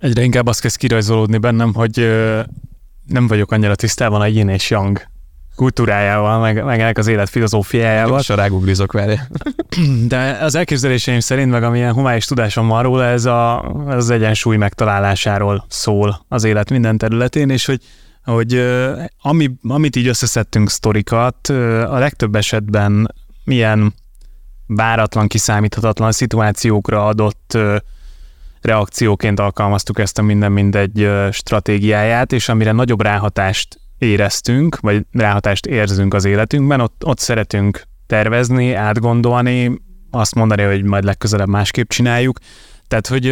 Egyre 0.00 0.22
inkább 0.22 0.46
azt 0.46 0.60
kezd 0.60 0.76
kirajzolódni 0.76 1.38
bennem, 1.38 1.74
hogy 1.74 1.96
nem 3.06 3.26
vagyok 3.26 3.52
annyira 3.52 3.74
tisztában 3.74 4.20
a 4.20 4.26
yin 4.26 4.48
és 4.48 4.70
yang 4.70 5.02
kultúrájával, 5.54 6.40
meg, 6.40 6.64
meg 6.64 6.80
ennek 6.80 6.98
az 6.98 7.06
élet 7.06 7.28
filozófiájával. 7.28 8.12
Most 8.12 8.28
ráguglizok 8.28 8.92
vele. 8.92 9.28
De 10.06 10.38
az 10.40 10.54
elképzeléseim 10.54 11.20
szerint, 11.20 11.50
meg 11.50 11.62
amilyen 11.62 11.92
humális 11.92 12.24
tudásom 12.24 12.68
van 12.68 12.82
róla, 12.82 13.04
ez 13.04 13.24
a, 13.24 13.72
ez 13.88 13.96
az 13.96 14.10
egyensúly 14.10 14.56
megtalálásáról 14.56 15.64
szól 15.68 16.24
az 16.28 16.44
élet 16.44 16.70
minden 16.70 16.98
területén, 16.98 17.50
és 17.50 17.64
hogy 17.64 17.80
hogy 18.24 18.64
ami, 19.22 19.50
amit 19.62 19.96
így 19.96 20.06
összeszedtünk 20.06 20.70
sztorikat, 20.70 21.48
a 21.88 21.98
legtöbb 21.98 22.34
esetben 22.34 23.14
milyen 23.44 23.94
váratlan, 24.66 25.28
kiszámíthatatlan 25.28 26.12
szituációkra 26.12 27.06
adott 27.06 27.58
reakcióként 28.60 29.40
alkalmaztuk 29.40 29.98
ezt 29.98 30.18
a 30.18 30.22
minden 30.22 30.52
mindegy 30.52 31.00
ö, 31.00 31.28
stratégiáját, 31.30 32.32
és 32.32 32.48
amire 32.48 32.72
nagyobb 32.72 33.02
ráhatást 33.02 33.80
éreztünk, 33.98 34.80
vagy 34.80 35.06
ráhatást 35.12 35.66
érzünk 35.66 36.14
az 36.14 36.24
életünkben, 36.24 36.80
ott, 36.80 37.04
ott 37.04 37.18
szeretünk 37.18 37.82
tervezni, 38.06 38.72
átgondolni, 38.72 39.80
azt 40.10 40.34
mondani, 40.34 40.62
hogy 40.62 40.82
majd 40.82 41.04
legközelebb 41.04 41.48
másképp 41.48 41.88
csináljuk. 41.88 42.38
Tehát, 42.88 43.06
hogy 43.06 43.26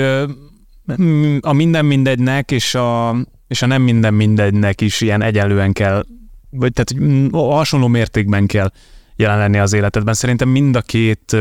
a 1.40 1.52
minden 1.52 1.84
mindegynek 1.84 2.50
és 2.50 2.74
a, 2.74 3.16
és 3.48 3.62
a 3.62 3.66
nem 3.66 3.82
minden 3.82 4.14
mindegynek 4.14 4.80
is 4.80 5.00
ilyen 5.00 5.22
egyenlően 5.22 5.72
kell, 5.72 6.04
vagy 6.50 6.72
tehát 6.72 7.20
hasonló 7.32 7.86
mértékben 7.86 8.46
kell 8.46 8.70
jelen 9.16 9.38
lenni 9.38 9.58
az 9.58 9.72
életedben. 9.72 10.14
Szerintem 10.14 10.48
mind 10.48 10.76
a 10.76 10.80
két 10.80 11.36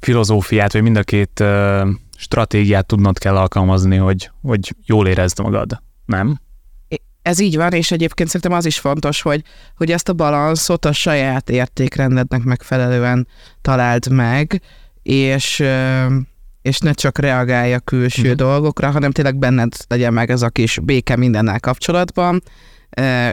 filozófiát, 0.00 0.72
vagy 0.72 0.82
mind 0.82 0.96
a 0.96 1.02
két 1.02 1.44
stratégiát 2.18 2.86
tudnod 2.86 3.18
kell 3.18 3.36
alkalmazni, 3.36 3.96
hogy, 3.96 4.30
hogy 4.42 4.74
jól 4.84 5.06
érezd 5.08 5.40
magad. 5.40 5.82
Nem? 6.04 6.40
Ez 7.22 7.38
így 7.40 7.56
van, 7.56 7.72
és 7.72 7.90
egyébként 7.90 8.28
szerintem 8.28 8.58
az 8.58 8.66
is 8.66 8.78
fontos, 8.78 9.22
hogy, 9.22 9.42
hogy 9.76 9.90
ezt 9.90 10.08
a 10.08 10.12
balanszot 10.12 10.84
a 10.84 10.92
saját 10.92 11.50
értékrendednek 11.50 12.42
megfelelően 12.42 13.26
találd 13.62 14.10
meg, 14.10 14.62
és, 15.02 15.62
és 16.62 16.78
ne 16.78 16.92
csak 16.92 17.18
reagálj 17.18 17.74
a 17.74 17.78
külső 17.78 18.28
Mhm. 18.28 18.36
dolgokra, 18.36 18.90
hanem 18.90 19.10
tényleg 19.10 19.36
benned 19.36 19.72
legyen 19.88 20.12
meg 20.12 20.30
ez 20.30 20.42
a 20.42 20.48
kis 20.48 20.78
béke 20.82 21.16
mindennel 21.16 21.60
kapcsolatban, 21.60 22.42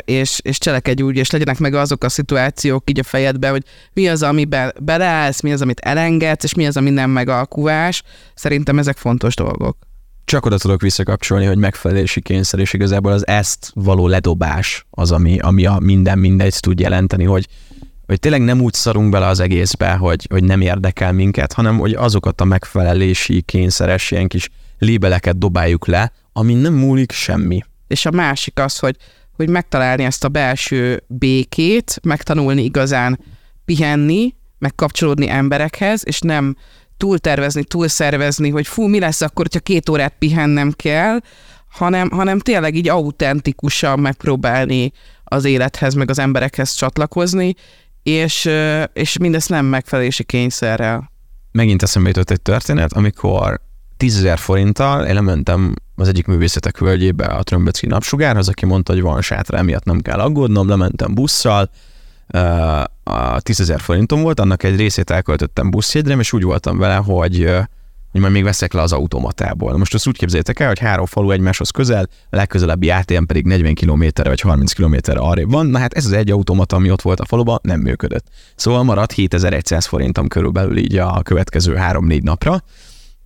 és, 0.06 0.40
és 0.44 0.58
cselekedj 0.58 1.02
úgy, 1.02 1.18
és 1.18 1.30
legyenek 1.30 1.60
meg 1.60 1.74
azok 1.74 2.04
a 2.04 2.10
szituációk 2.10 2.90
így 2.90 3.00
a 3.00 3.04
fejedben, 3.04 3.52
hogy 3.52 3.64
mi 3.94 4.08
az, 4.08 4.24
amiben 4.24 4.74
beleállsz, 4.82 5.42
mi 5.42 5.52
az, 5.52 5.62
amit 5.62 5.80
elengedsz, 5.80 6.44
és 6.44 6.54
mi 6.54 6.68
az, 6.68 6.78
ami 6.78 6.90
nem 6.90 7.10
megalkuvás. 7.10 8.04
Szerintem 8.34 8.80
ezek 8.80 8.98
fontos 8.98 9.36
dolgok. 9.36 9.78
Csak 10.26 10.46
oda 10.46 10.58
tudok 10.58 10.82
visszakapcsolni, 10.82 11.46
hogy 11.46 11.58
megfelelési 11.58 12.22
kényszer, 12.22 12.60
és 12.60 12.74
igazából 12.74 13.12
az 13.12 13.28
ezt 13.28 13.72
való 13.74 14.08
ledobás 14.08 14.86
az, 14.90 15.12
ami, 15.12 15.40
ami 15.40 15.66
a 15.66 15.78
minden 15.80 16.20
mindegy 16.20 16.56
tud 16.60 16.80
jelenteni, 16.80 17.24
hogy, 17.24 17.48
hogy 18.06 18.20
tényleg 18.20 18.42
nem 18.42 18.62
úgy 18.62 18.74
szarunk 18.74 19.10
bele 19.10 19.28
az 19.28 19.40
egészbe, 19.40 19.94
hogy, 19.94 20.28
hogy 20.30 20.44
nem 20.44 20.62
érdekel 20.62 21.12
minket, 21.12 21.54
hanem 21.54 21.78
hogy 21.78 21.94
azokat 21.94 22.42
a 22.42 22.46
megfelelési 22.46 23.42
kényszeres 23.42 24.12
ilyen 24.12 24.28
kis 24.28 24.50
lébeleket 24.80 25.38
dobáljuk 25.38 25.88
le, 25.88 26.12
ami 26.34 26.54
nem 26.54 26.74
múlik 26.74 27.12
semmi. 27.12 27.64
és 27.88 28.06
a 28.06 28.12
másik 28.12 28.60
az, 28.60 28.80
hogy, 28.80 28.96
hogy 29.36 29.50
megtalálni 29.50 30.04
ezt 30.04 30.24
a 30.24 30.30
belső 30.30 31.04
békét, 31.08 32.00
megtanulni 32.04 32.64
igazán 32.64 33.20
pihenni, 33.66 34.36
megkapcsolódni 34.58 35.30
emberekhez, 35.30 36.02
és 36.06 36.20
nem 36.20 36.56
túltervezni, 36.98 37.64
túlszervezni, 37.64 38.50
hogy 38.50 38.68
fú, 38.68 38.88
mi 38.88 39.00
lesz 39.00 39.22
akkor, 39.22 39.46
hogyha 39.46 39.60
két 39.60 39.90
órát 39.90 40.16
pihennem 40.20 40.72
kell, 40.72 41.20
hanem, 41.70 42.10
hanem 42.10 42.40
tényleg 42.40 42.76
így 42.76 42.90
autentikusan 42.90 44.00
megpróbálni 44.00 44.92
az 45.24 45.46
élethez, 45.46 45.94
meg 45.94 46.10
az 46.10 46.20
emberekhez 46.20 46.74
csatlakozni, 46.74 47.54
és, 48.04 48.50
és 48.94 49.18
mindezt 49.18 49.50
nem 49.50 49.66
megfelelési 49.66 50.24
kényszerrel. 50.24 51.12
Megint 51.52 51.84
eszembe 51.84 52.08
jutott 52.08 52.30
egy 52.30 52.42
történet, 52.42 52.94
amikor 52.94 53.62
10 53.98 54.28
forinttal 54.36 55.06
én 55.06 55.14
lementem 55.14 55.74
az 55.96 56.08
egyik 56.08 56.28
művészetek 56.28 56.78
völgyébe 56.78 57.26
a 57.26 57.44
Trömböcki 57.44 57.88
napsugárhoz, 57.88 58.48
aki 58.48 58.66
mondta, 58.66 58.94
hogy 58.94 59.02
van 59.02 59.22
sátra, 59.22 59.58
emiatt 59.58 59.84
nem 59.84 60.00
kell 60.00 60.20
aggódnom, 60.20 60.70
lementem 60.70 61.14
busszal, 61.14 61.70
a 63.04 63.42
10 63.42 63.74
forintom 63.78 64.22
volt, 64.22 64.40
annak 64.40 64.64
egy 64.64 64.76
részét 64.76 65.10
elköltöttem 65.10 65.70
buszjegyre, 65.70 66.16
és 66.16 66.34
úgy 66.34 66.44
voltam 66.44 66.78
vele, 66.78 66.96
hogy 66.96 67.50
hogy 68.16 68.24
majd 68.24 68.36
még 68.36 68.44
veszek 68.44 68.74
le 68.74 68.82
az 68.82 68.92
automatából. 68.92 69.78
Most 69.78 69.94
azt 69.94 70.08
úgy 70.08 70.18
képzeljétek 70.18 70.60
el, 70.60 70.68
hogy 70.68 70.80
három 70.80 71.06
falu 71.06 71.32
egymáshoz 71.32 71.70
közel, 71.70 72.10
a 72.30 72.36
legközelebbi 72.36 72.90
ATM 72.90 73.24
pedig 73.24 73.46
40 73.46 73.74
km 73.74 74.04
vagy 74.24 74.42
30 74.42 74.74
km 74.74 74.96
arrébb 75.06 75.52
van, 75.52 75.66
na 75.66 75.80
hát 75.80 75.94
ez 75.94 76.06
az 76.06 76.12
egy 76.12 76.32
automata, 76.32 76.76
ami 76.76 76.92
ott 76.92 77.02
volt 77.02 77.20
a 77.20 77.26
faluban, 77.26 77.60
nem 77.62 77.80
működött. 77.80 78.26
Szóval 78.56 78.84
maradt 78.84 79.12
7100 79.12 79.86
forintom 79.86 80.28
körülbelül 80.28 80.78
így 80.78 80.98
a 80.98 81.22
következő 81.22 81.76
3-4 81.80 82.24
napra, 82.24 82.64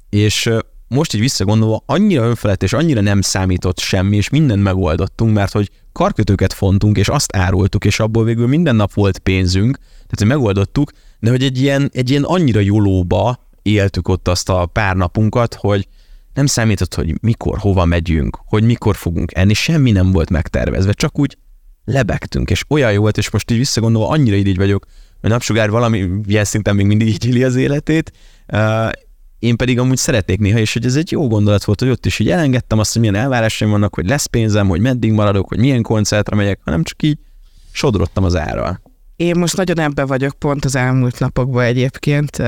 és 0.10 0.50
most 0.88 1.14
így 1.14 1.22
visszagondolva 1.22 1.84
annyira 1.86 2.24
önfelett 2.24 2.64
és 2.64 2.74
annyira 2.74 3.02
nem 3.02 3.22
számított 3.22 3.80
semmi, 3.80 4.16
és 4.16 4.30
mindent 4.30 4.64
megoldottunk, 4.64 5.34
mert 5.34 5.52
hogy 5.52 5.70
karkötőket 5.92 6.54
fontunk, 6.54 6.98
és 6.98 7.08
azt 7.08 7.36
árultuk, 7.36 7.86
és 7.86 8.00
abból 8.00 8.24
végül 8.24 8.48
minden 8.48 8.76
nap 8.76 8.94
volt 8.94 9.20
pénzünk, 9.20 9.78
tehát 9.78 10.18
hogy 10.18 10.28
megoldottuk, 10.28 10.92
de 11.20 11.30
hogy 11.30 11.44
egy 11.44 11.62
ilyen, 11.62 11.90
egy 11.94 12.10
ilyen 12.10 12.24
annyira 12.24 12.60
jólóba 12.60 13.48
éltük 13.62 14.08
ott 14.08 14.28
azt 14.28 14.50
a 14.50 14.66
pár 14.66 14.96
napunkat, 14.96 15.54
hogy 15.54 15.88
nem 16.34 16.46
számított, 16.46 16.96
hogy 16.96 17.14
mikor, 17.22 17.58
hova 17.58 17.86
megyünk, 17.86 18.40
hogy 18.46 18.64
mikor 18.64 18.96
fogunk 18.96 19.32
enni, 19.36 19.54
semmi 19.54 19.92
nem 19.92 20.12
volt 20.12 20.30
megtervezve, 20.30 20.94
csak 20.94 21.20
úgy 21.20 21.38
lebegtünk, 21.86 22.50
és 22.50 22.64
olyan 22.68 22.92
jó 22.92 23.02
volt, 23.02 23.18
és 23.18 23.30
most 23.30 23.52
így 23.52 23.58
visszagondolva 23.58 24.10
annyira 24.10 24.36
így, 24.36 24.58
vagyok, 24.58 24.86
hogy 25.22 25.30
napsugár 25.30 25.70
valami 25.70 26.10
ilyen 26.28 26.46
szinten 26.46 26.76
még 26.76 26.86
mindig 26.86 27.08
így 27.08 27.26
éli 27.26 27.44
az 27.44 27.56
életét, 27.56 28.12
én 29.40 29.56
pedig 29.56 29.80
amúgy 29.80 29.98
szeretnék 29.98 30.40
néha, 30.40 30.60
és 30.60 30.74
hogy 30.74 30.86
ez 30.86 30.96
egy 30.96 31.12
jó 31.12 31.28
gondolat 31.28 31.64
volt, 31.64 31.80
hogy 31.80 31.90
ott 31.90 32.06
is 32.06 32.20
így 32.20 32.30
elengedtem 32.30 32.80
azt, 32.80 32.92
hogy 32.92 33.02
milyen 33.02 33.16
elvárásaim 33.16 33.72
vannak, 33.72 33.96
hogy 33.96 34.08
lesz 34.08 34.26
pénzem, 34.26 34.68
hogy 34.68 34.82
meddig 34.82 35.12
maradok, 35.12 35.48
hogy 35.48 35.60
milyen 35.60 35.82
koncertre 35.82 36.36
megyek, 36.36 36.60
hanem 36.64 36.84
csak 36.84 37.04
így 37.04 37.18
sodrottam 37.72 38.24
az 38.24 38.36
árral. 38.36 38.82
Én 39.16 39.38
most 39.38 39.58
nagyon 39.58 39.80
ebbe 39.80 40.06
vagyok 40.06 40.34
pont 40.34 40.66
az 40.66 40.76
elmúlt 40.76 41.20
napokban 41.20 41.64
egyébként. 41.64 42.42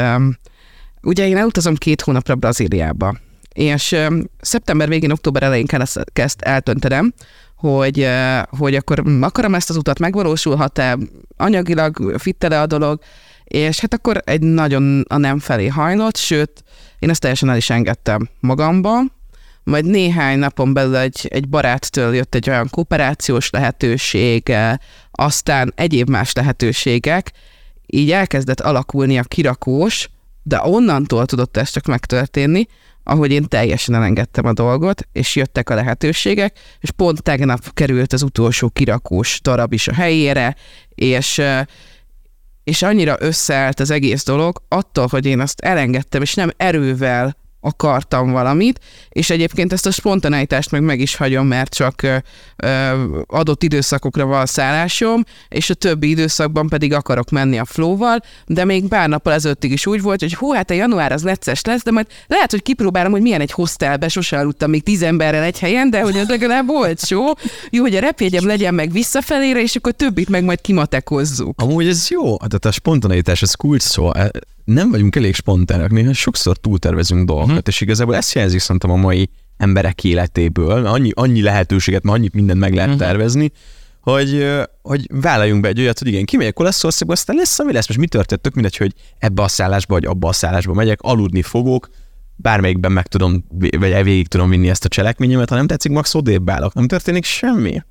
Ugye 1.01 1.27
én 1.27 1.37
elutazom 1.37 1.75
két 1.75 2.01
hónapra 2.01 2.35
Brazíliába, 2.35 3.17
és 3.53 3.95
szeptember 4.41 4.87
végén, 4.87 5.11
október 5.11 5.43
elején 5.43 5.65
kell 5.65 5.81
ezt 6.13 6.41
eltöntenem, 6.41 7.13
hogy, 7.61 8.07
hogy 8.49 8.75
akkor 8.75 9.03
akarom 9.21 9.55
ezt 9.55 9.69
az 9.69 9.75
utat, 9.75 9.99
megvalósulhat-e, 9.99 10.97
anyagilag 11.37 12.15
fitte 12.17 12.61
a 12.61 12.65
dolog, 12.65 12.99
és 13.43 13.79
hát 13.79 13.93
akkor 13.93 14.21
egy 14.25 14.41
nagyon 14.41 15.05
a 15.07 15.17
nem 15.17 15.39
felé 15.39 15.67
hajlott, 15.67 16.15
sőt, 16.15 16.63
én 16.99 17.09
ezt 17.09 17.21
teljesen 17.21 17.49
el 17.49 17.57
is 17.57 17.69
engedtem 17.69 18.29
magamba, 18.39 19.01
majd 19.63 19.85
néhány 19.85 20.39
napon 20.39 20.73
belül 20.73 20.95
egy, 20.95 21.27
egy 21.29 21.49
baráttől 21.49 22.15
jött 22.15 22.35
egy 22.35 22.49
olyan 22.49 22.67
kooperációs 22.69 23.49
lehetőség, 23.49 24.49
eh, 24.49 24.73
aztán 25.11 25.73
egyéb 25.75 26.09
más 26.09 26.33
lehetőségek, 26.33 27.31
így 27.85 28.11
elkezdett 28.11 28.59
alakulni 28.59 29.17
a 29.17 29.23
kirakós, 29.23 30.09
de 30.43 30.61
onnantól 30.63 31.25
tudott 31.25 31.57
ez 31.57 31.69
csak 31.69 31.85
megtörténni, 31.85 32.67
ahogy 33.11 33.31
én 33.31 33.47
teljesen 33.47 33.95
elengedtem 33.95 34.45
a 34.45 34.53
dolgot, 34.53 35.07
és 35.11 35.35
jöttek 35.35 35.69
a 35.69 35.75
lehetőségek, 35.75 36.59
és 36.79 36.91
pont 36.91 37.23
tegnap 37.23 37.73
került 37.73 38.13
az 38.13 38.21
utolsó 38.21 38.69
kirakós 38.69 39.39
darab 39.41 39.73
is 39.73 39.87
a 39.87 39.93
helyére, 39.93 40.55
és 40.95 41.41
és 42.63 42.81
annyira 42.81 43.15
összeállt 43.19 43.79
az 43.79 43.89
egész 43.89 44.23
dolog, 44.23 44.61
attól, 44.67 45.07
hogy 45.07 45.25
én 45.25 45.39
azt 45.39 45.59
elengedtem, 45.59 46.21
és 46.21 46.33
nem 46.33 46.51
erővel 46.57 47.37
akartam 47.61 48.31
valamit, 48.31 48.79
és 49.09 49.29
egyébként 49.29 49.73
ezt 49.73 49.85
a 49.85 49.91
spontaneitást 49.91 50.71
meg 50.71 50.81
meg 50.81 50.99
is 50.99 51.15
hagyom, 51.15 51.47
mert 51.47 51.73
csak 51.73 52.01
ö, 52.01 52.15
ö, 52.55 52.69
adott 53.27 53.63
időszakokra 53.63 54.25
van 54.25 54.45
szállásom, 54.45 55.23
és 55.49 55.69
a 55.69 55.73
többi 55.73 56.09
időszakban 56.09 56.67
pedig 56.67 56.93
akarok 56.93 57.29
menni 57.29 57.57
a 57.57 57.65
flowval, 57.65 58.19
de 58.45 58.65
még 58.65 58.87
pár 58.87 59.09
nappal 59.09 59.33
ezelőttig 59.33 59.71
is 59.71 59.85
úgy 59.85 60.01
volt, 60.01 60.19
hogy 60.19 60.33
hú, 60.33 60.51
hát 60.51 60.69
a 60.69 60.73
január 60.73 61.11
az 61.11 61.21
necces 61.21 61.61
lesz, 61.61 61.83
de 61.83 61.91
majd 61.91 62.07
lehet, 62.27 62.51
hogy 62.51 62.61
kipróbálom, 62.61 63.11
hogy 63.11 63.21
milyen 63.21 63.41
egy 63.41 63.51
hostelbe, 63.51 64.07
sose 64.07 64.37
aludtam 64.37 64.69
még 64.69 64.83
tíz 64.83 65.01
emberrel 65.01 65.43
egy 65.43 65.59
helyen, 65.59 65.89
de 65.89 66.01
hogy 66.01 66.15
ez 66.15 66.27
legalább 66.27 66.69
olcsó. 66.69 67.37
Jó, 67.69 67.81
hogy 67.81 67.95
a 67.95 67.99
repjegyem 67.99 68.45
legyen 68.45 68.73
meg 68.73 68.91
visszafelére, 68.91 69.61
és 69.61 69.75
akkor 69.75 69.91
többit 69.91 70.29
meg 70.29 70.43
majd 70.43 70.61
kimatekozzuk. 70.61 71.61
Amúgy 71.61 71.87
ez 71.87 72.09
jó, 72.09 72.37
tehát 72.37 72.65
a 72.65 72.71
spontaneitás, 72.71 73.41
ez 73.41 73.53
kulcs 73.53 73.81
szó. 73.81 74.11
Nem 74.63 74.91
vagyunk 74.91 75.15
elég 75.15 75.35
spontának, 75.35 75.91
néha 75.91 76.13
sokszor 76.13 76.57
túltervezünk 76.57 77.25
dolgokat, 77.25 77.49
uh-huh. 77.49 77.67
és 77.67 77.81
igazából 77.81 78.15
ezt 78.15 78.33
jelzik 78.33 78.59
szerintem 78.59 78.91
a 78.91 78.95
mai 78.95 79.29
emberek 79.57 80.03
életéből, 80.03 80.85
annyi, 80.85 81.11
annyi 81.13 81.41
lehetőséget, 81.41 82.03
mert 82.03 82.17
annyit 82.17 82.33
mindent 82.33 82.59
meg 82.59 82.73
lehet 82.73 82.89
uh-huh. 82.89 83.05
tervezni, 83.05 83.51
hogy, 84.01 84.47
hogy 84.81 85.07
vállaljunk 85.13 85.61
be 85.61 85.67
egy 85.67 85.79
olyat, 85.79 85.99
hogy 85.99 86.07
igen, 86.07 86.25
kimegyek 86.25 86.59
Olaszországba, 86.59 87.13
aztán 87.13 87.35
lesz, 87.35 87.59
ami 87.59 87.73
lesz. 87.73 87.87
Most 87.87 87.99
mi 87.99 88.07
történt? 88.07 88.41
Tök 88.41 88.53
mindegy, 88.53 88.77
hogy 88.77 88.93
ebbe 89.17 89.41
a 89.41 89.47
szállásba, 89.47 89.93
vagy 89.93 90.05
abba 90.05 90.27
a 90.27 90.33
szállásba 90.33 90.73
megyek, 90.73 91.01
aludni 91.01 91.41
fogok, 91.41 91.89
bármelyikben 92.35 92.91
meg 92.91 93.07
tudom, 93.07 93.45
vagy 93.57 94.03
végig 94.03 94.27
tudom 94.27 94.49
vinni 94.49 94.69
ezt 94.69 94.85
a 94.85 94.87
cselekményemet, 94.87 95.49
ha 95.49 95.55
nem 95.55 95.67
tetszik, 95.67 95.91
max 95.91 96.13
odébb 96.13 96.49
állok. 96.49 96.73
Nem 96.73 96.87
történik 96.87 97.23
semmi. 97.23 97.83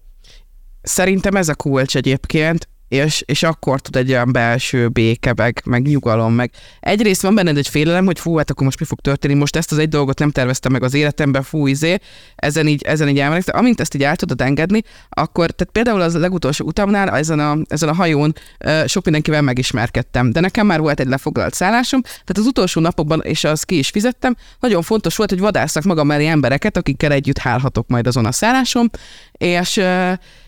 Szerintem 0.82 1.36
ez 1.36 1.48
a 1.48 1.54
kulcs 1.54 1.96
egyébként, 1.96 2.68
és, 2.90 3.22
és 3.26 3.42
akkor 3.42 3.80
tud 3.80 3.96
egy 3.96 4.10
olyan 4.10 4.32
belső 4.32 4.88
béke, 4.88 5.32
meg, 5.36 5.62
meg 5.64 5.82
nyugalom, 5.82 6.32
meg 6.32 6.50
egyrészt 6.80 7.22
van 7.22 7.34
benned 7.34 7.56
egy 7.56 7.68
félelem, 7.68 8.04
hogy 8.04 8.18
fú, 8.18 8.36
hát 8.36 8.50
akkor 8.50 8.64
most 8.64 8.80
mi 8.80 8.86
fog 8.86 9.00
történni, 9.00 9.34
most 9.34 9.56
ezt 9.56 9.72
az 9.72 9.78
egy 9.78 9.88
dolgot 9.88 10.18
nem 10.18 10.30
terveztem 10.30 10.72
meg 10.72 10.82
az 10.82 10.94
életemben, 10.94 11.42
fú, 11.42 11.66
izé, 11.66 11.98
ezen 12.36 12.66
így, 12.66 12.82
ezen 12.82 13.08
így 13.08 13.18
elmenek, 13.18 13.54
amint 13.54 13.80
ezt 13.80 13.94
így 13.94 14.02
el 14.02 14.16
tudod 14.16 14.40
engedni, 14.40 14.82
akkor, 15.08 15.50
tehát 15.50 15.72
például 15.72 16.00
az 16.00 16.14
legutolsó 16.14 16.64
utamnál, 16.64 17.10
ezen 17.10 17.38
a, 17.38 17.56
ezen 17.68 17.88
a 17.88 17.94
hajón 17.94 18.34
sok 18.86 19.04
mindenkivel 19.04 19.42
megismerkedtem, 19.42 20.30
de 20.30 20.40
nekem 20.40 20.66
már 20.66 20.80
volt 20.80 21.00
egy 21.00 21.08
lefoglalt 21.08 21.54
szállásom, 21.54 22.02
tehát 22.02 22.38
az 22.38 22.46
utolsó 22.46 22.80
napokban, 22.80 23.20
és 23.20 23.44
az 23.44 23.62
ki 23.62 23.78
is 23.78 23.88
fizettem, 23.88 24.36
nagyon 24.60 24.82
fontos 24.82 25.16
volt, 25.16 25.30
hogy 25.30 25.40
vadászak 25.40 25.82
magam 25.82 26.06
mellé 26.06 26.26
embereket, 26.26 26.76
akikkel 26.76 27.12
együtt 27.12 27.38
hálhatok 27.38 27.88
majd 27.88 28.06
azon 28.06 28.26
a 28.26 28.32
szállásom, 28.32 28.90
és 29.32 29.80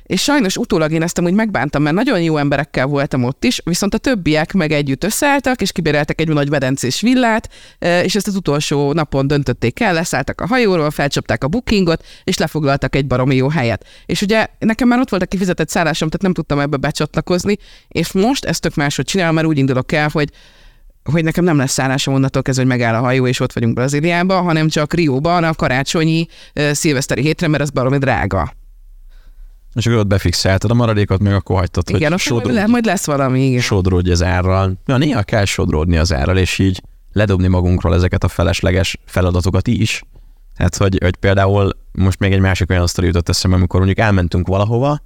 és 0.03 0.22
sajnos 0.22 0.57
utólag 0.57 0.92
én 0.92 1.03
ezt 1.03 1.18
amúgy 1.18 1.32
megbántam, 1.32 1.82
mert 1.82 1.96
nagyon 1.96 2.22
jó 2.22 2.36
emberekkel 2.36 2.86
voltam 2.86 3.24
ott 3.24 3.44
is, 3.44 3.61
viszont 3.64 3.94
a 3.94 3.98
többiek 3.98 4.53
meg 4.53 4.72
együtt 4.72 5.05
összeálltak, 5.05 5.61
és 5.61 5.72
kibéreltek 5.72 6.20
egy 6.20 6.28
nagy 6.28 6.48
vedencés 6.48 7.00
villát, 7.00 7.48
és 7.78 8.14
ezt 8.14 8.26
az 8.26 8.36
utolsó 8.36 8.92
napon 8.92 9.26
döntötték 9.26 9.80
el, 9.80 9.92
leszálltak 9.92 10.40
a 10.40 10.46
hajóról, 10.46 10.90
felcsapták 10.90 11.44
a 11.44 11.48
bookingot, 11.48 12.05
és 12.24 12.38
lefoglaltak 12.38 12.96
egy 12.96 13.07
baromi 13.07 13.34
jó 13.34 13.48
helyet. 13.48 13.86
És 14.07 14.22
ugye 14.22 14.46
nekem 14.59 14.88
már 14.88 14.98
ott 14.98 15.11
volt 15.11 15.22
a 15.22 15.26
kifizetett 15.26 15.68
szállásom, 15.68 16.09
tehát 16.09 16.22
nem 16.22 16.32
tudtam 16.32 16.59
ebbe 16.59 16.76
becsatlakozni, 16.76 17.57
és 17.88 18.12
most 18.12 18.44
ezt 18.44 18.61
tök 18.61 18.74
máshogy 18.74 19.05
csinálom, 19.05 19.34
mert 19.34 19.46
úgy 19.46 19.59
indulok 19.59 19.92
el, 19.92 20.09
hogy 20.12 20.28
hogy 21.11 21.24
nekem 21.24 21.44
nem 21.44 21.57
lesz 21.57 21.72
szállásom 21.72 22.14
onnantól 22.14 22.42
kezdve, 22.42 22.64
hogy 22.64 22.72
megáll 22.72 22.94
a 22.94 23.00
hajó, 23.00 23.26
és 23.26 23.40
ott 23.40 23.53
vagyunk 23.53 23.74
Brazíliában, 23.74 24.42
hanem 24.42 24.68
csak 24.68 24.94
Rióban 24.94 25.44
a 25.44 25.55
karácsonyi 25.55 26.26
szilveszteri 26.72 27.22
hétre, 27.22 27.48
mert 27.48 27.62
az 27.62 27.70
baromi 27.70 27.98
drága. 27.98 28.53
És 29.74 29.86
akkor 29.86 29.98
ott 29.98 30.06
befixelted 30.06 30.70
a 30.70 30.74
maradékot, 30.74 31.20
meg 31.20 31.34
akkor 31.34 31.58
hagytad, 31.58 31.90
igen, 31.90 32.10
hogy 32.10 32.20
sodródj, 32.20 32.54
le, 32.54 32.66
majd 32.66 32.84
lesz 32.84 33.06
valami, 33.06 33.46
igen. 33.46 33.60
Sodródj 33.60 34.10
az 34.10 34.22
árral. 34.22 34.72
Ja, 34.86 34.96
néha 34.96 35.22
kell 35.22 35.44
sodródni 35.44 35.96
az 35.96 36.12
árral, 36.12 36.38
és 36.38 36.58
így 36.58 36.82
ledobni 37.12 37.48
magunkról 37.48 37.94
ezeket 37.94 38.24
a 38.24 38.28
felesleges 38.28 38.98
feladatokat 39.04 39.66
is. 39.66 40.02
Tehát, 40.56 40.76
hogy, 40.76 40.98
hogy 41.02 41.16
például 41.16 41.70
most 41.92 42.18
még 42.18 42.32
egy 42.32 42.40
másik 42.40 42.70
olyan 42.70 42.86
sztori 42.86 43.06
jutott 43.06 43.28
eszembe, 43.28 43.56
amikor 43.56 43.80
mondjuk 43.80 44.06
elmentünk 44.06 44.46
valahova, 44.46 45.00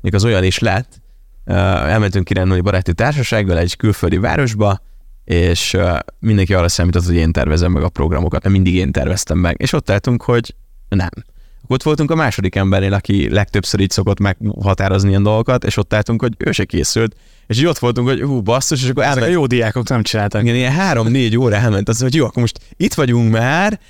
még 0.00 0.14
az 0.14 0.24
olyan 0.24 0.44
is 0.44 0.58
lett, 0.58 1.00
elmentünk 1.44 2.24
kirendulni 2.24 2.60
baráti 2.60 2.94
társasággal 2.94 3.58
egy 3.58 3.76
külföldi 3.76 4.18
városba, 4.18 4.80
és 5.24 5.76
mindenki 6.18 6.54
arra 6.54 6.68
számított, 6.68 7.04
hogy 7.04 7.14
én 7.14 7.32
tervezem 7.32 7.72
meg 7.72 7.82
a 7.82 7.88
programokat, 7.88 8.42
mert 8.42 8.54
mindig 8.54 8.74
én 8.74 8.92
terveztem 8.92 9.38
meg. 9.38 9.56
És 9.58 9.72
ott 9.72 9.90
álltunk, 9.90 10.22
hogy 10.22 10.54
nem 10.88 11.08
ott 11.70 11.82
voltunk 11.82 12.10
a 12.10 12.14
második 12.14 12.54
embernél, 12.54 12.92
aki 12.92 13.28
legtöbbször 13.28 13.80
így 13.80 13.90
szokott 13.90 14.20
meghatározni 14.20 15.08
ilyen 15.08 15.22
dolgokat, 15.22 15.64
és 15.64 15.76
ott 15.76 15.94
álltunk, 15.94 16.20
hogy 16.20 16.32
ő 16.38 16.52
se 16.52 16.64
készült. 16.64 17.16
És 17.46 17.58
így 17.58 17.66
ott 17.66 17.78
voltunk, 17.78 18.08
hogy 18.08 18.20
hú, 18.20 18.40
basszus, 18.40 18.82
és 18.82 18.88
akkor 18.88 19.02
elment. 19.02 19.26
A 19.26 19.30
jó 19.30 19.46
diákok 19.46 19.88
nem 19.88 20.02
csináltak. 20.02 20.42
Igen, 20.42 20.54
ilyen 20.54 20.72
három-négy 20.72 21.38
óra 21.38 21.56
elment 21.56 21.88
az, 21.88 22.00
hogy 22.00 22.14
jó, 22.14 22.24
akkor 22.24 22.42
most 22.42 22.58
itt 22.76 22.94
vagyunk 22.94 23.32
már, 23.32 23.80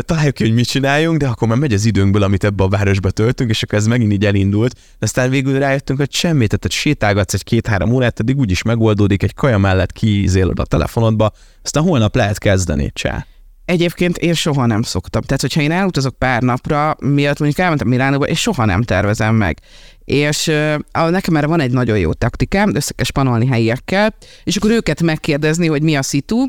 találjuk 0.00 0.34
ki, 0.34 0.44
hogy 0.44 0.54
mit 0.54 0.66
csináljunk, 0.68 1.18
de 1.18 1.26
akkor 1.26 1.48
már 1.48 1.58
megy 1.58 1.72
az 1.72 1.84
időnkből, 1.84 2.22
amit 2.22 2.44
ebbe 2.44 2.64
a 2.64 2.68
városba 2.68 3.10
töltünk, 3.10 3.50
és 3.50 3.62
akkor 3.62 3.78
ez 3.78 3.86
megint 3.86 4.12
így 4.12 4.24
elindult. 4.24 4.74
De 4.74 4.80
aztán 4.98 5.30
végül 5.30 5.58
rájöttünk, 5.58 5.98
hogy 5.98 6.12
semmit, 6.12 6.48
tehát 6.48 6.70
sétálgatsz 6.70 7.34
egy 7.34 7.44
két-három 7.44 7.92
órát, 7.92 8.20
addig 8.20 8.38
úgyis 8.38 8.62
megoldódik, 8.62 9.22
egy 9.22 9.34
kaja 9.34 9.58
mellett 9.58 9.92
kiizélod 9.92 10.58
a 10.58 10.64
telefonodba, 10.64 11.32
aztán 11.62 11.82
holnap 11.82 12.14
lehet 12.14 12.38
kezdeni, 12.38 12.90
csá. 12.94 13.26
Egyébként 13.66 14.18
én 14.18 14.34
soha 14.34 14.66
nem 14.66 14.82
szoktam. 14.82 15.22
Tehát, 15.22 15.40
hogyha 15.40 15.60
én 15.60 15.70
elutazok 15.70 16.18
pár 16.18 16.42
napra, 16.42 16.96
miatt 17.00 17.38
mondjuk 17.38 17.60
elmentem 17.60 17.88
Milánóba, 17.88 18.26
és 18.26 18.40
soha 18.40 18.64
nem 18.64 18.82
tervezem 18.82 19.34
meg 19.34 19.58
és 20.06 20.46
uh, 20.46 21.10
nekem 21.10 21.36
erre 21.36 21.46
van 21.46 21.60
egy 21.60 21.70
nagyon 21.70 21.98
jó 21.98 22.12
taktikám, 22.12 22.74
össze 22.74 22.92
kell 22.92 23.04
spanolni 23.04 23.46
helyiekkel, 23.46 24.14
és 24.44 24.56
akkor 24.56 24.70
őket 24.70 25.02
megkérdezni, 25.02 25.66
hogy 25.66 25.82
mi 25.82 25.96
a 25.96 26.02
szitu. 26.02 26.46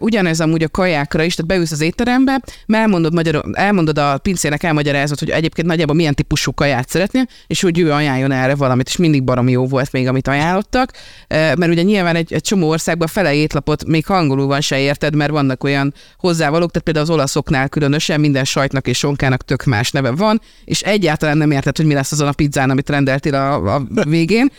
Ugyanez 0.00 0.40
amúgy 0.40 0.62
a 0.62 0.68
kajákra 0.68 1.22
is, 1.22 1.34
tehát 1.34 1.50
beülsz 1.50 1.72
az 1.72 1.80
étterembe, 1.80 2.42
elmondod, 2.66 3.14
magyar, 3.14 3.44
elmondod 3.52 3.98
a 3.98 4.18
pincének, 4.18 4.62
elmagyarázod, 4.62 5.18
hogy 5.18 5.30
egyébként 5.30 5.66
nagyjából 5.66 5.94
milyen 5.94 6.14
típusú 6.14 6.52
kaját 6.52 6.88
szeretnél, 6.88 7.26
és 7.46 7.60
hogy 7.60 7.78
ő 7.78 7.92
ajánljon 7.92 8.32
erre 8.32 8.54
valamit, 8.54 8.88
és 8.88 8.96
mindig 8.96 9.24
baromi 9.24 9.50
jó 9.50 9.66
volt 9.66 9.92
még, 9.92 10.08
amit 10.08 10.28
ajánlottak, 10.28 10.92
mert 11.28 11.68
ugye 11.68 11.82
nyilván 11.82 12.16
egy, 12.16 12.32
egy 12.32 12.42
csomó 12.42 12.68
országban 12.68 13.08
fele 13.08 13.34
étlapot 13.34 13.84
még 13.84 14.06
hangolul 14.06 14.46
van 14.46 14.60
se 14.60 14.78
érted, 14.78 15.14
mert 15.14 15.30
vannak 15.30 15.64
olyan 15.64 15.94
hozzávalók, 16.18 16.70
tehát 16.70 16.84
például 16.84 17.06
az 17.06 17.12
olaszoknál 17.12 17.68
különösen 17.68 18.20
minden 18.20 18.44
sajtnak 18.44 18.86
és 18.86 18.98
sonkának 18.98 19.44
tök 19.44 19.64
más 19.64 19.90
neve 19.90 20.10
van, 20.10 20.40
és 20.64 20.80
egyáltalán 20.80 21.36
nem 21.36 21.50
érted, 21.50 21.76
hogy 21.76 21.86
mi 21.86 21.94
lesz 21.94 22.12
azon 22.12 22.28
a 22.28 22.32
pizzán, 22.32 22.70
amit 22.70 22.87
rendeltél 22.88 23.34
a, 23.34 23.74
a 23.74 23.82
végén. 24.04 24.50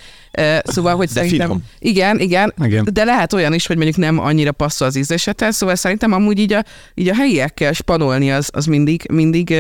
Szóval, 0.64 0.96
hogy 0.96 1.08
de 1.08 1.14
szerintem... 1.14 1.48
Finom. 1.48 1.64
Igen, 1.80 2.20
igen, 2.20 2.54
igen, 2.64 2.88
de 2.92 3.04
lehet 3.04 3.34
olyan 3.34 3.54
is, 3.54 3.68
hogy 3.68 3.76
mondjuk 3.76 3.98
nem 3.98 4.20
annyira 4.20 4.52
passzol 4.52 4.88
az 4.88 4.96
ízlésethez, 4.96 5.56
szóval 5.56 5.76
szerintem 5.76 6.12
amúgy 6.12 6.40
így 6.40 6.54
a, 6.54 6.64
így 6.94 7.08
a 7.08 7.16
helyiekkel 7.16 7.74
spanolni 7.74 8.32
az, 8.32 8.50
az 8.54 8.66
mindig, 8.66 9.06
mindig 9.12 9.56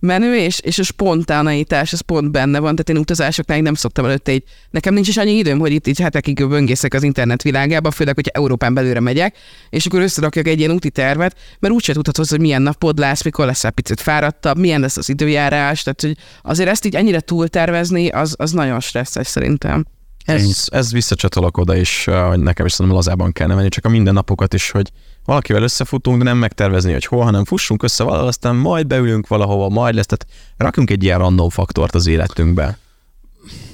menő, 0.00 0.36
és, 0.36 0.60
és 0.60 0.78
a 0.78 0.82
spontánaitás 0.82 1.92
az 1.92 2.00
pont 2.00 2.30
benne 2.30 2.58
van, 2.58 2.74
tehát 2.74 2.88
én 2.88 2.96
utazásoknál 2.96 3.60
nem 3.60 3.74
szoktam 3.74 4.04
előtte 4.04 4.32
így, 4.32 4.42
nekem 4.70 4.94
nincs 4.94 5.08
is 5.08 5.16
annyi 5.16 5.36
időm, 5.36 5.58
hogy 5.58 5.72
itt 5.72 5.86
így 5.86 6.00
hetekig 6.00 6.48
böngészek 6.48 6.94
az 6.94 7.02
internet 7.02 7.42
világába, 7.42 7.90
főleg, 7.90 8.14
hogyha 8.14 8.40
Európán 8.40 8.74
belőle 8.74 9.00
megyek, 9.00 9.36
és 9.70 9.86
akkor 9.86 10.00
összerakjak 10.00 10.46
egy 10.46 10.58
ilyen 10.58 10.70
úti 10.70 10.90
tervet, 10.90 11.36
mert 11.58 11.74
úgyse 11.74 11.92
tudhatod, 11.92 12.28
hogy 12.28 12.40
milyen 12.40 12.62
napod 12.62 12.98
lesz, 12.98 13.24
mikor 13.24 13.46
lesz 13.46 13.64
egy 13.64 13.70
picit 13.70 14.00
fáradtabb, 14.00 14.58
milyen 14.58 14.80
lesz 14.80 14.96
az 14.96 15.08
időjárás, 15.08 15.82
tehát 15.82 16.00
hogy 16.00 16.16
azért 16.42 16.68
ezt 16.68 16.84
így 16.84 16.94
ennyire 16.94 17.20
túltervezni, 17.20 18.08
az, 18.08 18.34
az 18.38 18.52
nagyon 18.52 18.80
stresszes 18.80 19.26
szerintem. 19.26 19.84
Ez, 20.24 20.66
ez 20.70 20.92
visszacsatolok 20.92 21.56
oda 21.56 21.76
is, 21.76 22.04
hogy 22.04 22.38
nekem 22.38 22.66
is 22.66 22.72
szerintem 22.72 22.96
lazában 22.96 23.32
kellene 23.32 23.54
menni, 23.54 23.68
csak 23.68 23.84
a 23.84 23.88
mindennapokat 23.88 24.54
is, 24.54 24.70
hogy 24.70 24.90
valakivel 25.24 25.62
összefutunk, 25.62 26.18
de 26.18 26.24
nem 26.24 26.36
megtervezni, 26.36 26.92
hogy 26.92 27.04
hol, 27.04 27.22
hanem 27.22 27.44
fussunk 27.44 27.82
össze 27.82 28.04
valahol, 28.04 28.26
aztán 28.26 28.56
majd 28.56 28.86
beülünk 28.86 29.26
valahova, 29.26 29.68
majd 29.68 29.94
lesz. 29.94 30.06
Tehát 30.06 30.26
rakjunk 30.56 30.90
egy 30.90 31.02
ilyen 31.02 31.18
random 31.18 31.48
faktort 31.48 31.94
az 31.94 32.06
életünkbe. 32.06 32.78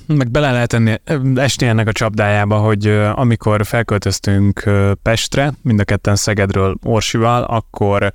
Meg 0.06 0.30
bele 0.30 0.52
lehet 0.52 0.72
enni, 0.72 0.94
esni 1.34 1.66
ennek 1.66 1.88
a 1.88 1.92
csapdájába, 1.92 2.58
hogy 2.58 2.86
amikor 3.14 3.66
felköltöztünk 3.66 4.70
Pestre, 5.02 5.52
mind 5.62 5.80
a 5.80 5.84
ketten 5.84 6.16
Szegedről 6.16 6.76
Orsival, 6.82 7.42
akkor 7.42 8.12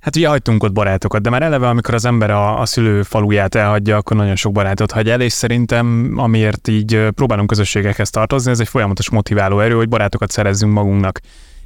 Hát 0.00 0.16
ugye 0.16 0.28
hagytunk 0.28 0.62
ott 0.62 0.72
barátokat, 0.72 1.22
de 1.22 1.30
már 1.30 1.42
eleve, 1.42 1.68
amikor 1.68 1.94
az 1.94 2.04
ember 2.04 2.30
a, 2.30 2.60
a 2.60 2.66
szülő 2.66 3.02
faluját 3.02 3.54
elhagyja, 3.54 3.96
akkor 3.96 4.16
nagyon 4.16 4.36
sok 4.36 4.52
barátot 4.52 4.90
hagy 4.90 5.10
el, 5.10 5.20
és 5.20 5.32
szerintem 5.32 6.12
amiért 6.16 6.68
így 6.68 7.08
próbálunk 7.14 7.48
közösségekhez 7.48 8.10
tartozni, 8.10 8.50
ez 8.50 8.60
egy 8.60 8.68
folyamatos 8.68 9.10
motiváló 9.10 9.60
erő, 9.60 9.74
hogy 9.74 9.88
barátokat 9.88 10.30
szerezzünk 10.30 10.72
magunknak. 10.72 11.20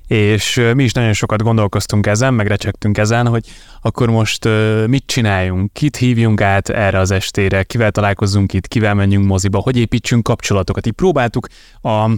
És 0.06 0.70
mi 0.74 0.84
is 0.84 0.92
nagyon 0.92 1.12
sokat 1.12 1.42
gondolkoztunk 1.42 2.06
ezen, 2.06 2.34
meg 2.34 2.46
recsegtünk 2.46 2.98
ezen, 2.98 3.26
hogy 3.26 3.46
akkor 3.80 4.10
most 4.10 4.48
mit 4.86 5.06
csináljunk, 5.06 5.72
kit 5.72 5.96
hívjunk 5.96 6.40
át 6.40 6.68
erre 6.68 6.98
az 6.98 7.10
estére, 7.10 7.62
kivel 7.62 7.90
találkozzunk 7.90 8.52
itt, 8.52 8.68
kivel 8.68 8.94
menjünk 8.94 9.26
moziba, 9.26 9.58
hogy 9.58 9.76
építsünk 9.76 10.22
kapcsolatokat. 10.22 10.86
Így 10.86 10.92
próbáltuk 10.92 11.46
a 11.82 12.10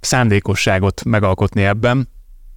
szándékosságot 0.00 1.04
megalkotni 1.04 1.64
ebben, 1.64 2.08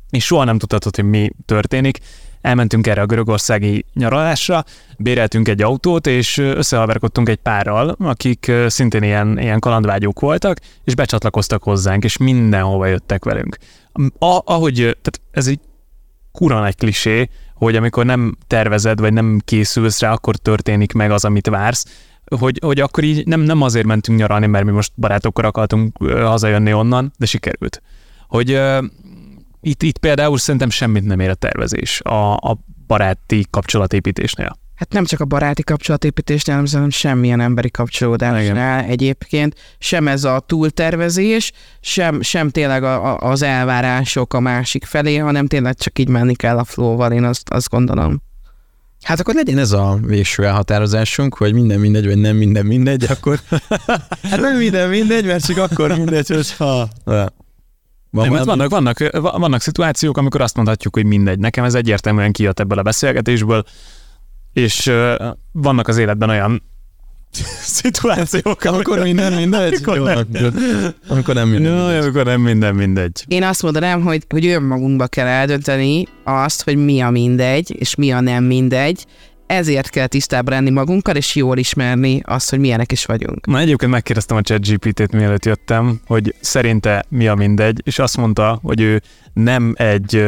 és 0.09 0.26
soha 0.26 0.43
nem 0.43 0.57
tudhatod, 0.57 0.95
hogy 0.95 1.05
mi 1.05 1.30
történik 1.45 1.99
elmentünk 2.41 2.87
erre 2.87 3.01
a 3.01 3.05
görögországi 3.05 3.85
nyaralásra, 3.93 4.63
béreltünk 4.97 5.47
egy 5.47 5.61
autót, 5.61 6.07
és 6.07 6.37
összehaverkodtunk 6.37 7.29
egy 7.29 7.37
párral, 7.37 7.95
akik 7.99 8.51
szintén 8.67 9.03
ilyen, 9.03 9.39
ilyen 9.39 9.59
kalandvágyók 9.59 10.19
voltak, 10.19 10.59
és 10.83 10.95
becsatlakoztak 10.95 11.63
hozzánk, 11.63 12.03
és 12.03 12.17
mindenhova 12.17 12.85
jöttek 12.85 13.23
velünk. 13.23 13.57
A, 14.19 14.39
ahogy, 14.45 14.75
tehát 14.75 15.21
ez 15.31 15.47
egy 15.47 15.59
kura 16.31 16.59
nagy 16.59 16.75
klisé, 16.75 17.29
hogy 17.53 17.75
amikor 17.75 18.05
nem 18.05 18.37
tervezed, 18.47 18.99
vagy 18.99 19.13
nem 19.13 19.41
készülsz 19.45 19.99
rá, 19.99 20.11
akkor 20.11 20.35
történik 20.35 20.93
meg 20.93 21.11
az, 21.11 21.25
amit 21.25 21.47
vársz, 21.47 21.85
hogy, 22.39 22.59
hogy 22.63 22.79
akkor 22.79 23.03
így 23.03 23.27
nem, 23.27 23.39
nem 23.39 23.61
azért 23.61 23.85
mentünk 23.85 24.19
nyaralni, 24.19 24.47
mert 24.47 24.65
mi 24.65 24.71
most 24.71 24.91
barátokkal 24.95 25.45
akartunk 25.45 25.97
hazajönni 26.07 26.73
onnan, 26.73 27.13
de 27.17 27.25
sikerült. 27.25 27.81
Hogy 28.27 28.59
itt, 29.62 29.84
itt 29.84 29.97
például 29.97 30.38
szerintem 30.38 30.70
semmit 30.70 31.05
nem 31.05 31.20
ér 31.20 31.30
a 31.30 31.34
tervezés 31.34 32.01
a, 32.01 32.34
a 32.34 32.57
baráti 32.88 33.45
kapcsolatépítésnél. 33.49 34.59
Hát 34.76 34.93
nem 34.93 35.05
csak 35.05 35.20
a 35.20 35.26
baráti 35.26 35.64
kapcsolatépítésnél, 35.64 36.64
hanem 36.72 36.89
semmilyen 36.89 37.39
emberi 37.39 37.72
kapcsolódásnál 37.72 38.80
Igen. 38.80 38.91
egyébként, 38.91 39.55
sem 39.80 40.07
ez 40.07 40.24
a 40.24 40.43
túltervezés, 40.45 41.51
sem, 41.82 42.22
sem 42.22 42.49
tényleg 42.49 42.84
a, 42.84 43.14
a, 43.14 43.30
az 43.30 43.41
elvárások 43.41 44.34
a 44.34 44.39
másik 44.39 44.86
felé, 44.86 45.18
hanem 45.18 45.47
tényleg 45.47 45.76
csak 45.76 45.99
így 45.99 46.07
menni 46.07 46.36
kell 46.36 46.57
a 46.57 46.64
flóval, 46.64 47.12
én 47.12 47.24
azt, 47.24 47.49
azt 47.49 47.70
gondolom. 47.70 48.22
Hát 49.01 49.20
akkor 49.20 49.34
legyen 49.34 49.57
ez 49.57 49.72
a 49.72 49.99
végső 50.01 50.45
elhatározásunk, 50.45 51.36
hogy 51.36 51.53
minden 51.53 51.80
mindegy, 51.80 52.05
vagy 52.05 52.18
nem 52.18 52.36
minden 52.36 52.66
mindegy, 52.66 53.03
akkor 53.09 53.39
hát 54.30 54.39
nem 54.39 54.57
minden 54.57 54.89
mindegy, 54.89 55.26
mert 55.26 55.45
csak 55.45 55.57
akkor 55.57 55.97
mindegy, 55.97 56.28
hogyha... 56.36 56.89
Van, 58.12 58.28
nem, 58.28 58.36
hát 58.36 58.45
vannak, 58.45 58.70
vannak, 58.70 58.97
vannak 59.22 59.62
szituációk, 59.62 60.18
amikor 60.18 60.41
azt 60.41 60.55
mondhatjuk, 60.55 60.95
hogy 60.95 61.05
mindegy. 61.05 61.39
Nekem 61.39 61.64
ez 61.64 61.76
egyértelműen 61.76 62.32
kijött 62.32 62.59
ebből 62.59 62.78
a 62.78 62.82
beszélgetésből, 62.82 63.64
és 64.53 64.88
uh, 64.88 65.14
vannak 65.51 65.88
az 65.88 65.97
életben 65.97 66.30
olyan 66.30 66.64
szituációk, 67.78 68.64
amikor 68.64 68.99
minden 68.99 69.34
mindegy. 69.34 69.74
Amikor 69.86 69.97
Jó, 69.97 70.03
nem, 70.03 70.28
amikor 71.07 71.36
nem 71.36 71.49
mindegy. 71.49 72.01
amikor 72.01 72.26
nem 72.26 72.41
minden 72.41 72.76
mindegy. 72.76 73.24
Én 73.28 73.43
azt 73.43 73.62
mondanám, 73.62 74.01
hogy, 74.01 74.26
hogy 74.30 74.45
önmagunkba 74.45 75.07
kell 75.07 75.28
eldönteni 75.28 76.07
azt, 76.24 76.64
hogy 76.64 76.76
mi 76.76 77.01
a 77.01 77.09
mindegy, 77.09 77.76
és 77.80 77.95
mi 77.95 78.12
a 78.12 78.20
nem 78.20 78.43
mindegy, 78.43 79.05
ezért 79.52 79.89
kell 79.89 80.08
tisztában 80.08 80.54
lenni 80.54 80.70
magunkkal, 80.70 81.16
és 81.16 81.36
jól 81.36 81.58
ismerni 81.58 82.22
azt, 82.26 82.49
hogy 82.49 82.60
milyenek 82.60 82.91
is 82.91 83.06
vagyunk. 83.06 83.45
Na 83.47 83.60
egyébként 83.60 83.91
megkérdeztem 83.91 84.38
a 84.38 84.41
ChatGPT-t, 84.41 85.12
mielőtt 85.12 85.45
jöttem, 85.45 86.02
hogy 86.06 86.36
szerinte 86.39 87.04
mi 87.10 87.28
a 87.28 87.36
mindegy, 87.36 87.82
és 87.84 87.99
azt 87.99 88.18
mondta, 88.18 88.60
hogy 88.64 88.82
ő 88.82 89.02
nem 89.34 89.74
egy 89.78 90.26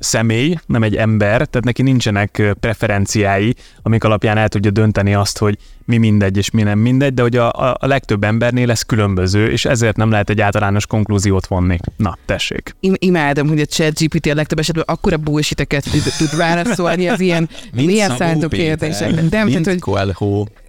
személy, 0.00 0.56
nem 0.66 0.82
egy 0.82 0.96
ember, 0.96 1.36
tehát 1.36 1.64
neki 1.64 1.82
nincsenek 1.82 2.42
preferenciái, 2.60 3.54
amik 3.82 4.04
alapján 4.04 4.38
el 4.38 4.48
tudja 4.48 4.70
dönteni 4.70 5.14
azt, 5.14 5.38
hogy 5.38 5.58
mi 5.84 5.96
mindegy 5.96 6.36
és 6.36 6.50
mi 6.50 6.62
nem 6.62 6.78
mindegy, 6.78 7.14
de 7.14 7.22
hogy 7.22 7.36
a, 7.36 7.50
a, 7.52 7.86
legtöbb 7.86 8.24
embernél 8.24 8.70
ez 8.70 8.82
különböző, 8.82 9.50
és 9.50 9.64
ezért 9.64 9.96
nem 9.96 10.10
lehet 10.10 10.30
egy 10.30 10.40
általános 10.40 10.86
konklúziót 10.86 11.46
vonni. 11.46 11.76
Na, 11.96 12.18
tessék. 12.26 12.76
Im- 12.80 12.96
imádom, 12.98 13.48
hogy 13.48 13.60
a 13.60 13.64
chat 13.64 13.98
GPT 13.98 14.26
a 14.26 14.34
legtöbb 14.34 14.58
esetben 14.58 14.84
akkora 14.86 15.16
bullshiteket 15.16 15.84
tud, 16.18 16.36
válaszolni 16.36 17.08
az 17.08 17.20
ilyen 17.20 17.48
milyen 17.72 18.16
szántó 18.16 18.48
kérdésekre. 18.48 19.22
Nem, 19.30 19.46
mint 19.46 19.64
tehát, 19.64 19.66
hogy 19.66 19.78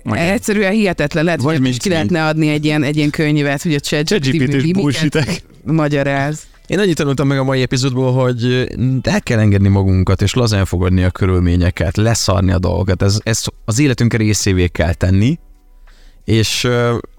Egyszerűen 0.04 0.72
hihetetlen 0.72 1.24
lehet, 1.24 1.42
Vagy 1.42 1.58
hogy 1.58 1.80
ki 1.80 1.90
lehetne 1.90 2.26
adni 2.26 2.50
egy 2.50 2.66
ilyen, 2.66 2.84
egy 2.84 2.98
ilyen 2.98 3.10
könyvet, 3.10 3.62
hogy 3.62 3.74
a 3.74 3.80
chat, 3.80 4.08
chat 4.08 4.22
GPT-s 4.22 5.42
magyaráz. 5.64 6.50
Én 6.68 6.80
annyit 6.80 6.96
tanultam 6.96 7.28
meg 7.28 7.40
a 7.40 7.44
mai 7.44 7.62
epizódból, 7.62 8.14
hogy 8.14 8.72
el 9.02 9.22
kell 9.22 9.40
engedni 9.40 9.68
magunkat, 9.68 10.22
és 10.22 10.34
lazán 10.34 10.66
fogadni 10.66 11.04
a 11.04 11.10
körülményeket, 11.12 11.98
leszarni 11.98 12.52
a 12.52 12.60
dolgokat. 12.60 13.02
Ez, 13.02 13.20
ez 13.24 13.44
az 13.66 13.80
életünk 13.80 14.14
részévé 14.14 14.68
kell 14.68 14.94
tenni, 14.94 15.40
és 16.24 16.68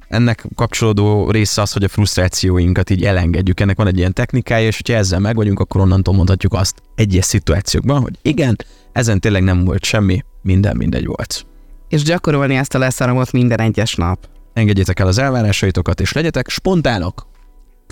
ennek 0.09 0.45
kapcsolódó 0.55 1.31
része 1.31 1.63
az, 1.63 1.73
hogy 1.73 1.85
a 1.85 1.89
frusztrációinkat 1.89 2.91
így 2.91 3.05
elengedjük. 3.05 3.61
Ennek 3.61 3.77
van 3.77 3.87
egy 3.87 3.99
ilyen 3.99 4.13
technikája, 4.13 4.67
és 4.67 4.81
ha 4.87 4.93
ezzel 4.93 5.19
meg 5.19 5.35
vagyunk, 5.35 5.61
akkor 5.61 5.81
onnantól 5.81 6.15
mondhatjuk 6.15 6.53
azt 6.53 6.83
egyes 6.95 7.25
szituációkban, 7.25 8.01
hogy 8.01 8.19
igen, 8.23 8.57
ezen 8.93 9.21
tényleg 9.21 9.43
nem 9.43 9.65
volt 9.65 9.85
semmi, 9.85 10.25
minden 10.43 10.77
mindegy 10.77 11.07
volt. 11.07 11.47
És 11.89 12.03
gyakorolni 12.03 12.57
ezt 12.57 12.75
a 12.75 12.79
leszaromot 12.79 13.33
minden 13.33 13.61
egyes 13.61 13.95
nap. 13.95 14.29
Engedjétek 14.53 14.99
el 14.99 15.07
az 15.07 15.19
elvárásaitokat, 15.19 16.01
és 16.01 16.13
legyetek 16.13 16.49
spontánok 16.49 17.27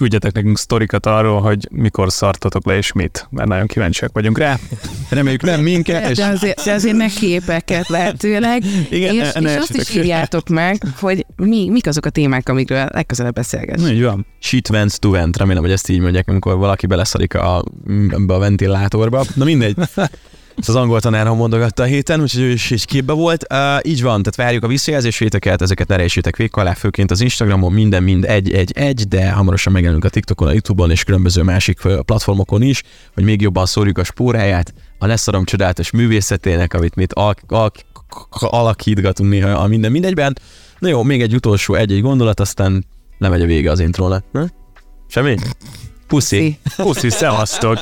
küldjetek 0.01 0.33
nekünk 0.33 0.59
sztorikat 0.59 1.07
arról, 1.07 1.41
hogy 1.41 1.69
mikor 1.71 2.13
szartatok 2.13 2.67
le 2.67 2.77
és 2.77 2.93
mit, 2.93 3.27
mert 3.31 3.49
nagyon 3.49 3.67
kíváncsiak 3.67 4.11
vagyunk 4.13 4.39
rá. 4.39 4.59
Reméljük 5.09 5.43
nem 5.43 5.61
minket. 5.61 6.11
És... 6.11 6.17
De, 6.17 6.27
azért, 6.27 6.65
de 6.65 6.73
azért 6.73 6.97
ne 6.97 7.09
képeket 7.09 7.89
lehetőleg. 7.89 8.65
Igen, 8.91 9.15
és, 9.15 9.33
ne, 9.33 9.51
és 9.51 9.57
azt 9.57 9.77
is 9.77 9.95
írjátok 9.95 10.49
meg, 10.49 10.83
hogy 10.99 11.27
mi, 11.37 11.69
mik 11.69 11.87
azok 11.87 12.07
a 12.07 12.11
témák, 12.11 12.49
amikről 12.49 12.89
legközelebb 12.93 13.35
beszélgetünk. 13.35 13.89
Így 13.89 14.03
van. 14.03 14.27
Shit 14.39 14.69
vent 14.69 15.01
to 15.01 15.11
vent, 15.11 15.37
remélem, 15.37 15.63
hogy 15.63 15.73
ezt 15.73 15.89
így 15.89 16.01
mondják, 16.01 16.29
amikor 16.29 16.57
valaki 16.57 16.87
beleszarik 16.87 17.35
a, 17.35 17.65
a 18.27 18.39
ventilátorba. 18.39 19.25
Na 19.35 19.45
mindegy. 19.45 19.77
Ezt 20.61 20.69
az 20.69 20.75
angol 20.75 21.01
tanárom 21.01 21.37
mondogatta 21.37 21.83
a 21.83 21.87
héten, 21.87 22.21
úgyhogy 22.21 22.43
ő 22.43 22.51
is, 22.51 22.71
is 22.71 22.85
képbe 22.85 23.13
volt. 23.13 23.47
Uh, 23.53 23.59
így 23.83 24.03
van, 24.03 24.23
tehát 24.23 24.37
várjuk 24.37 24.65
a 24.65 24.67
visszajelzéséteket, 24.67 25.63
ezeket 25.63 25.89
ne 25.89 25.97
rejtsétek 25.97 26.37
vék 26.37 26.57
alá, 26.57 26.75
főként 26.75 27.11
az 27.11 27.21
Instagramon 27.21 27.73
minden, 27.73 28.03
mind 28.03 28.25
egy, 28.25 28.53
egy, 28.53 28.73
egy, 28.73 29.09
de 29.09 29.31
hamarosan 29.31 29.73
megjelenünk 29.73 30.05
a 30.05 30.09
TikTokon, 30.09 30.49
a 30.49 30.53
Youtube-on 30.53 30.91
és 30.91 31.05
különböző 31.05 31.43
másik 31.43 31.81
platformokon 31.81 32.63
is, 32.63 32.83
hogy 33.15 33.25
még 33.25 33.41
jobban 33.41 33.67
szórjuk 33.67 33.99
a 33.99 34.05
spóráját 34.05 34.75
a 34.99 35.07
leszarom 35.07 35.45
csodálatos 35.45 35.91
művészetének, 35.91 36.75
amit 36.75 36.95
mi 36.95 37.07
al- 37.09 37.43
al- 37.47 37.85
alakítgatunk 38.31 39.31
néha 39.31 39.51
a 39.51 39.67
minden 39.67 39.91
mindegyben. 39.91 40.39
Na 40.79 40.89
jó, 40.89 41.03
még 41.03 41.23
egy 41.23 41.35
utolsó 41.35 41.75
egy-egy 41.75 42.03
gondolat, 42.03 42.41
aztán 42.41 42.85
lemegy 43.19 43.43
a 43.43 43.47
vége 43.47 43.71
az 43.71 43.81
intrónak. 43.81 44.25
Semmi? 45.09 45.37
Puszi. 46.07 46.59
Puszi, 46.77 47.11
szevasztok! 47.11 47.79